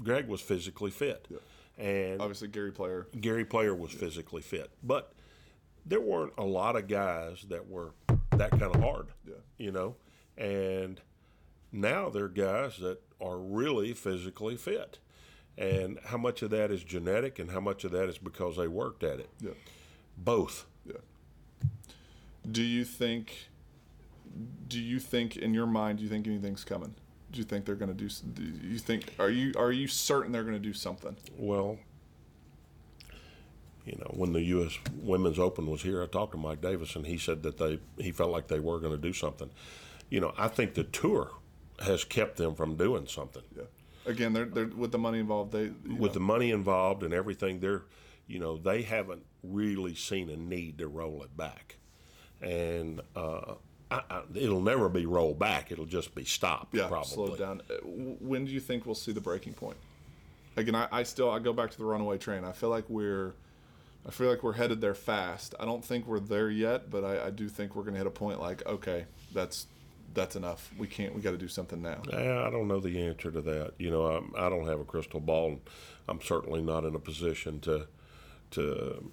Greg 0.01 0.27
was 0.27 0.41
physically 0.41 0.91
fit. 0.91 1.27
And 1.77 2.21
Obviously, 2.21 2.49
Gary 2.49 2.71
Player. 2.71 3.07
Gary 3.19 3.45
Player 3.45 3.73
was 3.73 3.91
physically 3.91 4.41
fit, 4.41 4.69
but 4.83 5.13
there 5.85 6.01
weren't 6.01 6.33
a 6.37 6.43
lot 6.43 6.75
of 6.75 6.87
guys 6.87 7.45
that 7.49 7.67
were 7.67 7.91
that 8.31 8.51
kind 8.51 8.75
of 8.75 8.81
hard. 8.81 9.07
Yeah. 9.27 9.33
You 9.57 9.71
know, 9.71 9.95
and 10.37 11.01
now 11.71 12.09
there 12.09 12.25
are 12.25 12.29
guys 12.29 12.77
that 12.77 12.99
are 13.19 13.37
really 13.37 13.93
physically 13.93 14.55
fit, 14.55 14.99
and 15.57 15.99
how 16.05 16.17
much 16.17 16.41
of 16.41 16.49
that 16.51 16.71
is 16.71 16.83
genetic, 16.83 17.39
and 17.39 17.51
how 17.51 17.59
much 17.59 17.83
of 17.83 17.91
that 17.91 18.09
is 18.09 18.17
because 18.17 18.57
they 18.57 18.67
worked 18.67 19.03
at 19.03 19.19
it. 19.19 19.29
Yeah. 19.39 19.51
Both. 20.17 20.65
Yeah. 20.85 20.97
Do 22.49 22.61
you 22.61 22.83
think? 22.83 23.49
Do 24.67 24.79
you 24.79 24.99
think 24.99 25.37
in 25.37 25.53
your 25.53 25.67
mind? 25.67 25.99
Do 25.99 26.03
you 26.03 26.09
think 26.09 26.25
anything's 26.27 26.63
coming? 26.63 26.95
Do 27.31 27.39
you 27.39 27.43
think 27.43 27.65
they're 27.65 27.75
going 27.75 27.95
to 27.95 27.97
do? 27.97 28.09
Do 28.09 28.43
you 28.67 28.79
think? 28.79 29.13
Are 29.19 29.29
you 29.29 29.53
are 29.57 29.71
you 29.71 29.87
certain 29.87 30.31
they're 30.31 30.43
going 30.43 30.53
to 30.53 30.59
do 30.59 30.73
something? 30.73 31.15
Well, 31.37 31.77
you 33.85 33.97
know, 33.97 34.11
when 34.11 34.33
the 34.33 34.41
U.S. 34.41 34.77
Women's 35.01 35.39
Open 35.39 35.67
was 35.67 35.81
here, 35.81 36.01
I 36.01 36.07
talked 36.07 36.31
to 36.33 36.37
Mike 36.37 36.61
Davis, 36.61 36.95
and 36.95 37.05
he 37.05 37.17
said 37.17 37.43
that 37.43 37.57
they 37.57 37.79
he 37.97 38.11
felt 38.11 38.31
like 38.31 38.47
they 38.47 38.59
were 38.59 38.79
going 38.79 38.93
to 38.93 39.01
do 39.01 39.13
something. 39.13 39.49
You 40.09 40.21
know, 40.21 40.33
I 40.37 40.47
think 40.47 40.73
the 40.73 40.83
tour 40.83 41.31
has 41.79 42.03
kept 42.03 42.37
them 42.37 42.55
from 42.55 42.75
doing 42.75 43.07
something. 43.07 43.43
Yeah. 43.55 43.63
Again, 44.05 44.33
they're 44.33 44.45
they're 44.45 44.67
with 44.67 44.91
the 44.91 44.97
money 44.97 45.19
involved. 45.19 45.51
They 45.51 45.69
with 45.69 45.99
know, 45.99 46.07
the 46.09 46.19
money 46.19 46.51
involved 46.51 47.03
and 47.03 47.13
everything, 47.13 47.59
they're, 47.59 47.83
you 48.27 48.39
know, 48.39 48.57
they 48.57 48.81
haven't 48.81 49.23
really 49.43 49.95
seen 49.95 50.29
a 50.29 50.35
need 50.37 50.77
to 50.79 50.87
roll 50.87 51.23
it 51.23 51.35
back, 51.37 51.77
and 52.41 53.01
uh, 53.15 53.55
I, 53.89 54.01
I, 54.09 54.21
it'll 54.33 54.61
never 54.61 54.89
be 54.89 55.05
rolled 55.05 55.39
back. 55.39 55.71
It'll 55.71 55.85
just 55.85 56.15
be 56.15 56.25
stopped. 56.25 56.73
yeah 56.73 56.87
probably. 56.87 57.13
slowed 57.13 57.39
down. 57.39 57.61
Uh, 57.69 57.75
When 57.85 58.45
do 58.45 58.51
you 58.51 58.59
think 58.59 58.85
we'll 58.85 58.95
see 58.95 59.11
the 59.11 59.21
breaking 59.21 59.53
point? 59.53 59.77
Again, 60.57 60.75
I, 60.75 60.87
I 60.91 61.03
still 61.03 61.31
I 61.31 61.39
go 61.39 61.53
back 61.53 61.71
to 61.71 61.77
the 61.77 61.85
runaway 61.85 62.17
train. 62.17 62.43
I 62.43 62.51
feel 62.51 62.69
like 62.69 62.89
we're. 62.89 63.33
I 64.05 64.11
feel 64.11 64.29
like 64.29 64.43
we're 64.43 64.53
headed 64.53 64.81
there 64.81 64.95
fast. 64.95 65.55
I 65.61 65.63
don't 65.65 65.83
think 65.83 66.07
we're 66.07 66.19
there 66.19 66.49
yet, 66.49 66.89
but 66.89 67.05
I, 67.05 67.27
I 67.27 67.29
do 67.29 67.47
think 67.47 67.73
we're 67.73 67.83
going 67.83 67.93
to 67.93 67.99
hit 67.99 68.07
a 68.07 68.11
point 68.11 68.41
like, 68.41 68.65
okay, 68.65 69.05
that's 69.33 69.65
that's 70.13 70.35
enough. 70.35 70.71
We 70.77 70.87
can't. 70.87 71.13
We 71.15 71.21
got 71.21 71.31
to 71.31 71.37
do 71.37 71.47
something 71.47 71.81
now. 71.81 72.01
I 72.11 72.49
don't 72.49 72.67
know 72.67 72.79
the 72.79 73.01
answer 73.07 73.31
to 73.31 73.41
that. 73.41 73.73
You 73.77 73.91
know, 73.91 74.05
I'm, 74.05 74.33
I 74.37 74.49
don't 74.49 74.67
have 74.67 74.79
a 74.79 74.85
crystal 74.85 75.19
ball, 75.19 75.47
and 75.49 75.61
I'm 76.07 76.21
certainly 76.21 76.61
not 76.61 76.85
in 76.85 76.95
a 76.95 76.99
position 76.99 77.59
to, 77.61 77.87
to. 78.51 79.11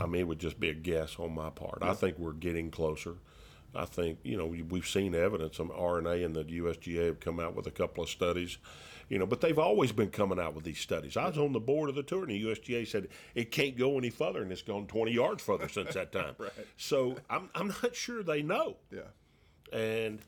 I 0.00 0.06
mean, 0.06 0.22
it 0.22 0.24
would 0.28 0.40
just 0.40 0.58
be 0.58 0.68
a 0.68 0.74
guess 0.74 1.16
on 1.18 1.34
my 1.34 1.50
part. 1.50 1.78
I 1.82 1.94
think 1.94 2.18
we're 2.18 2.32
getting 2.32 2.70
closer. 2.70 3.14
I 3.74 3.84
think 3.84 4.18
you 4.22 4.36
know 4.36 4.46
we- 4.46 4.62
we've 4.62 4.86
seen 4.86 5.14
evidence. 5.14 5.56
Some 5.56 5.70
R&A 5.74 6.22
and 6.24 6.34
the 6.34 6.44
USGA 6.44 7.06
have 7.06 7.20
come 7.20 7.38
out 7.38 7.54
with 7.54 7.66
a 7.66 7.70
couple 7.70 8.02
of 8.02 8.08
studies, 8.08 8.56
you 9.10 9.18
know, 9.18 9.26
but 9.26 9.40
they've 9.42 9.58
always 9.58 9.92
been 9.92 10.08
coming 10.10 10.40
out 10.40 10.54
with 10.54 10.64
these 10.64 10.78
studies. 10.80 11.16
I 11.16 11.28
was 11.28 11.36
on 11.36 11.52
the 11.52 11.60
board 11.60 11.90
of 11.90 11.94
the 11.94 12.02
tour, 12.02 12.22
and 12.22 12.30
the 12.30 12.42
USGA 12.44 12.86
said 12.86 13.08
it 13.34 13.50
can't 13.50 13.76
go 13.76 13.98
any 13.98 14.08
further, 14.10 14.40
and 14.42 14.50
it's 14.50 14.62
gone 14.62 14.86
20 14.86 15.12
yards 15.12 15.42
further 15.42 15.68
since 15.68 15.92
that 15.94 16.10
time. 16.10 16.34
right. 16.38 16.50
So 16.78 17.16
I'm 17.28 17.50
I'm 17.54 17.68
not 17.68 17.94
sure 17.94 18.22
they 18.22 18.42
know, 18.42 18.76
Yeah. 18.90 19.00
And 19.72 20.20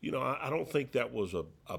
you 0.00 0.10
know 0.10 0.20
I, 0.20 0.46
I 0.46 0.50
don't 0.50 0.68
think 0.70 0.92
that 0.92 1.12
was 1.12 1.34
a, 1.34 1.44
a 1.68 1.78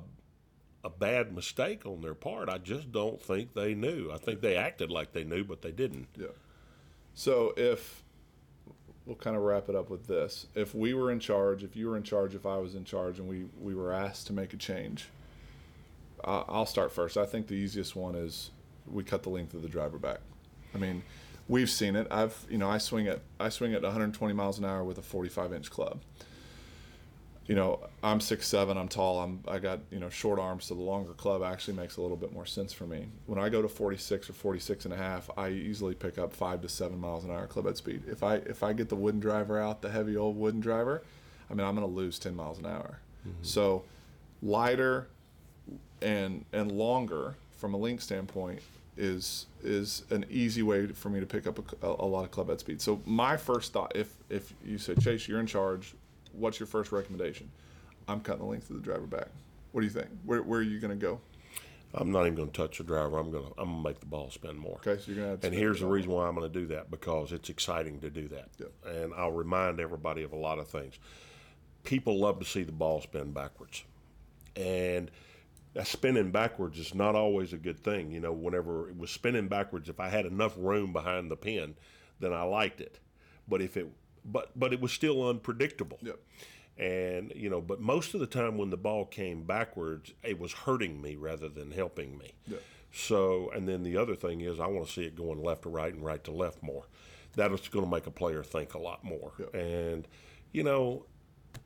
a 0.83 0.89
bad 0.89 1.33
mistake 1.33 1.85
on 1.85 2.01
their 2.01 2.13
part. 2.13 2.49
I 2.49 2.59
just 2.59 2.91
don't 2.91 3.21
think 3.21 3.53
they 3.53 3.73
knew. 3.73 4.11
I 4.11 4.17
think 4.17 4.41
they 4.41 4.55
acted 4.55 4.89
like 4.89 5.11
they 5.11 5.23
knew, 5.23 5.43
but 5.43 5.61
they 5.61 5.71
didn't. 5.71 6.07
Yeah. 6.15 6.27
So 7.13 7.53
if 7.57 8.03
we'll 9.05 9.15
kind 9.15 9.35
of 9.35 9.41
wrap 9.41 9.69
it 9.69 9.75
up 9.75 9.89
with 9.89 10.07
this, 10.07 10.47
if 10.55 10.75
we 10.75 10.93
were 10.93 11.11
in 11.11 11.19
charge, 11.19 11.63
if 11.63 11.75
you 11.75 11.89
were 11.89 11.97
in 11.97 12.03
charge, 12.03 12.35
if 12.35 12.45
I 12.45 12.57
was 12.57 12.75
in 12.75 12.85
charge, 12.85 13.19
and 13.19 13.27
we 13.27 13.45
we 13.59 13.73
were 13.73 13.91
asked 13.91 14.27
to 14.27 14.33
make 14.33 14.53
a 14.53 14.57
change, 14.57 15.09
I'll 16.23 16.65
start 16.65 16.91
first. 16.91 17.17
I 17.17 17.25
think 17.25 17.47
the 17.47 17.55
easiest 17.55 17.95
one 17.95 18.15
is 18.15 18.51
we 18.85 19.03
cut 19.03 19.23
the 19.23 19.29
length 19.29 19.53
of 19.53 19.61
the 19.61 19.69
driver 19.69 19.97
back. 19.97 20.19
I 20.73 20.77
mean, 20.77 21.03
we've 21.47 21.69
seen 21.69 21.95
it. 21.95 22.07
I've 22.11 22.45
you 22.49 22.57
know 22.57 22.69
I 22.69 22.77
swing 22.77 23.07
at 23.07 23.21
I 23.39 23.49
swing 23.49 23.73
at 23.73 23.81
120 23.81 24.33
miles 24.33 24.59
an 24.59 24.65
hour 24.65 24.83
with 24.83 24.97
a 24.97 25.01
45 25.03 25.53
inch 25.53 25.71
club. 25.71 26.01
You 27.47 27.55
know, 27.55 27.79
I'm 28.03 28.19
six 28.19 28.45
seven. 28.47 28.77
I'm 28.77 28.89
tall. 28.89 29.19
I'm 29.19 29.41
I 29.47 29.59
got 29.59 29.79
you 29.89 29.99
know 29.99 30.09
short 30.09 30.37
arms, 30.37 30.65
so 30.65 30.75
the 30.75 30.81
longer 30.81 31.13
club 31.13 31.41
actually 31.43 31.75
makes 31.75 31.97
a 31.97 32.01
little 32.01 32.17
bit 32.17 32.33
more 32.33 32.45
sense 32.45 32.73
for 32.73 32.85
me. 32.85 33.07
When 33.25 33.39
I 33.39 33.47
go 33.47 33.61
to 33.61 33.69
46 33.69 34.29
or 34.29 34.33
46 34.33 34.85
and 34.85 34.93
a 34.93 34.97
half, 34.97 35.29
I 35.37 35.49
easily 35.49 35.95
pick 35.95 36.17
up 36.17 36.33
five 36.33 36.61
to 36.61 36.69
seven 36.69 36.99
miles 36.99 37.23
an 37.23 37.31
hour 37.31 37.47
club 37.47 37.65
head 37.65 37.77
speed. 37.77 38.03
If 38.07 38.21
I 38.21 38.35
if 38.35 38.63
I 38.63 38.73
get 38.73 38.89
the 38.89 38.95
wooden 38.95 39.21
driver 39.21 39.61
out, 39.61 39.81
the 39.81 39.89
heavy 39.89 40.17
old 40.17 40.37
wooden 40.37 40.59
driver, 40.59 41.03
I 41.49 41.53
mean 41.53 41.65
I'm 41.65 41.75
going 41.75 41.87
to 41.87 41.93
lose 41.93 42.19
10 42.19 42.35
miles 42.35 42.59
an 42.59 42.65
hour. 42.65 42.99
Mm-hmm. 43.25 43.43
So 43.43 43.83
lighter 44.41 45.07
and 46.01 46.45
and 46.51 46.71
longer 46.71 47.35
from 47.57 47.73
a 47.73 47.77
link 47.77 48.01
standpoint 48.01 48.59
is 48.97 49.45
is 49.63 50.03
an 50.09 50.25
easy 50.29 50.63
way 50.63 50.87
for 50.87 51.09
me 51.09 51.19
to 51.19 51.25
pick 51.25 51.47
up 51.47 51.59
a, 51.83 51.87
a, 51.87 52.05
lot 52.05 52.23
of 52.23 52.31
club 52.31 52.49
head 52.49 52.59
speed. 52.59 52.81
So 52.81 53.01
my 53.05 53.37
first 53.37 53.73
thought, 53.73 53.95
if 53.95 54.15
if 54.29 54.53
you 54.65 54.77
say 54.77 54.95
Chase, 54.95 55.27
you're 55.27 55.39
in 55.39 55.45
charge, 55.45 55.93
what's 56.37 56.59
your 56.59 56.67
first 56.67 56.91
recommendation? 56.91 57.49
I'm 58.07 58.21
cutting 58.21 58.43
the 58.43 58.49
length 58.49 58.69
of 58.69 58.77
the 58.77 58.81
driver 58.81 59.05
back. 59.05 59.27
What 59.71 59.81
do 59.81 59.87
you 59.87 59.93
think? 59.93 60.07
Where, 60.25 60.41
where 60.41 60.59
are 60.59 60.63
you 60.63 60.79
going 60.79 60.97
to 60.97 61.05
go? 61.05 61.19
I'm 61.93 62.11
not 62.11 62.21
even 62.21 62.35
going 62.35 62.51
to 62.51 62.53
touch 62.53 62.77
the 62.77 62.83
driver. 62.83 63.17
I'm 63.17 63.31
going 63.31 63.45
to 63.45 63.51
I'm 63.57 63.69
going 63.69 63.83
to 63.83 63.89
make 63.89 63.99
the 63.99 64.05
ball 64.05 64.29
spin 64.29 64.57
more. 64.57 64.79
Okay, 64.85 65.01
so 65.01 65.11
you're 65.11 65.23
going 65.23 65.37
to. 65.37 65.47
And 65.47 65.55
here's 65.55 65.79
the 65.79 65.87
reason 65.87 66.11
why 66.11 66.27
I'm 66.27 66.35
going 66.35 66.51
to 66.51 66.59
do 66.59 66.67
that 66.67 66.91
because 66.91 67.31
it's 67.31 67.49
exciting 67.49 67.99
to 68.01 68.09
do 68.09 68.27
that. 68.29 68.49
Yep. 68.59 68.71
And 68.85 69.13
I'll 69.15 69.31
remind 69.31 69.79
everybody 69.79 70.23
of 70.23 70.33
a 70.33 70.35
lot 70.35 70.59
of 70.59 70.67
things. 70.67 70.99
People 71.83 72.19
love 72.19 72.39
to 72.39 72.45
see 72.45 72.63
the 72.63 72.73
ball 72.73 73.01
spin 73.01 73.31
backwards. 73.31 73.83
And 74.55 75.09
that 75.73 75.87
spinning 75.87 76.31
backwards 76.31 76.77
is 76.77 76.93
not 76.93 77.15
always 77.15 77.53
a 77.53 77.57
good 77.57 77.79
thing. 77.79 78.11
You 78.11 78.19
know, 78.19 78.33
whenever 78.33 78.89
it 78.89 78.97
was 78.97 79.09
spinning 79.09 79.47
backwards, 79.47 79.87
if 79.87 79.99
I 79.99 80.09
had 80.09 80.25
enough 80.25 80.55
room 80.57 80.91
behind 80.91 81.31
the 81.31 81.37
pin, 81.37 81.75
then 82.19 82.33
I 82.33 82.43
liked 82.43 82.81
it. 82.81 82.99
But 83.47 83.61
if 83.61 83.77
it 83.77 83.87
but 84.27 84.51
but 84.55 84.73
it 84.73 84.81
was 84.81 84.91
still 84.91 85.27
unpredictable. 85.27 85.99
Yep. 86.01 86.19
And 86.77 87.33
you 87.35 87.49
know, 87.49 87.61
but 87.61 87.81
most 87.81 88.13
of 88.13 88.19
the 88.19 88.27
time 88.27 88.57
when 88.57 88.69
the 88.69 88.77
ball 88.77 89.05
came 89.05 89.43
backwards, 89.43 90.13
it 90.23 90.39
was 90.39 90.53
hurting 90.53 91.01
me 91.01 91.15
rather 91.15 91.49
than 91.49 91.71
helping 91.71 92.17
me. 92.17 92.33
Yep. 92.47 92.61
So, 92.91 93.51
and 93.53 93.67
then 93.67 93.83
the 93.83 93.97
other 93.97 94.15
thing 94.15 94.41
is, 94.41 94.59
I 94.59 94.67
want 94.67 94.87
to 94.87 94.93
see 94.93 95.03
it 95.03 95.15
going 95.15 95.43
left 95.43 95.63
to 95.63 95.69
right 95.69 95.93
and 95.93 96.03
right 96.03 96.23
to 96.23 96.31
left 96.31 96.61
more. 96.63 96.85
That 97.35 97.51
is 97.51 97.67
going 97.67 97.85
to 97.85 97.91
make 97.91 98.07
a 98.07 98.11
player 98.11 98.43
think 98.43 98.73
a 98.73 98.79
lot 98.79 99.03
more. 99.03 99.33
Yep. 99.39 99.55
And 99.55 100.07
you 100.51 100.63
know, 100.63 101.05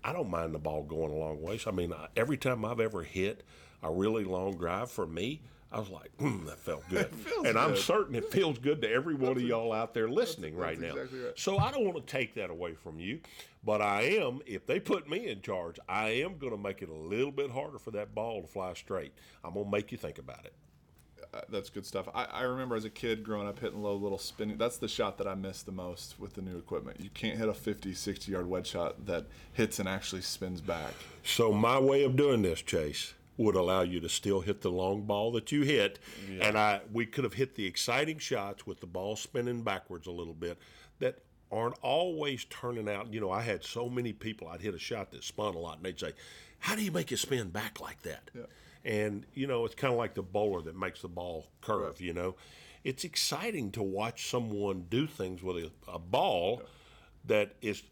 I 0.04 0.14
don't 0.14 0.30
mind 0.30 0.54
the 0.54 0.60
ball 0.60 0.84
going 0.84 1.12
a 1.12 1.16
long 1.16 1.42
ways. 1.42 1.66
I 1.68 1.72
mean, 1.72 1.94
every 2.16 2.38
time 2.38 2.64
I've 2.66 2.80
ever 2.80 3.04
hit 3.04 3.44
a 3.84 3.92
really 3.92 4.24
long 4.24 4.56
drive 4.56 4.92
for 4.92 5.06
me, 5.06 5.42
I 5.72 5.80
was 5.80 5.90
like, 5.90 6.16
mm, 6.18 6.46
that 6.48 6.60
felt 6.60 6.88
good. 6.90 7.10
and 7.46 7.58
I'm 7.58 7.78
certain 7.78 8.16
it 8.16 8.30
feels 8.30 8.60
good 8.60 8.82
to 8.82 8.92
every 8.92 9.16
one 9.16 9.34
of 9.34 9.42
y'all 9.42 9.72
out 9.72 9.94
there 9.94 10.10
listening 10.10 10.56
right 10.56 10.80
that's 10.80 10.94
now. 10.94 11.02
exactly 11.02 11.20
right. 11.22 11.40
So 11.40 11.58
I 11.58 11.72
don't 11.72 11.86
want 11.86 12.06
to 12.06 12.12
take 12.12 12.36
that 12.36 12.50
away 12.50 12.74
from 12.74 13.00
you, 13.00 13.20
but 13.64 13.82
I 13.82 14.02
am, 14.02 14.42
if 14.46 14.66
they 14.66 14.80
put 14.80 15.10
me 15.10 15.30
in 15.30 15.42
charge, 15.42 15.80
I 15.88 16.10
am 16.10 16.38
going 16.38 16.52
to 16.52 16.58
make 16.58 16.82
it 16.82 16.90
a 16.90 16.94
little 16.94 17.32
bit 17.32 17.52
harder 17.52 17.80
for 17.80 17.92
that 17.92 18.14
ball 18.14 18.42
to 18.42 18.48
fly 18.48 18.74
straight. 18.74 19.14
I'm 19.46 19.54
going 19.54 19.66
to 19.66 19.72
make 19.72 19.92
you 19.94 19.98
think 19.98 20.18
about 20.18 20.44
it. 20.46 20.54
Uh, 21.34 21.40
that's 21.48 21.70
good 21.70 21.86
stuff. 21.86 22.10
I, 22.14 22.26
I 22.26 22.42
remember 22.42 22.76
as 22.76 22.84
a 22.84 22.90
kid 22.90 23.24
growing 23.24 23.48
up 23.48 23.60
hitting 23.60 23.82
low 23.82 23.96
little 23.96 24.18
spinning. 24.18 24.58
That's 24.58 24.78
the 24.78 24.90
shot 24.90 25.18
that 25.20 25.28
I 25.28 25.36
miss 25.36 25.64
the 25.64 25.72
most 25.72 26.20
with 26.20 26.34
the 26.34 26.42
new 26.42 26.58
equipment. 26.58 27.00
You 27.00 27.10
can't 27.14 27.38
hit 27.38 27.48
a 27.48 27.54
50, 27.54 27.94
60 27.94 28.30
yard 28.30 28.48
wedge 28.48 28.68
shot 28.68 29.06
that 29.06 29.28
hits 29.54 29.80
and 29.80 29.88
actually 29.88 30.24
spins 30.24 30.60
back. 30.60 30.94
So 31.24 31.54
my 31.54 31.80
way 31.80 32.04
of 32.04 32.18
doing 32.18 32.42
this, 32.42 32.62
Chase, 32.62 33.14
would 33.42 33.56
allow 33.56 33.82
you 33.82 34.00
to 34.00 34.10
still 34.10 34.42
hit 34.42 34.62
the 34.62 34.72
long 34.72 35.04
ball 35.04 35.32
that 35.34 35.52
you 35.52 35.62
hit, 35.62 36.00
and 36.40 36.58
I 36.58 36.82
we 36.92 37.06
could 37.06 37.24
have 37.24 37.34
hit 37.34 37.56
the 37.56 37.66
exciting 37.66 38.20
shots 38.20 38.66
with 38.66 38.80
the 38.80 38.88
ball 38.88 39.16
spinning 39.16 39.64
backwards 39.64 40.08
a 40.08 40.12
little 40.12 40.34
bit 40.34 40.58
that 41.00 41.20
aren't 41.52 41.78
always 41.82 42.46
turning 42.46 42.90
out. 42.90 43.14
You 43.14 43.20
know, 43.20 43.32
I 43.32 43.42
had 43.42 43.64
so 43.64 43.90
many 43.90 44.14
people. 44.14 44.48
I'd 44.48 44.62
hit 44.62 44.74
a 44.74 44.80
shot 44.80 45.12
that 45.12 45.24
spun 45.24 45.56
a 45.56 45.60
lot, 45.60 45.78
and 45.78 45.86
they'd 45.86 46.00
say, 46.00 46.14
"How 46.60 46.76
do 46.76 46.84
you 46.84 46.92
make 46.92 47.12
it 47.12 47.18
spin 47.18 47.50
back 47.50 47.80
like 47.80 48.02
that?" 48.04 48.32
Yeah. 48.34 48.44
And 48.84 49.26
you 49.34 49.48
know, 49.48 49.66
it's 49.66 49.76
kind 49.76 49.92
of 49.94 49.98
like 49.98 50.14
the 50.16 50.24
bowler 50.24 50.62
that 50.64 50.78
makes 50.78 51.02
the 51.02 51.08
ball 51.08 51.48
curve. 51.62 52.02
You 52.02 52.14
know, 52.14 52.36
it's 52.84 53.04
exciting 53.04 53.72
to 53.72 53.84
watch 53.84 54.30
someone 54.30 54.86
do 54.90 55.08
things 55.08 55.44
with 55.44 55.58
a, 55.58 55.72
a 55.92 56.00
ball 56.00 56.64
that 57.26 57.56
is. 57.62 57.84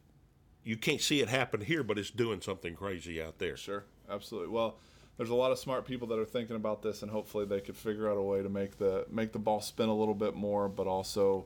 You 0.63 0.77
can't 0.77 1.01
see 1.01 1.21
it 1.21 1.29
happen 1.29 1.61
here, 1.61 1.83
but 1.83 1.97
it's 1.97 2.11
doing 2.11 2.41
something 2.41 2.75
crazy 2.75 3.21
out 3.21 3.39
there. 3.39 3.57
Sure, 3.57 3.85
absolutely. 4.09 4.49
Well, 4.49 4.77
there's 5.19 5.29
a 5.31 5.35
lot 5.35 5.51
of 5.51 5.59
smart 5.59 5.85
people 5.85 6.07
that 6.07 6.17
are 6.17 6.23
thinking 6.23 6.55
about 6.55 6.81
this, 6.81 7.01
and 7.01 7.11
hopefully 7.11 7.43
they 7.43 7.59
could 7.59 7.75
figure 7.75 8.09
out 8.09 8.15
a 8.15 8.21
way 8.21 8.41
to 8.41 8.47
make 8.47 8.77
the 8.77 9.05
make 9.11 9.33
the 9.33 9.37
ball 9.37 9.59
spin 9.59 9.89
a 9.89 9.93
little 9.93 10.13
bit 10.13 10.33
more, 10.33 10.69
but 10.69 10.87
also, 10.87 11.45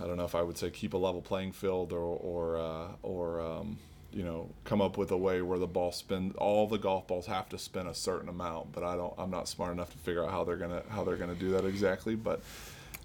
I 0.00 0.06
don't 0.06 0.16
know 0.16 0.24
if 0.24 0.36
I 0.36 0.42
would 0.42 0.56
say 0.56 0.70
keep 0.70 0.94
a 0.94 0.96
level 0.96 1.20
playing 1.20 1.50
field 1.50 1.92
or 1.92 1.98
or 1.98 2.56
uh, 2.56 2.86
or 3.02 3.40
um, 3.40 3.78
you 4.12 4.22
know 4.22 4.48
come 4.62 4.80
up 4.80 4.96
with 4.96 5.10
a 5.10 5.16
way 5.16 5.42
where 5.42 5.58
the 5.58 5.66
ball 5.66 5.90
spin 5.90 6.32
all 6.38 6.68
the 6.68 6.78
golf 6.78 7.08
balls 7.08 7.26
have 7.26 7.48
to 7.48 7.58
spin 7.58 7.88
a 7.88 7.94
certain 7.94 8.28
amount. 8.28 8.70
But 8.70 8.84
I 8.84 8.94
don't. 8.94 9.12
I'm 9.18 9.32
not 9.32 9.48
smart 9.48 9.72
enough 9.72 9.90
to 9.90 9.98
figure 9.98 10.24
out 10.24 10.30
how 10.30 10.44
they're 10.44 10.56
gonna 10.56 10.84
how 10.90 11.02
they're 11.02 11.16
gonna 11.16 11.34
do 11.34 11.50
that 11.50 11.64
exactly. 11.64 12.14
But 12.14 12.42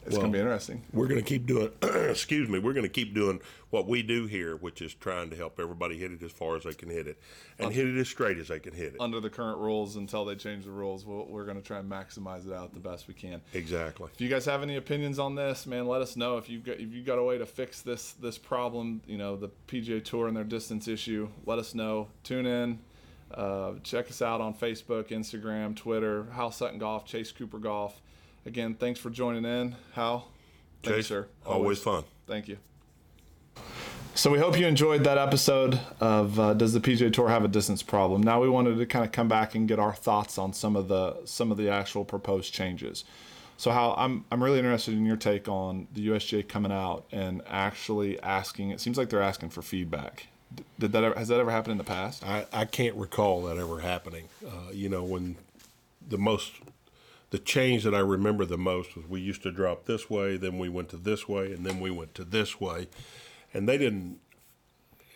it's 0.06 0.18
gonna 0.18 0.30
be 0.30 0.40
interesting. 0.40 0.84
We're 0.94 1.08
going 1.08 1.22
to 1.22 1.26
keep 1.26 1.46
doing, 1.46 1.72
excuse 1.82 2.50
me, 2.50 2.60
we're 2.60 2.74
going 2.74 2.84
to 2.84 2.90
keep 2.90 3.14
doing 3.14 3.42
what 3.70 3.88
we 3.88 4.02
do 4.02 4.26
here, 4.26 4.56
which 4.56 4.82
is 4.82 4.94
trying 4.94 5.30
to 5.30 5.36
help 5.36 5.60
everybody 5.60 5.98
hit 5.98 6.12
it 6.12 6.24
as 6.24 6.32
far 6.32 6.56
as 6.56 6.64
they 6.64 6.74
can 6.74 6.90
hit 6.90 7.08
it 7.08 7.20
and 7.60 7.72
hit 7.72 7.88
it 7.88 8.00
as 8.00 8.08
straight 8.08 8.38
as 8.38 8.48
they 8.48 8.60
can 8.60 8.74
hit 8.74 8.96
it. 8.96 8.98
Under 9.00 9.20
the 9.20 9.30
current 9.30 9.60
rules, 9.60 9.96
until 9.96 10.26
they 10.26 10.36
change 10.36 10.66
the 10.66 10.72
rules, 10.72 11.06
we'll, 11.06 11.26
we're 11.28 11.46
going 11.46 11.58
to 11.58 11.64
try 11.64 11.80
and 11.80 11.92
maximize 11.92 12.48
it 12.48 12.54
out 12.54 12.74
the 12.74 12.80
best 12.80 13.08
we 13.08 13.14
can. 13.14 13.42
Exactly. 13.54 14.10
If 14.14 14.22
you 14.22 14.30
guys 14.30 14.46
have 14.46 14.64
any 14.64 14.78
opinions 14.78 15.20
on 15.20 15.36
this, 15.36 15.68
man, 15.68 15.88
let 15.88 16.02
us 16.02 16.16
know. 16.16 16.38
If 16.38 16.50
you've 16.50 16.64
got 16.64 16.80
if 16.80 16.94
you've 16.94 17.06
got 17.06 17.20
a 17.20 17.24
way 17.24 17.38
to 17.38 17.46
fix 17.46 17.82
this 17.82 18.14
this 18.14 18.38
problem, 18.38 19.02
you 19.06 19.18
know 19.18 19.36
the 19.36 19.50
PGA 19.68 20.04
Tour 20.04 20.28
and 20.28 20.36
their 20.36 20.44
distance 20.44 20.88
issue, 20.88 21.30
let 21.46 21.60
us 21.60 21.76
know. 21.76 22.08
Tune 22.24 22.46
in, 22.46 22.80
uh, 23.32 23.74
check 23.84 24.10
us 24.10 24.22
out 24.22 24.42
on 24.42 24.54
Facebook, 24.54 25.10
Instagram, 25.10 25.76
Twitter. 25.76 26.28
Hal 26.32 26.52
Sutton 26.52 26.80
Golf, 26.80 27.06
Chase 27.06 27.32
Cooper 27.32 27.60
Golf. 27.60 28.02
Again, 28.50 28.74
thanks 28.74 29.00
for 29.00 29.12
joining 29.12 29.46
in, 29.46 29.76
Hal. 29.94 30.28
Thanks, 30.82 30.98
Chase, 30.98 31.08
sir. 31.08 31.28
always 31.46 31.78
fun. 31.78 32.04
Thank 32.26 32.48
you. 32.48 32.58
So 34.16 34.32
we 34.32 34.40
hope 34.40 34.58
you 34.58 34.66
enjoyed 34.66 35.04
that 35.04 35.20
episode 35.20 35.80
of 36.00 36.40
uh, 36.40 36.56
Does 36.56 36.74
the 36.74 36.80
PGA 36.80 37.14
Tour 37.14 37.30
have 37.30 37.46
a 37.46 37.48
distance 37.48 37.84
problem? 37.84 38.24
Now 38.24 38.42
we 38.42 38.50
wanted 38.50 38.80
to 38.80 38.88
kind 38.88 39.06
of 39.06 39.12
come 39.12 39.28
back 39.28 39.54
and 39.54 39.68
get 39.68 39.78
our 39.78 39.94
thoughts 39.94 40.40
on 40.40 40.54
some 40.54 40.76
of 40.76 40.88
the 40.88 41.18
some 41.26 41.52
of 41.52 41.58
the 41.58 41.70
actual 41.70 42.04
proposed 42.04 42.52
changes. 42.52 43.04
So 43.58 43.70
how 43.70 43.94
I'm 43.96 44.26
I'm 44.32 44.44
really 44.44 44.58
interested 44.58 44.96
in 44.96 45.06
your 45.06 45.16
take 45.16 45.48
on 45.48 45.88
the 45.94 46.08
USGA 46.08 46.48
coming 46.48 46.72
out 46.72 47.06
and 47.12 47.44
actually 47.46 48.20
asking. 48.24 48.72
It 48.72 48.82
seems 48.82 48.98
like 48.98 49.12
they're 49.12 49.22
asking 49.22 49.50
for 49.52 49.62
feedback. 49.62 50.26
Did 50.80 50.92
that 50.94 51.04
ever, 51.04 51.20
has 51.20 51.28
that 51.28 51.40
ever 51.40 51.52
happened 51.52 51.74
in 51.74 51.78
the 51.78 51.84
past? 51.84 52.26
I, 52.26 52.48
I 52.52 52.66
can't 52.66 52.96
recall 52.96 53.44
that 53.44 53.60
ever 53.60 53.82
happening. 53.82 54.28
Uh, 54.44 54.72
you 54.74 54.90
know, 54.90 55.04
when 55.04 55.36
the 56.08 56.18
most, 56.18 56.54
the 57.32 57.40
change 57.40 57.84
that 57.84 57.94
I 57.94 58.00
remember 58.00 58.46
the 58.46 58.58
most 58.58 58.96
was 58.96 59.06
we 59.08 59.22
used 59.22 59.44
to 59.44 59.52
drop 59.52 59.86
this 59.86 60.10
way, 60.10 60.38
then 60.38 60.58
we 60.58 60.70
went 60.70 60.90
to 60.90 60.98
this 60.98 61.28
way, 61.28 61.54
and 61.54 61.66
then 61.66 61.80
we 61.80 61.92
went 61.92 62.16
to 62.16 62.24
this 62.24 62.60
way. 62.60 62.88
And 63.54 63.68
they 63.68 63.78
didn't, 63.78 64.20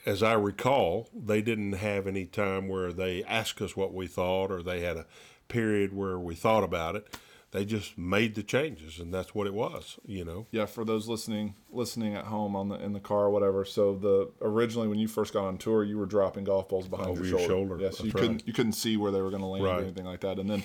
as 0.06 0.22
I 0.22 0.34
recall, 0.34 1.10
they 1.14 1.42
didn't 1.42 1.74
have 1.74 2.08
any 2.08 2.26
time 2.26 2.68
where 2.68 2.94
they 2.94 3.24
asked 3.24 3.62
us 3.62 3.76
what 3.76 3.94
we 3.94 4.08
thought 4.08 4.52
or 4.52 4.62
they 4.62 4.82
had 4.82 4.98
a 4.98 5.06
period 5.48 5.94
where 5.94 6.20
we 6.20 6.36
thought 6.36 6.64
about 6.64 6.96
it. 6.96 7.18
They 7.52 7.66
just 7.66 8.00
made 8.00 8.34
the 8.34 8.42
changes, 8.42 8.98
and 9.00 9.14
that's 9.14 9.36
what 9.36 9.46
it 9.46 9.54
was, 9.54 10.00
you 10.08 10.26
know. 10.26 10.48
Yeah, 10.50 10.66
for 10.66 10.84
those 10.84 11.08
listening 11.08 11.54
listening 11.72 12.16
at 12.16 12.26
home 12.26 12.56
on 12.56 12.70
the 12.70 12.84
in 12.84 12.94
the 12.94 13.00
car 13.00 13.26
or 13.26 13.30
whatever. 13.30 13.64
So 13.64 13.94
the 13.94 14.32
originally 14.42 14.88
when 14.88 14.98
you 14.98 15.08
first 15.08 15.34
got 15.34 15.46
on 15.46 15.60
tour, 15.60 15.84
you 15.84 16.00
were 16.00 16.08
dropping 16.08 16.46
golf 16.46 16.68
balls 16.68 16.88
behind 16.88 17.10
Over 17.10 17.24
your 17.24 17.38
shoulder. 17.38 17.48
shoulder, 17.48 17.78
Yes, 17.80 18.00
you 18.00 18.06
that's 18.08 18.20
couldn't 18.20 18.48
you 18.48 18.54
couldn't 18.54 18.74
see 18.74 18.98
where 18.98 19.12
they 19.12 19.22
were 19.22 19.30
going 19.30 19.44
to 19.44 19.48
land 19.48 19.66
or 19.68 19.80
anything 19.80 20.06
like 20.06 20.22
that. 20.22 20.40
And 20.40 20.50
then 20.50 20.64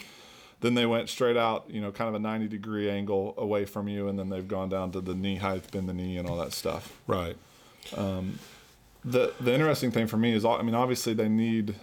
then 0.60 0.74
they 0.74 0.86
went 0.86 1.08
straight 1.08 1.36
out, 1.36 1.66
you 1.68 1.80
know, 1.80 1.92
kind 1.92 2.08
of 2.08 2.14
a 2.14 2.18
90 2.18 2.48
degree 2.48 2.90
angle 2.90 3.34
away 3.36 3.64
from 3.64 3.88
you, 3.88 4.08
and 4.08 4.18
then 4.18 4.28
they've 4.28 4.48
gone 4.48 4.68
down 4.68 4.90
to 4.92 5.00
the 5.00 5.14
knee 5.14 5.36
height, 5.36 5.70
bend 5.70 5.88
the 5.88 5.94
knee, 5.94 6.16
and 6.16 6.28
all 6.28 6.36
that 6.38 6.52
stuff. 6.52 7.00
Right. 7.06 7.36
The 9.04 9.32
the 9.40 9.54
interesting 9.54 9.90
thing 9.90 10.06
for 10.08 10.16
me 10.16 10.32
is, 10.32 10.44
I 10.44 10.62
mean, 10.62 10.74
obviously 10.74 11.14
they 11.14 11.28
need 11.28 11.76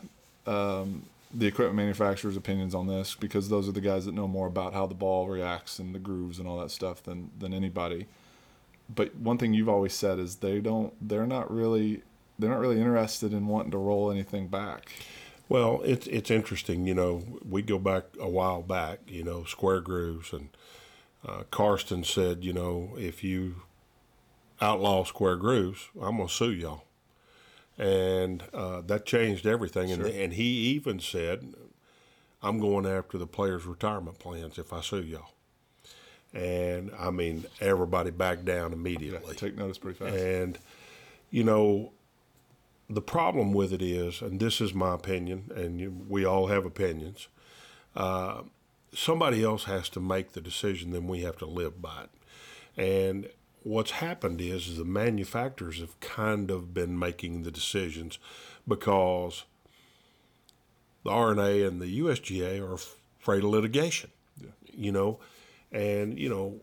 um, 0.45 1.03
the 1.33 1.47
equipment 1.47 1.77
manufacturers' 1.77 2.37
opinions 2.37 2.75
on 2.75 2.87
this 2.87 3.15
because 3.15 3.49
those 3.49 3.67
are 3.69 3.71
the 3.71 3.81
guys 3.81 4.05
that 4.05 4.13
know 4.13 4.27
more 4.27 4.47
about 4.47 4.73
how 4.73 4.85
the 4.85 4.95
ball 4.95 5.27
reacts 5.27 5.79
and 5.79 5.95
the 5.95 5.99
grooves 5.99 6.39
and 6.39 6.47
all 6.47 6.59
that 6.59 6.71
stuff 6.71 7.01
than 7.03 7.31
than 7.39 7.53
anybody. 7.53 8.07
But 8.93 9.15
one 9.15 9.37
thing 9.37 9.53
you've 9.53 9.69
always 9.69 9.93
said 9.93 10.19
is 10.19 10.37
they 10.37 10.59
don't, 10.59 10.93
they're 11.01 11.25
not 11.25 11.51
really, 11.51 12.03
they're 12.37 12.49
not 12.49 12.59
really 12.59 12.77
interested 12.79 13.33
in 13.33 13.47
wanting 13.47 13.71
to 13.71 13.77
roll 13.77 14.11
anything 14.11 14.47
back. 14.47 14.91
Well, 15.47 15.81
it's 15.83 16.07
it's 16.07 16.31
interesting. 16.31 16.87
You 16.87 16.95
know, 16.95 17.23
we 17.47 17.61
go 17.61 17.77
back 17.77 18.03
a 18.19 18.29
while 18.29 18.61
back. 18.61 18.99
You 19.07 19.23
know, 19.23 19.43
square 19.43 19.81
grooves, 19.81 20.33
and 20.33 20.49
uh, 21.25 21.43
Karsten 21.51 22.03
said, 22.03 22.43
you 22.43 22.53
know, 22.53 22.95
if 22.97 23.23
you 23.23 23.63
outlaw 24.61 25.03
square 25.03 25.35
grooves, 25.35 25.89
I'm 26.01 26.17
gonna 26.17 26.29
sue 26.29 26.51
y'all, 26.51 26.85
and 27.77 28.43
uh, 28.53 28.81
that 28.81 29.05
changed 29.05 29.45
everything. 29.45 29.91
And 29.91 30.03
and 30.05 30.33
he 30.33 30.43
even 30.43 30.99
said, 30.99 31.53
I'm 32.41 32.59
going 32.59 32.85
after 32.85 33.17
the 33.17 33.27
players' 33.27 33.65
retirement 33.65 34.19
plans 34.19 34.57
if 34.57 34.71
I 34.71 34.81
sue 34.81 35.03
y'all. 35.03 35.31
And 36.33 36.91
I 36.99 37.11
mean, 37.11 37.45
everybody 37.61 38.11
backed 38.11 38.45
down 38.45 38.73
immediately. 38.73 39.35
Take 39.35 39.57
notice 39.57 39.77
pretty 39.77 39.97
fast. 39.97 40.15
And, 40.15 40.59
you 41.31 41.45
know, 41.45 41.93
the 42.89 43.01
problem 43.01 43.53
with 43.53 43.73
it 43.73 43.81
is, 43.81 44.21
and 44.21 44.39
this 44.39 44.61
is 44.61 44.73
my 44.73 44.93
opinion, 44.93 45.51
and 45.55 45.79
you, 45.79 46.05
we 46.07 46.25
all 46.25 46.47
have 46.47 46.65
opinions, 46.65 47.27
uh, 47.95 48.41
somebody 48.93 49.43
else 49.43 49.65
has 49.65 49.89
to 49.89 49.99
make 49.99 50.33
the 50.33 50.41
decision, 50.41 50.91
then 50.91 51.07
we 51.07 51.21
have 51.21 51.37
to 51.37 51.45
live 51.45 51.81
by 51.81 52.03
it. 52.03 52.09
And 52.77 53.29
what's 53.63 53.91
happened 53.91 54.39
is, 54.41 54.67
is 54.67 54.77
the 54.77 54.85
manufacturers 54.85 55.79
have 55.79 55.99
kind 55.99 56.51
of 56.51 56.73
been 56.73 56.97
making 56.97 57.43
the 57.43 57.51
decisions 57.51 58.19
because 58.67 59.43
the 61.03 61.09
R&A 61.09 61.63
and 61.63 61.81
the 61.81 61.99
USGA 61.99 62.61
are 62.61 62.73
afraid 62.73 63.43
of 63.43 63.49
litigation. 63.49 64.11
You 64.77 64.91
know, 64.91 65.19
and 65.71 66.19
you 66.19 66.27
know, 66.27 66.59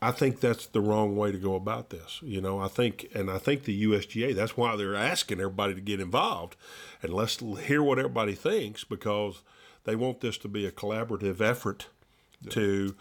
I 0.00 0.12
think 0.12 0.38
that's 0.40 0.66
the 0.66 0.80
wrong 0.80 1.16
way 1.16 1.32
to 1.32 1.38
go 1.38 1.54
about 1.54 1.90
this. 1.90 2.20
You 2.22 2.40
know, 2.40 2.60
I 2.60 2.68
think, 2.68 3.08
and 3.14 3.30
I 3.30 3.38
think 3.38 3.64
the 3.64 3.84
USGA, 3.84 4.34
that's 4.34 4.56
why 4.56 4.76
they're 4.76 4.94
asking 4.94 5.40
everybody 5.40 5.74
to 5.74 5.80
get 5.80 6.00
involved 6.00 6.56
and 7.02 7.12
let's 7.12 7.38
hear 7.66 7.82
what 7.82 7.98
everybody 7.98 8.34
thinks 8.34 8.84
because 8.84 9.42
they 9.84 9.96
want 9.96 10.20
this 10.20 10.38
to 10.38 10.48
be 10.48 10.66
a 10.66 10.72
collaborative 10.72 11.40
effort 11.40 11.88
to 12.50 12.94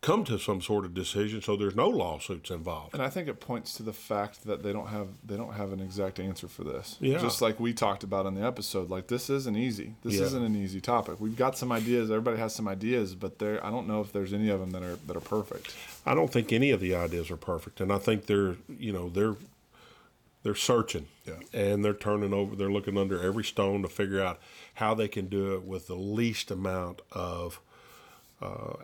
come 0.00 0.22
to 0.22 0.38
some 0.38 0.60
sort 0.62 0.84
of 0.84 0.94
decision 0.94 1.42
so 1.42 1.56
there's 1.56 1.74
no 1.74 1.88
lawsuits 1.88 2.50
involved. 2.50 2.94
And 2.94 3.02
I 3.02 3.10
think 3.10 3.26
it 3.26 3.40
points 3.40 3.74
to 3.74 3.82
the 3.82 3.92
fact 3.92 4.44
that 4.44 4.62
they 4.62 4.72
don't 4.72 4.86
have 4.86 5.08
they 5.24 5.36
don't 5.36 5.54
have 5.54 5.72
an 5.72 5.80
exact 5.80 6.20
answer 6.20 6.46
for 6.46 6.62
this. 6.62 6.96
Yeah. 7.00 7.18
Just 7.18 7.42
like 7.42 7.58
we 7.58 7.72
talked 7.72 8.04
about 8.04 8.24
in 8.24 8.34
the 8.34 8.42
episode, 8.46 8.90
like 8.90 9.08
this 9.08 9.28
isn't 9.28 9.56
easy. 9.56 9.94
This 10.04 10.14
Yeah. 10.14 10.26
isn't 10.26 10.42
an 10.44 10.54
easy 10.54 10.80
topic. 10.80 11.20
We've 11.20 11.36
got 11.36 11.58
some 11.58 11.72
ideas. 11.72 12.10
Everybody 12.10 12.36
has 12.38 12.54
some 12.54 12.68
ideas, 12.68 13.16
but 13.16 13.40
there 13.40 13.64
I 13.66 13.70
don't 13.70 13.88
know 13.88 14.00
if 14.00 14.12
there's 14.12 14.32
any 14.32 14.50
of 14.50 14.60
them 14.60 14.70
that 14.70 14.82
are 14.84 14.96
that 15.08 15.16
are 15.16 15.20
perfect. 15.20 15.74
I 16.06 16.14
don't 16.14 16.32
think 16.32 16.52
any 16.52 16.70
of 16.70 16.78
the 16.80 16.94
ideas 16.94 17.28
are 17.30 17.36
perfect, 17.36 17.80
and 17.80 17.92
I 17.92 17.98
think 17.98 18.26
they're 18.26 18.54
you 18.78 18.92
know 18.92 19.08
they're 19.08 19.34
they're 20.44 20.54
searching 20.54 21.06
Yeah. 21.26 21.40
and 21.52 21.84
they're 21.84 21.92
turning 21.92 22.32
over 22.32 22.54
they're 22.54 22.70
looking 22.70 22.96
under 22.96 23.20
every 23.20 23.42
stone 23.44 23.82
to 23.82 23.88
figure 23.88 24.22
out 24.22 24.38
how 24.74 24.94
they 24.94 25.08
can 25.08 25.26
do 25.26 25.54
it 25.56 25.64
with 25.64 25.88
the 25.88 25.96
least 25.96 26.52
amount 26.52 27.02
of 27.10 27.60
uh, 28.40 28.74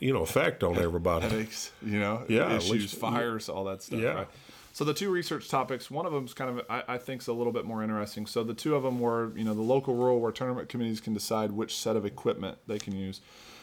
you 0.00 0.12
know 0.12 0.22
effect 0.22 0.64
on 0.64 0.76
everybody. 0.78 1.28
Headaches, 1.28 1.70
you 1.84 2.00
know, 2.00 2.24
Yeah, 2.28 2.56
issues, 2.56 2.70
least- 2.70 2.96
fires, 2.96 3.48
all 3.48 3.64
that 3.64 3.82
stuff. 3.82 4.00
Yeah. 4.00 4.12
Right? 4.12 4.28
So 4.72 4.84
the 4.84 4.94
two 4.94 5.10
research 5.10 5.48
topics, 5.48 5.90
one 5.90 6.06
of 6.06 6.12
them 6.12 6.24
is 6.24 6.32
kind 6.34 6.58
of 6.58 6.64
I, 6.70 6.82
I 6.94 6.98
think 6.98 7.22
is 7.22 7.28
a 7.28 7.32
little 7.32 7.52
bit 7.52 7.64
more 7.64 7.82
interesting. 7.82 8.26
So 8.26 8.42
the 8.44 8.54
two 8.54 8.74
of 8.74 8.82
them 8.82 8.98
were 9.00 9.30
you 9.36 9.44
know 9.44 9.54
the 9.54 9.62
local 9.62 9.94
rule 9.94 10.20
where 10.20 10.32
tournament 10.32 10.68
committees 10.68 11.00
can 11.00 11.12
decide 11.14 11.52
which 11.52 11.76
set 11.76 11.96
of 11.96 12.04
equipment 12.06 12.58
they 12.66 12.78
can 12.78 12.96
use. 12.96 13.20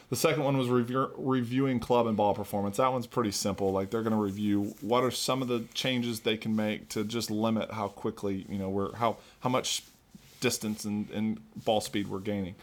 The 0.10 0.16
second 0.16 0.44
one 0.46 0.58
was 0.58 0.70
review, 0.70 1.10
reviewing 1.18 1.82
club 1.82 2.08
and 2.08 2.16
ball 2.16 2.34
performance. 2.34 2.78
That 2.78 2.94
one's 2.94 3.08
pretty 3.08 3.32
simple. 3.32 3.74
Like 3.74 3.90
they're 3.90 4.04
going 4.04 4.16
to 4.16 4.22
review 4.22 4.74
what 4.80 5.04
are 5.04 5.12
some 5.12 5.42
of 5.42 5.50
the 5.50 5.66
changes 5.74 6.22
they 6.22 6.38
can 6.38 6.56
make 6.56 6.88
to 6.90 7.04
just 7.04 7.30
limit 7.30 7.72
how 7.72 7.90
quickly 7.90 8.46
you 8.48 8.58
know 8.58 8.70
we're 8.70 8.96
how 8.96 9.18
how 9.42 9.50
much 9.50 9.84
distance 10.40 10.86
and, 10.86 11.10
and 11.12 11.40
ball 11.66 11.82
speed 11.82 12.08
we're 12.08 12.20
gaining. 12.20 12.56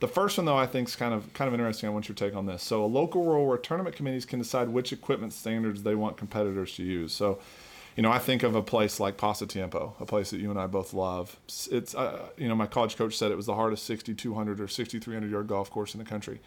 The 0.00 0.08
first 0.08 0.38
one 0.38 0.46
though 0.46 0.56
I 0.56 0.66
think 0.66 0.88
is 0.88 0.96
kind 0.96 1.14
of 1.14 1.32
kind 1.34 1.48
of 1.48 1.54
interesting. 1.54 1.88
I 1.88 1.92
want 1.92 2.08
your 2.08 2.16
take 2.16 2.34
on 2.34 2.46
this. 2.46 2.62
So 2.62 2.84
a 2.84 2.86
local 2.86 3.24
rule 3.24 3.46
where 3.46 3.58
tournament 3.58 3.96
committees 3.96 4.24
can 4.24 4.38
decide 4.38 4.68
which 4.70 4.92
equipment 4.92 5.32
standards 5.32 5.82
they 5.82 5.94
want 5.94 6.16
competitors 6.16 6.74
to 6.76 6.82
use. 6.82 7.12
So 7.12 7.38
you 7.96 8.02
know, 8.02 8.10
I 8.10 8.18
think 8.18 8.42
of 8.42 8.54
a 8.54 8.62
place 8.62 9.00
like 9.00 9.16
Pasatiempo, 9.16 10.00
a 10.00 10.06
place 10.06 10.30
that 10.30 10.40
you 10.40 10.50
and 10.50 10.58
I 10.58 10.66
both 10.66 10.94
love. 10.94 11.36
It's, 11.70 11.94
uh, 11.94 12.28
you 12.36 12.48
know, 12.48 12.54
my 12.54 12.66
college 12.66 12.96
coach 12.96 13.16
said 13.16 13.30
it 13.30 13.36
was 13.36 13.46
the 13.46 13.54
hardest 13.54 13.84
6,200 13.84 14.60
or 14.60 14.68
6,300 14.68 15.30
yard 15.30 15.48
golf 15.48 15.70
course 15.70 15.94
in 15.94 15.98
the 15.98 16.06
country. 16.06 16.40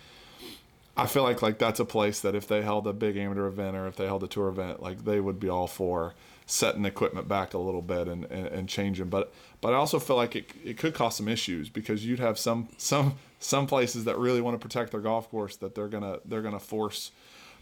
I 0.95 1.05
feel 1.07 1.23
like 1.23 1.41
like 1.41 1.57
that's 1.57 1.79
a 1.79 1.85
place 1.85 2.21
that 2.21 2.35
if 2.35 2.47
they 2.47 2.61
held 2.61 2.87
a 2.87 2.93
big 2.93 3.17
amateur 3.17 3.47
event 3.47 3.75
or 3.75 3.87
if 3.87 3.95
they 3.95 4.05
held 4.05 4.23
a 4.23 4.27
tour 4.27 4.47
event, 4.47 4.81
like 4.81 5.05
they 5.05 5.19
would 5.19 5.39
be 5.39 5.49
all 5.49 5.67
for 5.67 6.13
setting 6.53 6.85
equipment 6.85 7.27
back 7.27 7.55
a 7.55 7.57
little 7.57 7.81
bit 7.81 8.07
and, 8.07 8.25
and, 8.25 8.47
and 8.47 8.69
changing. 8.69 9.09
But 9.09 9.33
but 9.59 9.73
I 9.73 9.77
also 9.77 9.97
feel 9.97 10.15
like 10.15 10.35
it, 10.35 10.51
it 10.63 10.77
could 10.77 10.93
cause 10.93 11.17
some 11.17 11.27
issues 11.27 11.67
because 11.67 12.05
you'd 12.05 12.19
have 12.19 12.37
some 12.37 12.69
some 12.77 13.15
some 13.39 13.65
places 13.65 14.05
that 14.05 14.19
really 14.19 14.39
want 14.39 14.53
to 14.53 14.59
protect 14.59 14.91
their 14.91 15.01
golf 15.01 15.29
course 15.31 15.55
that 15.57 15.73
they're 15.73 15.87
gonna 15.87 16.19
they're 16.25 16.43
gonna 16.43 16.59
force 16.59 17.11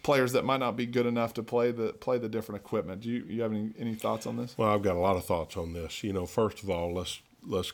players 0.03 0.33
that 0.33 0.43
might 0.43 0.59
not 0.59 0.75
be 0.75 0.85
good 0.85 1.05
enough 1.05 1.33
to 1.35 1.43
play 1.43 1.71
the 1.71 1.93
play 1.93 2.17
the 2.17 2.27
different 2.27 2.59
equipment. 2.59 3.01
Do 3.01 3.09
you, 3.09 3.23
you 3.29 3.41
have 3.43 3.53
any, 3.53 3.71
any 3.79 3.95
thoughts 3.95 4.27
on 4.27 4.35
this? 4.35 4.57
Well, 4.57 4.69
I've 4.69 4.83
got 4.83 4.97
a 4.97 4.99
lot 4.99 5.15
of 5.15 5.23
thoughts 5.23 5.55
on 5.55 5.71
this. 5.71 6.03
You 6.03 6.11
know, 6.11 6.25
first 6.25 6.61
of 6.61 6.69
all, 6.69 6.93
let's 6.93 7.21
let's 7.47 7.71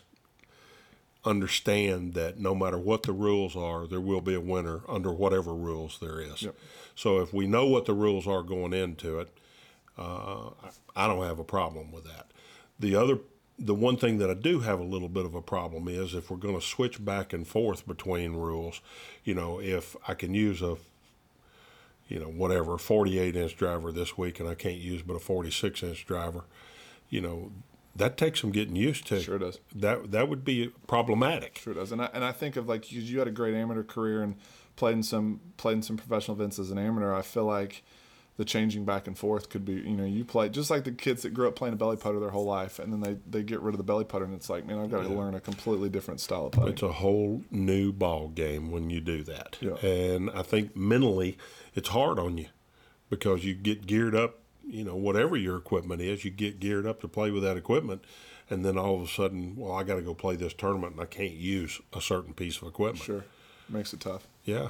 understand 1.25 2.13
that 2.13 2.39
no 2.39 2.53
matter 2.53 2.77
what 2.77 3.03
the 3.03 3.11
rules 3.11 3.55
are, 3.55 3.87
there 3.87 3.99
will 3.99 4.21
be 4.21 4.35
a 4.35 4.39
winner 4.39 4.81
under 4.87 5.11
whatever 5.11 5.53
rules 5.53 5.97
there 5.99 6.21
is. 6.21 6.43
Yep. 6.43 6.55
So 6.95 7.19
if 7.21 7.33
we 7.33 7.47
know 7.47 7.65
what 7.65 7.85
the 7.85 7.93
rules 7.93 8.27
are 8.27 8.43
going 8.43 8.73
into 8.73 9.19
it, 9.19 9.35
uh, 9.97 10.49
I 10.95 11.07
don't 11.07 11.23
have 11.23 11.39
a 11.39 11.43
problem 11.43 11.91
with 11.91 12.05
that. 12.05 12.27
The 12.79 12.95
other, 12.95 13.19
the 13.57 13.73
one 13.73 13.97
thing 13.97 14.19
that 14.19 14.29
I 14.29 14.35
do 14.35 14.59
have 14.59 14.79
a 14.79 14.83
little 14.83 15.09
bit 15.09 15.25
of 15.25 15.35
a 15.35 15.41
problem 15.41 15.87
is 15.87 16.13
if 16.13 16.29
we're 16.29 16.37
going 16.37 16.59
to 16.59 16.65
switch 16.65 17.03
back 17.03 17.33
and 17.33 17.47
forth 17.47 17.87
between 17.87 18.33
rules, 18.33 18.81
you 19.23 19.33
know, 19.33 19.59
if 19.59 19.95
I 20.07 20.13
can 20.13 20.33
use 20.33 20.61
a 20.61 20.77
you 22.07 22.19
know, 22.19 22.27
whatever, 22.27 22.77
48 22.77 23.35
inch 23.35 23.55
driver 23.55 23.91
this 23.91 24.17
week 24.17 24.39
and 24.39 24.47
I 24.47 24.55
can't 24.55 24.77
use 24.77 25.01
but 25.01 25.15
a 25.15 25.19
46 25.19 25.83
inch 25.83 26.05
driver, 26.05 26.45
you 27.09 27.21
know, 27.21 27.51
that 27.95 28.15
takes 28.17 28.41
some 28.41 28.51
getting 28.51 28.75
used 28.75 29.07
to. 29.07 29.19
Sure 29.19 29.39
does. 29.39 29.59
That 29.75 30.11
that 30.11 30.29
would 30.29 30.45
be 30.45 30.71
problematic. 30.85 31.57
Sure 31.57 31.73
does. 31.73 31.91
And 31.91 32.01
I, 32.01 32.09
and 32.13 32.23
I 32.23 32.31
think 32.31 32.55
of 32.55 32.67
like 32.67 32.91
you, 32.91 33.01
you 33.01 33.19
had 33.19 33.27
a 33.27 33.31
great 33.31 33.55
amateur 33.55 33.83
career 33.83 34.21
and 34.21 34.35
played 34.75 34.93
in 34.93 35.03
some 35.03 35.41
played 35.57 35.73
in 35.73 35.81
some 35.81 35.97
professional 35.97 36.37
events 36.37 36.59
as 36.59 36.69
an 36.69 36.77
amateur. 36.77 37.13
I 37.13 37.23
feel 37.23 37.45
like 37.45 37.83
the 38.37 38.45
changing 38.45 38.85
back 38.85 39.07
and 39.07 39.17
forth 39.17 39.49
could 39.49 39.65
be 39.65 39.73
you 39.73 39.97
know 39.97 40.05
you 40.05 40.23
play 40.23 40.47
just 40.47 40.69
like 40.69 40.83
the 40.83 40.91
kids 40.91 41.23
that 41.23 41.33
grew 41.33 41.47
up 41.47 41.55
playing 41.55 41.73
a 41.73 41.77
belly 41.77 41.97
putter 41.97 42.19
their 42.19 42.29
whole 42.29 42.45
life 42.45 42.79
and 42.79 42.93
then 42.93 42.99
they, 43.01 43.17
they 43.29 43.43
get 43.43 43.59
rid 43.61 43.73
of 43.73 43.77
the 43.77 43.83
belly 43.83 44.05
putter 44.05 44.25
and 44.25 44.33
it's 44.33 44.49
like 44.49 44.65
man 44.65 44.79
I've 44.79 44.91
got 44.91 45.03
to 45.03 45.09
learn 45.09 45.33
a 45.33 45.39
completely 45.39 45.89
different 45.89 46.19
style 46.21 46.45
of 46.45 46.51
putting. 46.53 46.73
It's 46.73 46.83
a 46.83 46.91
whole 46.91 47.43
new 47.51 47.91
ball 47.91 48.29
game 48.29 48.71
when 48.71 48.89
you 48.89 49.01
do 49.01 49.23
that. 49.23 49.57
Yeah. 49.59 49.75
And 49.85 50.29
I 50.31 50.43
think 50.43 50.75
mentally 50.75 51.37
it's 51.73 51.89
hard 51.89 52.19
on 52.19 52.37
you 52.37 52.47
because 53.09 53.43
you 53.43 53.53
get 53.53 53.87
geared 53.87 54.15
up, 54.15 54.39
you 54.65 54.83
know, 54.83 54.95
whatever 54.95 55.35
your 55.35 55.57
equipment 55.57 56.01
is, 56.01 56.25
you 56.25 56.31
get 56.31 56.59
geared 56.59 56.85
up 56.85 57.01
to 57.01 57.07
play 57.07 57.31
with 57.31 57.43
that 57.43 57.57
equipment. 57.57 58.03
And 58.49 58.63
then 58.63 58.77
all 58.77 58.95
of 58.95 59.01
a 59.01 59.07
sudden, 59.07 59.55
well, 59.57 59.73
I 59.73 59.83
got 59.83 59.95
to 59.95 60.01
go 60.01 60.13
play 60.13 60.35
this 60.35 60.53
tournament 60.53 60.93
and 60.93 61.01
I 61.01 61.05
can't 61.05 61.33
use 61.33 61.81
a 61.93 61.99
certain 61.99 62.33
piece 62.33 62.61
of 62.61 62.67
equipment. 62.67 63.03
Sure, 63.03 63.25
makes 63.67 63.93
it 63.93 63.99
tough. 63.99 64.27
Yeah. 64.45 64.69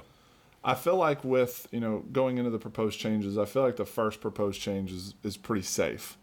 I 0.64 0.76
feel 0.76 0.96
like 0.98 1.24
with 1.24 1.68
you 1.72 1.80
know 1.80 2.04
going 2.12 2.38
into 2.38 2.50
the 2.50 2.60
proposed 2.60 3.00
changes, 3.00 3.38
I 3.38 3.46
feel 3.46 3.64
like 3.64 3.78
the 3.78 3.86
first 3.86 4.22
proposed 4.22 4.62
change 4.62 4.92
is, 4.92 5.14
is 5.24 5.38
pretty 5.38 5.62
safe. 5.62 6.18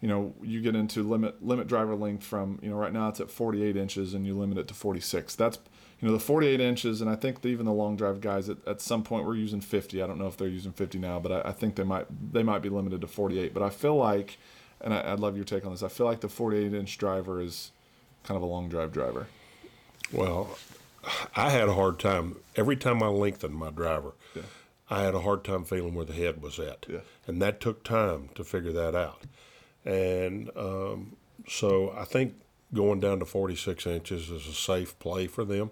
You 0.00 0.08
know, 0.08 0.34
you 0.42 0.60
get 0.60 0.76
into 0.76 1.02
limit 1.02 1.44
limit 1.44 1.66
driver 1.66 1.94
length 1.94 2.24
from 2.24 2.58
you 2.62 2.70
know 2.70 2.76
right 2.76 2.92
now 2.92 3.08
it's 3.08 3.20
at 3.20 3.30
48 3.30 3.76
inches 3.76 4.14
and 4.14 4.26
you 4.26 4.36
limit 4.36 4.58
it 4.58 4.68
to 4.68 4.74
46. 4.74 5.34
That's 5.34 5.58
you 6.00 6.08
know 6.08 6.14
the 6.14 6.20
48 6.20 6.60
inches, 6.60 7.00
and 7.00 7.08
I 7.08 7.16
think 7.16 7.40
that 7.40 7.48
even 7.48 7.64
the 7.64 7.72
long 7.72 7.96
drive 7.96 8.20
guys 8.20 8.48
at, 8.50 8.58
at 8.66 8.80
some 8.80 9.02
point 9.02 9.24
were 9.24 9.34
using 9.34 9.60
50. 9.60 10.02
I 10.02 10.06
don't 10.06 10.18
know 10.18 10.26
if 10.26 10.36
they're 10.36 10.48
using 10.48 10.72
50 10.72 10.98
now, 10.98 11.18
but 11.18 11.32
I, 11.32 11.48
I 11.48 11.52
think 11.52 11.76
they 11.76 11.84
might 11.84 12.06
they 12.32 12.42
might 12.42 12.60
be 12.60 12.68
limited 12.68 13.00
to 13.00 13.06
48. 13.06 13.54
But 13.54 13.62
I 13.62 13.70
feel 13.70 13.96
like, 13.96 14.36
and 14.80 14.92
I, 14.92 15.12
I'd 15.12 15.20
love 15.20 15.36
your 15.36 15.44
take 15.44 15.64
on 15.64 15.70
this. 15.70 15.82
I 15.82 15.88
feel 15.88 16.06
like 16.06 16.20
the 16.20 16.28
48 16.28 16.74
inch 16.74 16.98
driver 16.98 17.40
is 17.40 17.70
kind 18.24 18.36
of 18.36 18.42
a 18.42 18.46
long 18.46 18.68
drive 18.68 18.92
driver. 18.92 19.28
Well, 20.12 20.58
I 21.36 21.50
had 21.50 21.68
a 21.68 21.74
hard 21.74 21.98
time 21.98 22.36
every 22.56 22.76
time 22.76 23.02
I 23.02 23.08
lengthened 23.08 23.54
my 23.54 23.70
driver. 23.70 24.12
Yeah. 24.34 24.42
I 24.88 25.02
had 25.02 25.14
a 25.14 25.20
hard 25.20 25.44
time 25.44 25.64
feeling 25.64 25.94
where 25.94 26.04
the 26.04 26.12
head 26.12 26.40
was 26.40 26.58
at, 26.60 26.86
Yeah. 26.88 27.00
and 27.26 27.42
that 27.42 27.60
took 27.60 27.82
time 27.82 28.28
to 28.36 28.44
figure 28.44 28.72
that 28.72 28.94
out. 28.94 29.22
And 29.84 30.50
um, 30.56 31.16
so 31.48 31.92
I 31.96 32.04
think 32.04 32.34
going 32.74 33.00
down 33.00 33.18
to 33.20 33.24
46 33.24 33.86
inches 33.86 34.30
is 34.30 34.46
a 34.46 34.52
safe 34.52 34.98
play 34.98 35.26
for 35.26 35.44
them. 35.44 35.70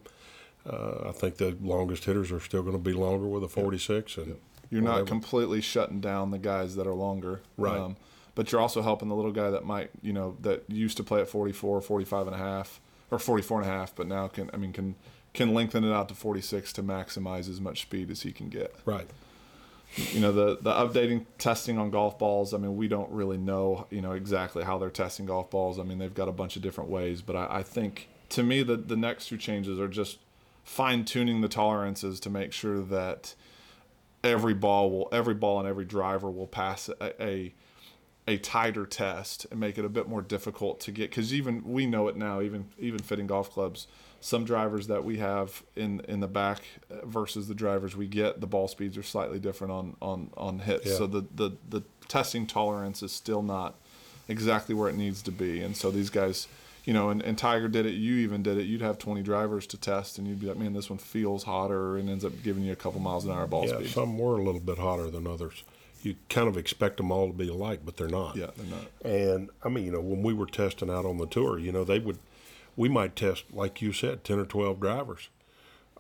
Uh, 0.69 1.09
I 1.09 1.13
think 1.13 1.37
the 1.37 1.57
longest 1.61 2.05
hitters 2.05 2.33
are 2.33 2.41
still 2.41 2.63
going 2.63 2.73
to 2.77 2.83
be 2.83 2.93
longer 2.93 3.27
with 3.27 3.45
a 3.45 3.49
46, 3.49 4.17
and 4.17 4.37
You're 4.71 4.83
not 4.83 5.07
completely 5.07 5.61
shutting 5.61 6.01
down 6.01 6.31
the 6.31 6.39
guys 6.39 6.75
that 6.77 6.87
are 6.87 6.95
longer. 6.95 7.43
Right. 7.57 7.95
but 8.35 8.51
you're 8.51 8.61
also 8.61 8.83
helping 8.83 9.09
the 9.09 9.15
little 9.15 9.31
guy 9.33 9.51
that 9.51 9.65
might, 9.65 9.91
you 10.03 10.13
know, 10.13 10.37
that 10.41 10.65
used 10.69 10.97
to 10.97 11.05
play 11.05 11.21
at 11.21 11.29
44, 11.29 11.81
45 11.83 12.27
and 12.29 12.35
a 12.35 12.39
half, 12.39 12.81
or 13.11 13.19
44 13.19 13.61
and 13.61 13.71
a 13.71 13.73
half, 13.73 13.95
but 13.95 14.07
now 14.09 14.27
can, 14.27 14.51
I 14.53 14.57
mean, 14.57 14.73
can 14.73 14.95
can 15.35 15.53
lengthen 15.53 15.85
it 15.85 15.93
out 15.93 16.09
to 16.09 16.15
46 16.15 16.73
to 16.75 16.83
maximize 16.83 17.49
as 17.49 17.61
much 17.61 17.83
speed 17.83 18.11
as 18.11 18.23
he 18.23 18.33
can 18.33 18.49
get. 18.49 18.75
Right. 18.85 19.09
You 19.97 20.21
know, 20.21 20.33
the 20.33 20.59
the 20.61 20.73
updating 20.73 21.27
testing 21.39 21.79
on 21.79 21.91
golf 21.91 22.19
balls. 22.19 22.55
I 22.55 22.59
mean, 22.59 22.77
we 22.77 22.89
don't 22.89 23.11
really 23.11 23.37
know, 23.37 23.87
you 23.91 24.01
know, 24.01 24.13
exactly 24.13 24.65
how 24.65 24.79
they're 24.79 24.91
testing 24.91 25.27
golf 25.27 25.51
balls. 25.51 25.79
I 25.79 25.83
mean, 25.83 25.99
they've 25.99 26.15
got 26.15 26.29
a 26.29 26.33
bunch 26.33 26.57
of 26.57 26.63
different 26.63 26.91
ways, 26.91 27.23
but 27.23 27.37
I, 27.37 27.59
I 27.59 27.63
think 27.63 28.09
to 28.31 28.43
me 28.43 28.63
the 28.63 28.77
the 28.77 28.97
next 28.97 29.29
two 29.29 29.37
changes 29.37 29.79
are 29.79 29.89
just 29.89 30.19
fine 30.65 31.05
tuning 31.05 31.43
the 31.43 31.49
tolerances 31.49 32.19
to 32.21 32.31
make 32.31 32.53
sure 32.53 32.81
that 32.81 33.35
every 34.25 34.55
ball 34.55 34.91
will 34.91 35.09
every 35.13 35.35
ball 35.35 35.61
and 35.61 35.69
every 35.69 35.85
driver 35.85 36.31
will 36.31 36.47
pass 36.47 36.89
a, 36.89 37.23
a 37.23 37.55
a 38.27 38.39
tighter 38.39 38.87
test 38.87 39.47
and 39.51 39.61
make 39.61 39.77
it 39.77 39.85
a 39.85 39.89
bit 39.89 40.09
more 40.09 40.23
difficult 40.23 40.81
to 40.81 40.91
get 40.91 41.11
because 41.11 41.35
even 41.35 41.63
we 41.65 41.87
know 41.87 42.09
it 42.09 42.17
now 42.17 42.41
even 42.41 42.67
even 42.79 42.99
fitting 42.99 43.27
golf 43.27 43.51
clubs 43.51 43.87
some 44.27 44.43
drivers 44.43 44.87
that 44.87 45.05
we 45.05 45.19
have 45.19 45.63
in 45.77 46.01
in 46.09 46.21
the 46.21 46.27
back 46.27 46.63
versus 47.03 47.47
the 47.47 47.55
drivers 47.55 47.95
we 47.95 48.07
get 48.07 48.41
the 48.41 48.47
ball 48.47 48.67
speeds 48.69 48.97
are 48.97 49.03
slightly 49.03 49.39
different 49.39 49.71
on 49.71 49.97
on 50.01 50.31
on 50.37 50.61
hits 50.61 50.87
Yeah. 50.87 50.95
so 50.97 51.07
the, 51.07 51.25
the 51.35 51.51
the 51.69 51.83
testing 52.09 52.47
tolerance 52.47 53.03
is 53.03 53.13
still 53.13 53.43
not 53.43 53.75
exactly 54.29 54.75
where 54.75 54.89
it 54.89 54.97
needs 54.97 55.21
to 55.23 55.31
be 55.31 55.61
and 55.61 55.77
so 55.77 55.91
these 55.91 56.09
guys 56.09 56.49
you 56.87 56.93
know 56.95 57.11
and, 57.11 57.21
and 57.23 57.37
tiger 57.37 57.69
did 57.69 57.85
it 57.85 57.93
you 57.95 58.15
even 58.17 58.43
did 58.43 58.57
it 58.57 58.65
you'd 58.65 58.81
have 58.81 58.99
20 58.99 59.23
drivers 59.23 59.67
to 59.67 59.77
test 59.77 60.17
and 60.17 60.27
you'd 60.27 60.41
be 60.41 60.47
like 60.47 60.57
man 60.57 60.73
this 60.73 60.89
one 60.89 60.99
feels 60.99 61.45
hotter 61.45 61.99
and 61.99 62.09
ends 62.09 62.25
up 62.25 62.33
giving 62.43 62.63
you 62.65 62.73
a 62.73 62.77
couple 62.77 63.01
miles 63.01 63.27
an 63.27 63.31
hour 63.33 63.47
ball 63.47 63.69
Yeah, 63.69 63.77
speed 63.77 63.89
some 63.91 64.17
were 64.19 64.39
a 64.39 64.43
little 64.43 64.61
bit 64.61 64.79
hotter 64.79 65.11
than 65.11 65.27
others. 65.27 65.63
You 66.03 66.17
kind 66.29 66.49
of 66.49 66.57
expect 66.59 66.97
them 66.99 67.11
all 67.11 67.29
to 67.29 67.33
be 67.35 67.49
alike, 67.49 67.81
but 67.85 67.97
they're 67.99 68.09
not. 68.09 68.37
yeah 68.37 68.49
they're 68.57 68.67
not 68.79 68.87
And 69.05 69.51
I 69.63 69.69
mean, 69.71 69.85
you 69.85 69.93
know, 69.93 70.01
when 70.01 70.23
we 70.23 70.33
were 70.35 70.47
testing 70.47 70.91
out 70.91 71.05
on 71.07 71.17
the 71.19 71.27
tour, 71.27 71.59
you 71.59 71.73
know, 71.73 71.83
they 71.85 71.99
would, 71.99 72.19
we 72.77 72.89
might 72.89 73.17
test, 73.17 73.45
like 73.53 73.81
you 73.81 73.93
said, 73.93 74.25
10 74.25 74.39
or 74.39 74.47
12 74.47 74.81
drivers, 74.81 75.29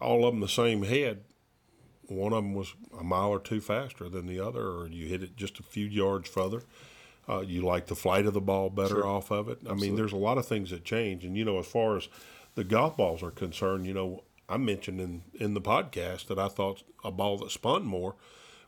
all 0.01 0.27
of 0.27 0.33
them 0.33 0.41
the 0.41 0.49
same 0.49 0.83
head. 0.83 1.22
One 2.07 2.33
of 2.33 2.43
them 2.45 2.55
was 2.55 2.75
a 2.99 3.03
mile 3.03 3.31
or 3.31 3.41
two 3.41 3.61
faster 3.61 4.09
than 4.09 4.27
the 4.27 4.41
other, 4.41 4.62
or 4.62 4.89
you 4.89 5.07
hit 5.07 5.22
it 5.22 5.37
just 5.37 5.59
a 5.59 5.62
few 5.62 5.87
yards 5.87 6.29
further. 6.29 6.62
Uh, 7.27 7.41
you 7.41 7.62
like 7.62 7.87
the 7.87 7.95
flight 7.95 8.27
of 8.27 8.35
the 8.35 8.41
ball 8.41 8.68
better 8.68 9.07
off 9.07 9.31
of 9.31 9.49
it. 9.49 9.59
I 9.68 9.72
mean, 9.72 9.97
there's 9.97 10.12
a 10.12 10.16
lot 10.16 10.37
of 10.37 10.47
things 10.47 10.70
that 10.70 10.85
change. 10.85 11.25
And, 11.25 11.37
you 11.37 11.45
know, 11.45 11.59
as 11.59 11.66
far 11.66 11.97
as 11.97 12.09
the 12.55 12.64
golf 12.64 12.99
balls 12.99 13.22
are 13.22 13.31
concerned, 13.31 13.87
you 13.87 13.95
know, 13.95 14.25
I 14.47 14.59
mentioned 14.59 15.01
in, 15.01 15.22
in 15.33 15.55
the 15.55 15.61
podcast 15.62 16.27
that 16.27 16.39
I 16.39 16.49
thought 16.49 16.83
a 17.03 17.11
ball 17.11 17.39
that 17.39 17.51
spun 17.51 17.87
more 17.87 18.16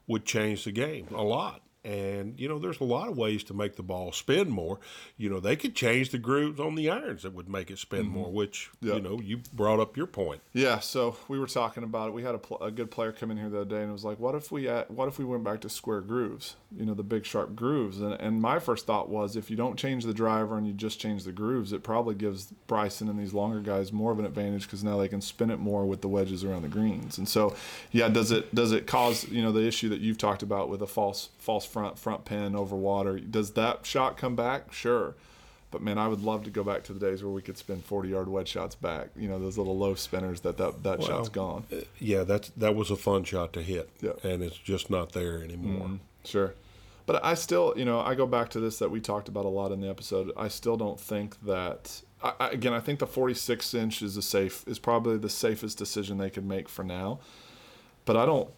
would 0.07 0.25
change 0.25 0.65
the 0.65 0.73
game 0.73 1.09
a 1.15 1.23
lot. 1.23 1.61
And, 1.87 2.39
you 2.41 2.49
know, 2.49 2.59
there's 2.59 2.81
a 2.81 2.85
lot 2.85 3.09
of 3.09 3.17
ways 3.17 3.45
to 3.45 3.55
make 3.55 3.77
the 3.77 3.83
ball 3.85 4.11
spin 4.11 4.51
more. 4.51 4.81
You 5.17 5.31
know, 5.31 5.39
they 5.39 5.55
could 5.55 5.77
change 5.77 6.11
the 6.11 6.19
grooves 6.19 6.59
on 6.59 6.75
the 6.75 6.91
irons 6.91 7.23
that 7.23 7.33
would 7.33 7.49
make 7.49 7.71
it 7.71 7.79
spin 7.79 8.07
mm-hmm. 8.07 8.15
more, 8.15 8.33
which, 8.33 8.71
Yeah. 8.81 8.95
you 8.95 9.01
know, 9.01 9.21
you 9.21 9.41
brought 9.53 9.79
up 9.79 9.97
your 9.97 10.09
point. 10.09 10.41
Yeah, 10.53 10.81
so 10.81 11.17
we 11.29 11.39
were 11.39 11.47
talking 11.47 11.85
about 11.85 12.09
it. 12.09 12.15
We 12.15 12.25
had 12.25 12.35
a, 12.35 12.39
pl- 12.39 12.61
a 12.61 12.73
good 12.73 12.91
player 12.91 13.13
come 13.13 13.31
in 13.31 13.37
here 13.37 13.49
the 13.49 13.61
other 13.61 13.71
day, 13.71 13.83
and 13.83 13.91
it 13.91 13.93
was 13.93 14.05
like, 14.05 14.19
"What 14.19 14.35
if 14.35 14.51
we 14.51 14.69
at, 14.69 14.91
what 14.91 15.07
if 15.07 15.19
we 15.19 15.25
went 15.25 15.45
back 15.45 15.61
to 15.61 15.69
square 15.69 16.01
grooves? 16.01 16.57
You 16.77 16.87
know, 16.87 16.95
the 16.95 17.05
big 17.05 17.25
sharp 17.25 17.55
grooves." 17.55 18.01
And, 18.01 18.15
and 18.15 18.41
my 18.41 18.59
first 18.59 18.85
thought 18.87 19.09
was, 19.09 19.37
if 19.37 19.49
you 19.49 19.57
don't 19.57 19.79
change 19.79 20.05
the 20.05 20.15
driver 20.15 20.59
and 20.59 20.67
you 20.67 20.73
just 20.73 20.99
change 20.99 21.23
the 21.23 21.33
grooves, 21.33 21.73
it 21.73 21.85
probably 21.85 22.17
gives 22.17 22.47
Bryson 22.67 23.09
and 23.09 23.19
these 23.19 23.33
longer 23.33 23.61
guys 23.61 23.93
more 23.93 24.11
of 24.11 24.19
an 24.19 24.25
advantage 24.25 24.63
because 24.63 24.83
now 24.83 24.99
they 24.99 25.09
can 25.09 25.21
spin 25.21 25.51
it 25.51 25.59
more 25.59 25.87
with 25.87 26.01
the 26.01 26.09
wedges 26.09 26.43
around 26.43 26.63
the 26.63 26.69
greens. 26.69 27.19
And 27.19 27.29
so, 27.29 27.55
yeah, 27.93 28.09
does 28.09 28.33
it 28.33 28.53
does 28.55 28.73
it 28.73 28.87
cause 28.87 29.29
you 29.29 29.43
know 29.43 29.53
the 29.53 29.67
issue 29.67 29.89
that 29.91 30.01
you've 30.01 30.19
talked 30.19 30.43
about 30.43 30.69
with 30.69 30.83
a 30.83 30.87
false 30.87 31.29
false 31.39 31.67
front 31.77 31.99
front 31.99 32.25
pin 32.25 32.57
over 32.57 32.75
water? 32.75 33.19
Does 33.19 33.51
that 33.53 33.85
shot 33.85 34.17
come 34.17 34.35
back? 34.35 34.73
Sure. 34.73 35.15
But 35.71 35.83
man, 35.83 35.99
I 35.99 36.09
would 36.09 36.23
love 36.23 36.45
to 36.45 36.51
go 36.51 36.65
back 36.65 36.85
to 36.85 36.95
the 36.95 37.01
days 37.01 37.23
where 37.23 37.31
we 37.33 37.43
could 37.43 37.59
spin 37.59 37.83
40 37.83 38.09
yard 38.09 38.29
wedge 38.29 38.49
shots 38.49 38.75
back. 38.75 39.09
You 39.15 39.29
know, 39.29 39.39
those 39.39 39.59
little 39.59 39.77
low 39.77 39.95
spinners 39.95 40.41
that 40.41 40.57
that, 40.57 40.83
that 40.85 41.03
shot's 41.03 41.29
gone. 41.29 41.65
Uh, 41.71 41.81
yeah, 41.99 42.23
that's 42.23 42.49
that 42.57 42.75
was 42.75 42.91
a 42.91 42.97
fun 42.97 43.25
shot 43.25 43.53
to 43.53 43.63
hit. 43.63 43.91
Yeah. 44.01 44.13
And 44.23 44.43
it's 44.43 44.57
just 44.57 44.89
not 44.89 45.13
there 45.13 45.43
anymore. 45.43 45.87
Mm-hmm. 45.87 45.97
Sure. 46.25 46.55
But 47.05 47.23
I 47.23 47.35
still, 47.35 47.75
you 47.77 47.85
know, 47.85 48.01
I 48.01 48.15
go 48.15 48.27
back 48.27 48.49
to 48.51 48.61
this 48.61 48.79
that 48.79 48.91
we 48.91 49.01
talked 49.01 49.29
about 49.29 49.45
a 49.45 49.49
lot 49.49 49.71
in 49.71 49.83
the 49.83 49.91
episode. 49.91 50.33
I 50.35 50.49
still 50.49 50.79
don't 50.79 50.99
think 50.99 51.39
that. 51.43 52.01
I, 52.23 52.33
I, 52.41 52.49
again, 52.49 52.73
I 52.73 52.81
think 52.81 53.01
the 53.01 53.07
46 53.07 53.75
inch 53.75 54.01
is 54.01 54.17
a 54.17 54.23
safe 54.23 54.65
is 54.67 54.79
probably 54.79 55.19
the 55.19 55.29
safest 55.29 55.77
decision 55.77 56.17
they 56.17 56.31
could 56.31 56.47
make 56.47 56.71
for 56.71 56.85
now. 56.85 57.21
But 58.07 58.17
I 58.17 58.25
don't. 58.25 58.49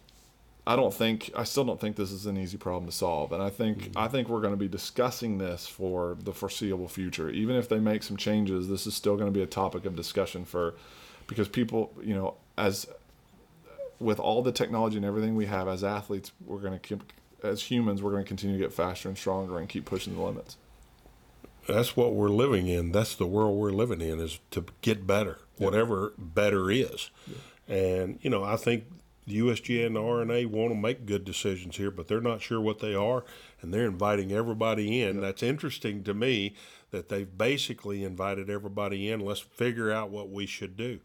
I 0.69 0.75
don't 0.75 0.93
think 0.93 1.31
I 1.35 1.45
still 1.45 1.65
don't 1.65 1.81
think 1.81 1.95
this 1.95 2.11
is 2.11 2.27
an 2.27 2.37
easy 2.37 2.55
problem 2.55 2.85
to 2.85 2.95
solve, 2.95 3.31
and 3.31 3.41
I 3.41 3.49
think 3.49 3.79
mm-hmm. 3.79 3.97
I 3.97 4.07
think 4.07 4.29
we're 4.29 4.39
going 4.39 4.53
to 4.53 4.57
be 4.57 4.67
discussing 4.67 5.39
this 5.39 5.65
for 5.65 6.15
the 6.21 6.31
foreseeable 6.31 6.87
future. 6.87 7.27
Even 7.31 7.55
if 7.55 7.67
they 7.67 7.79
make 7.79 8.03
some 8.03 8.17
changes, 8.17 8.67
this 8.67 8.85
is 8.85 8.93
still 8.93 9.15
going 9.15 9.25
to 9.25 9.35
be 9.35 9.41
a 9.41 9.47
topic 9.47 9.85
of 9.85 9.95
discussion 9.95 10.45
for 10.45 10.75
because 11.25 11.47
people, 11.47 11.91
you 12.03 12.13
know, 12.13 12.35
as 12.55 12.85
with 13.97 14.19
all 14.19 14.43
the 14.43 14.51
technology 14.51 14.95
and 14.95 15.05
everything 15.07 15.35
we 15.35 15.47
have 15.47 15.67
as 15.67 15.83
athletes, 15.83 16.31
we're 16.45 16.59
going 16.59 16.73
to 16.73 16.79
keep 16.79 17.01
as 17.41 17.63
humans, 17.63 18.03
we're 18.03 18.11
going 18.11 18.23
to 18.23 18.27
continue 18.27 18.55
to 18.55 18.63
get 18.63 18.71
faster 18.71 19.09
and 19.09 19.17
stronger 19.17 19.57
and 19.57 19.69
keep 19.69 19.85
pushing 19.85 20.13
the 20.15 20.21
limits. 20.21 20.55
That's 21.67 21.97
what 21.97 22.13
we're 22.13 22.29
living 22.29 22.67
in. 22.67 22.91
That's 22.91 23.15
the 23.15 23.25
world 23.25 23.57
we're 23.57 23.71
living 23.71 24.01
in 24.01 24.19
is 24.19 24.37
to 24.51 24.65
get 24.81 25.07
better, 25.07 25.39
whatever 25.57 26.13
better 26.15 26.69
is. 26.69 27.09
And, 27.67 28.19
you 28.21 28.29
know, 28.29 28.43
I 28.43 28.55
think 28.55 28.83
the 29.29 29.39
USGA 29.39 29.85
and 29.85 29.95
the 29.95 30.03
R&A 30.03 30.45
want 30.45 30.71
to 30.71 30.75
make 30.75 31.05
good 31.05 31.23
decisions 31.23 31.77
here, 31.77 31.91
but 31.91 32.07
they're 32.07 32.19
not 32.19 32.41
sure 32.41 32.59
what 32.59 32.79
they 32.79 32.95
are, 32.95 33.23
and 33.61 33.73
they're 33.73 33.85
inviting 33.85 34.31
everybody 34.31 35.01
in. 35.01 35.21
That's 35.21 35.43
interesting 35.43 36.03
to 36.03 36.13
me 36.13 36.55
that 36.91 37.09
they've 37.09 37.37
basically 37.37 38.03
invited 38.03 38.49
everybody 38.49 39.09
in. 39.09 39.19
Let's 39.19 39.39
figure 39.39 39.91
out 39.91 40.09
what 40.09 40.29
we 40.29 40.45
should 40.45 40.75
do. 40.75 40.99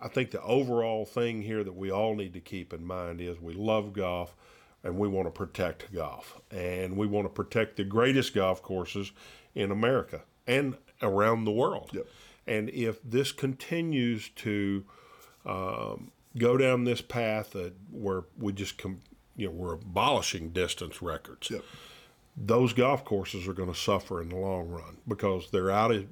I 0.00 0.08
think 0.08 0.32
the 0.32 0.42
overall 0.42 1.06
thing 1.06 1.42
here 1.42 1.62
that 1.62 1.76
we 1.76 1.90
all 1.90 2.16
need 2.16 2.34
to 2.34 2.40
keep 2.40 2.72
in 2.72 2.84
mind 2.84 3.20
is 3.20 3.40
we 3.40 3.54
love 3.54 3.92
golf 3.92 4.34
and 4.82 4.98
we 4.98 5.06
want 5.06 5.28
to 5.28 5.30
protect 5.30 5.94
golf. 5.94 6.40
And 6.50 6.96
we 6.96 7.06
want 7.06 7.26
to 7.26 7.32
protect 7.32 7.76
the 7.76 7.84
greatest 7.84 8.34
golf 8.34 8.62
courses 8.62 9.12
in 9.54 9.70
America 9.70 10.22
and 10.46 10.76
around 11.00 11.44
the 11.44 11.52
world. 11.52 11.90
Yep. 11.92 12.06
And 12.48 12.68
if 12.70 13.00
this 13.04 13.30
continues 13.30 14.28
to 14.30 14.84
um, 15.46 16.10
go 16.36 16.56
down 16.56 16.84
this 16.84 17.00
path 17.00 17.50
that 17.52 17.74
where 17.90 18.24
we 18.38 18.52
just 18.52 18.78
com- 18.78 19.00
you 19.36 19.46
know 19.46 19.52
we're 19.52 19.74
abolishing 19.74 20.50
distance 20.50 21.00
records, 21.02 21.50
Yep. 21.50 21.62
those 22.36 22.72
golf 22.72 23.04
courses 23.04 23.46
are 23.48 23.52
going 23.52 23.72
to 23.72 23.78
suffer 23.78 24.20
in 24.22 24.28
the 24.30 24.36
long 24.36 24.68
run 24.68 24.98
because 25.06 25.50
they're 25.50 25.70
out 25.70 25.90
of 25.92 26.06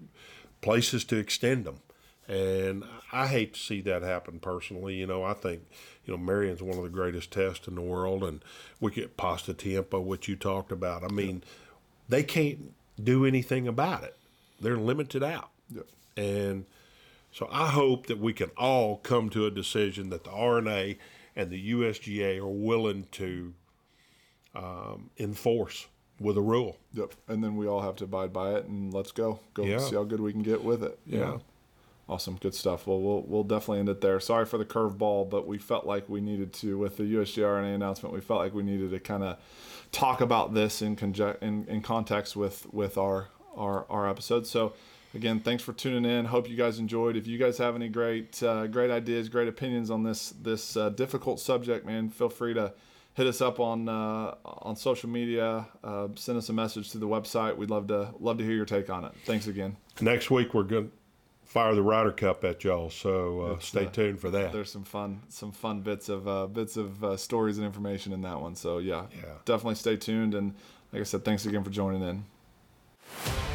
places 0.61 1.05
to 1.05 1.17
extend 1.17 1.65
them. 1.65 1.81
And 2.29 2.85
I 3.11 3.27
hate 3.27 3.55
to 3.55 3.61
see 3.61 3.81
that 3.81 4.03
happen 4.03 4.39
personally. 4.39 4.95
You 4.95 5.07
know, 5.07 5.25
I 5.25 5.33
think, 5.33 5.63
you 6.05 6.13
know, 6.13 6.19
Merion's 6.19 6.63
one 6.63 6.77
of 6.79 6.85
the 6.85 6.89
greatest 6.91 7.33
tests 7.33 7.67
in 7.67 7.75
the 7.75 7.81
world, 7.81 8.23
and 8.23 8.41
we 8.79 8.93
get 8.93 9.17
Pasatiempo, 9.17 10.01
which 10.05 10.29
you 10.29 10.37
talked 10.37 10.71
about. 10.71 11.03
I 11.03 11.09
mean, 11.09 11.43
they 12.09 12.23
can't 12.23 12.73
do 13.03 13.25
anything 13.27 13.67
about 13.67 14.05
it. 14.05 14.17
They're 14.61 14.77
limited 14.77 15.25
out. 15.25 15.51
Yep. 15.75 15.87
And 16.17 16.67
so 17.33 17.49
I 17.51 17.69
hope 17.69 18.07
that 18.07 18.19
we 18.19 18.33
can 18.33 18.51
all 18.57 18.97
come 18.99 19.31
to 19.31 19.47
a 19.47 19.51
decision 19.51 20.11
that 20.11 20.25
the 20.25 20.31
R&A 20.31 20.99
and 21.37 21.51
the 21.51 21.73
USGA 21.73 22.39
are 22.39 22.47
willing 22.49 23.07
to 23.13 23.55
um, 24.55 25.11
enforce 25.19 25.87
with 26.19 26.37
a 26.37 26.41
rule. 26.41 26.77
Yep. 26.93 27.15
And 27.29 27.43
then 27.43 27.57
we 27.57 27.67
all 27.67 27.81
have 27.83 27.97
to 27.97 28.05
abide 28.05 28.33
by 28.33 28.55
it, 28.55 28.67
and 28.67 28.93
let's 28.93 29.13
go. 29.13 29.41
Go 29.55 29.65
Yeah. 29.65 29.79
see 29.79 29.95
how 29.97 30.05
good 30.05 30.21
we 30.21 30.33
can 30.33 30.43
get 30.43 30.63
with 30.63 30.83
it. 30.83 30.99
Yeah. 31.07 31.19
know? 31.21 31.41
Awesome. 32.09 32.37
Good 32.41 32.55
stuff. 32.57 32.89
Well, 32.89 33.01
we'll 33.01 33.23
we'll 33.23 33.45
definitely 33.45 33.79
end 33.79 33.89
it 33.89 34.01
there. 34.01 34.19
Sorry 34.19 34.45
for 34.45 34.59
the 34.59 34.65
curveball, 34.65 35.31
but 35.31 35.47
we 35.47 35.59
felt 35.59 35.87
like 35.87 36.09
we 36.09 36.21
needed 36.21 36.53
to 36.55 36.77
with 36.77 36.97
the 36.97 37.05
USGRNA 37.05 37.73
announcement. 37.73 38.13
We 38.13 38.21
felt 38.21 38.41
like 38.41 38.53
we 38.53 38.65
needed 38.65 38.91
to 38.91 38.99
kind 38.99 39.23
of 39.23 39.39
talk 39.93 40.21
about 40.21 40.53
this 40.53 40.83
in 40.83 40.97
conject 40.97 41.41
in, 41.41 41.65
in 41.67 41.83
context 41.83 42.35
with 42.35 42.67
with 42.75 42.99
our 42.99 43.29
our 43.57 43.87
our 43.89 44.09
episode. 44.09 44.47
So. 44.47 44.73
Again, 45.15 45.41
thanks 45.41 45.63
for 45.63 45.73
tuning 45.73 46.09
in. 46.09 46.25
Hope 46.27 46.49
you 46.49 46.57
guys 46.57 46.79
enjoyed. 46.79 47.17
If 47.17 47.27
you 47.27 47.37
guys 47.37 47.59
have 47.59 47.75
any 47.75 47.89
great, 47.89 48.41
uh, 48.43 48.69
great 48.69 48.91
ideas, 48.93 49.29
great 49.29 49.49
opinions 49.49 49.91
on 49.91 50.05
this 50.05 50.31
this 50.41 50.77
uh, 50.77 50.91
difficult 50.91 51.41
subject, 51.41 51.85
man, 51.85 52.11
feel 52.11 52.29
free 52.29 52.55
to 52.55 52.73
hit 53.15 53.27
us 53.27 53.41
up 53.41 53.59
on 53.59 53.89
uh, 53.89 54.35
on 54.45 54.77
social 54.77 55.09
media. 55.11 55.67
Uh, 55.83 56.09
send 56.15 56.39
us 56.39 56.49
a 56.49 56.53
message 56.53 56.93
through 56.93 57.01
the 57.01 57.09
website. 57.09 57.57
We'd 57.57 57.71
love 57.71 57.89
to 57.89 58.11
love 58.21 58.39
to 58.39 58.45
hear 58.45 58.55
your 58.55 58.67
take 58.67 58.89
on 58.89 59.05
it. 59.05 59.13
Thanks 59.25 59.49
again. 59.49 59.77
Next 60.01 60.31
week 60.31 60.55
we're 60.55 60.63
going 60.63 60.87
to 60.87 60.93
fire 61.45 61.75
the 61.75 61.83
Ryder 61.83 62.13
Cup 62.13 62.45
at 62.45 62.63
y'all, 62.63 62.89
so 62.89 63.41
uh, 63.41 63.59
stay 63.59 63.87
tuned 63.87 64.21
for 64.21 64.31
that. 64.31 64.53
There's 64.53 64.71
some 64.71 64.85
fun 64.85 65.23
some 65.29 65.51
fun 65.51 65.81
bits 65.81 66.09
of 66.09 66.29
uh, 66.29 66.47
bits 66.47 66.77
of 66.77 67.03
uh, 67.03 67.17
stories 67.17 67.59
and 67.59 67.67
information 67.67 68.13
in 68.13 68.23
that 68.23 68.41
one. 68.41 68.55
So 68.55 68.79
yeah, 68.79 69.07
Yeah. 69.13 69.25
definitely 69.45 69.75
stay 69.75 69.97
tuned. 69.97 70.35
And 70.35 70.55
like 70.93 71.01
I 71.01 71.05
said, 71.05 71.25
thanks 71.25 71.47
again 71.47 71.65
for 71.65 71.71
joining 71.71 72.03
in. 72.03 73.50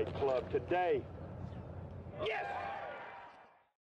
Right 0.00 0.14
club 0.18 0.50
today. 0.50 1.02
Yes! 2.26 2.59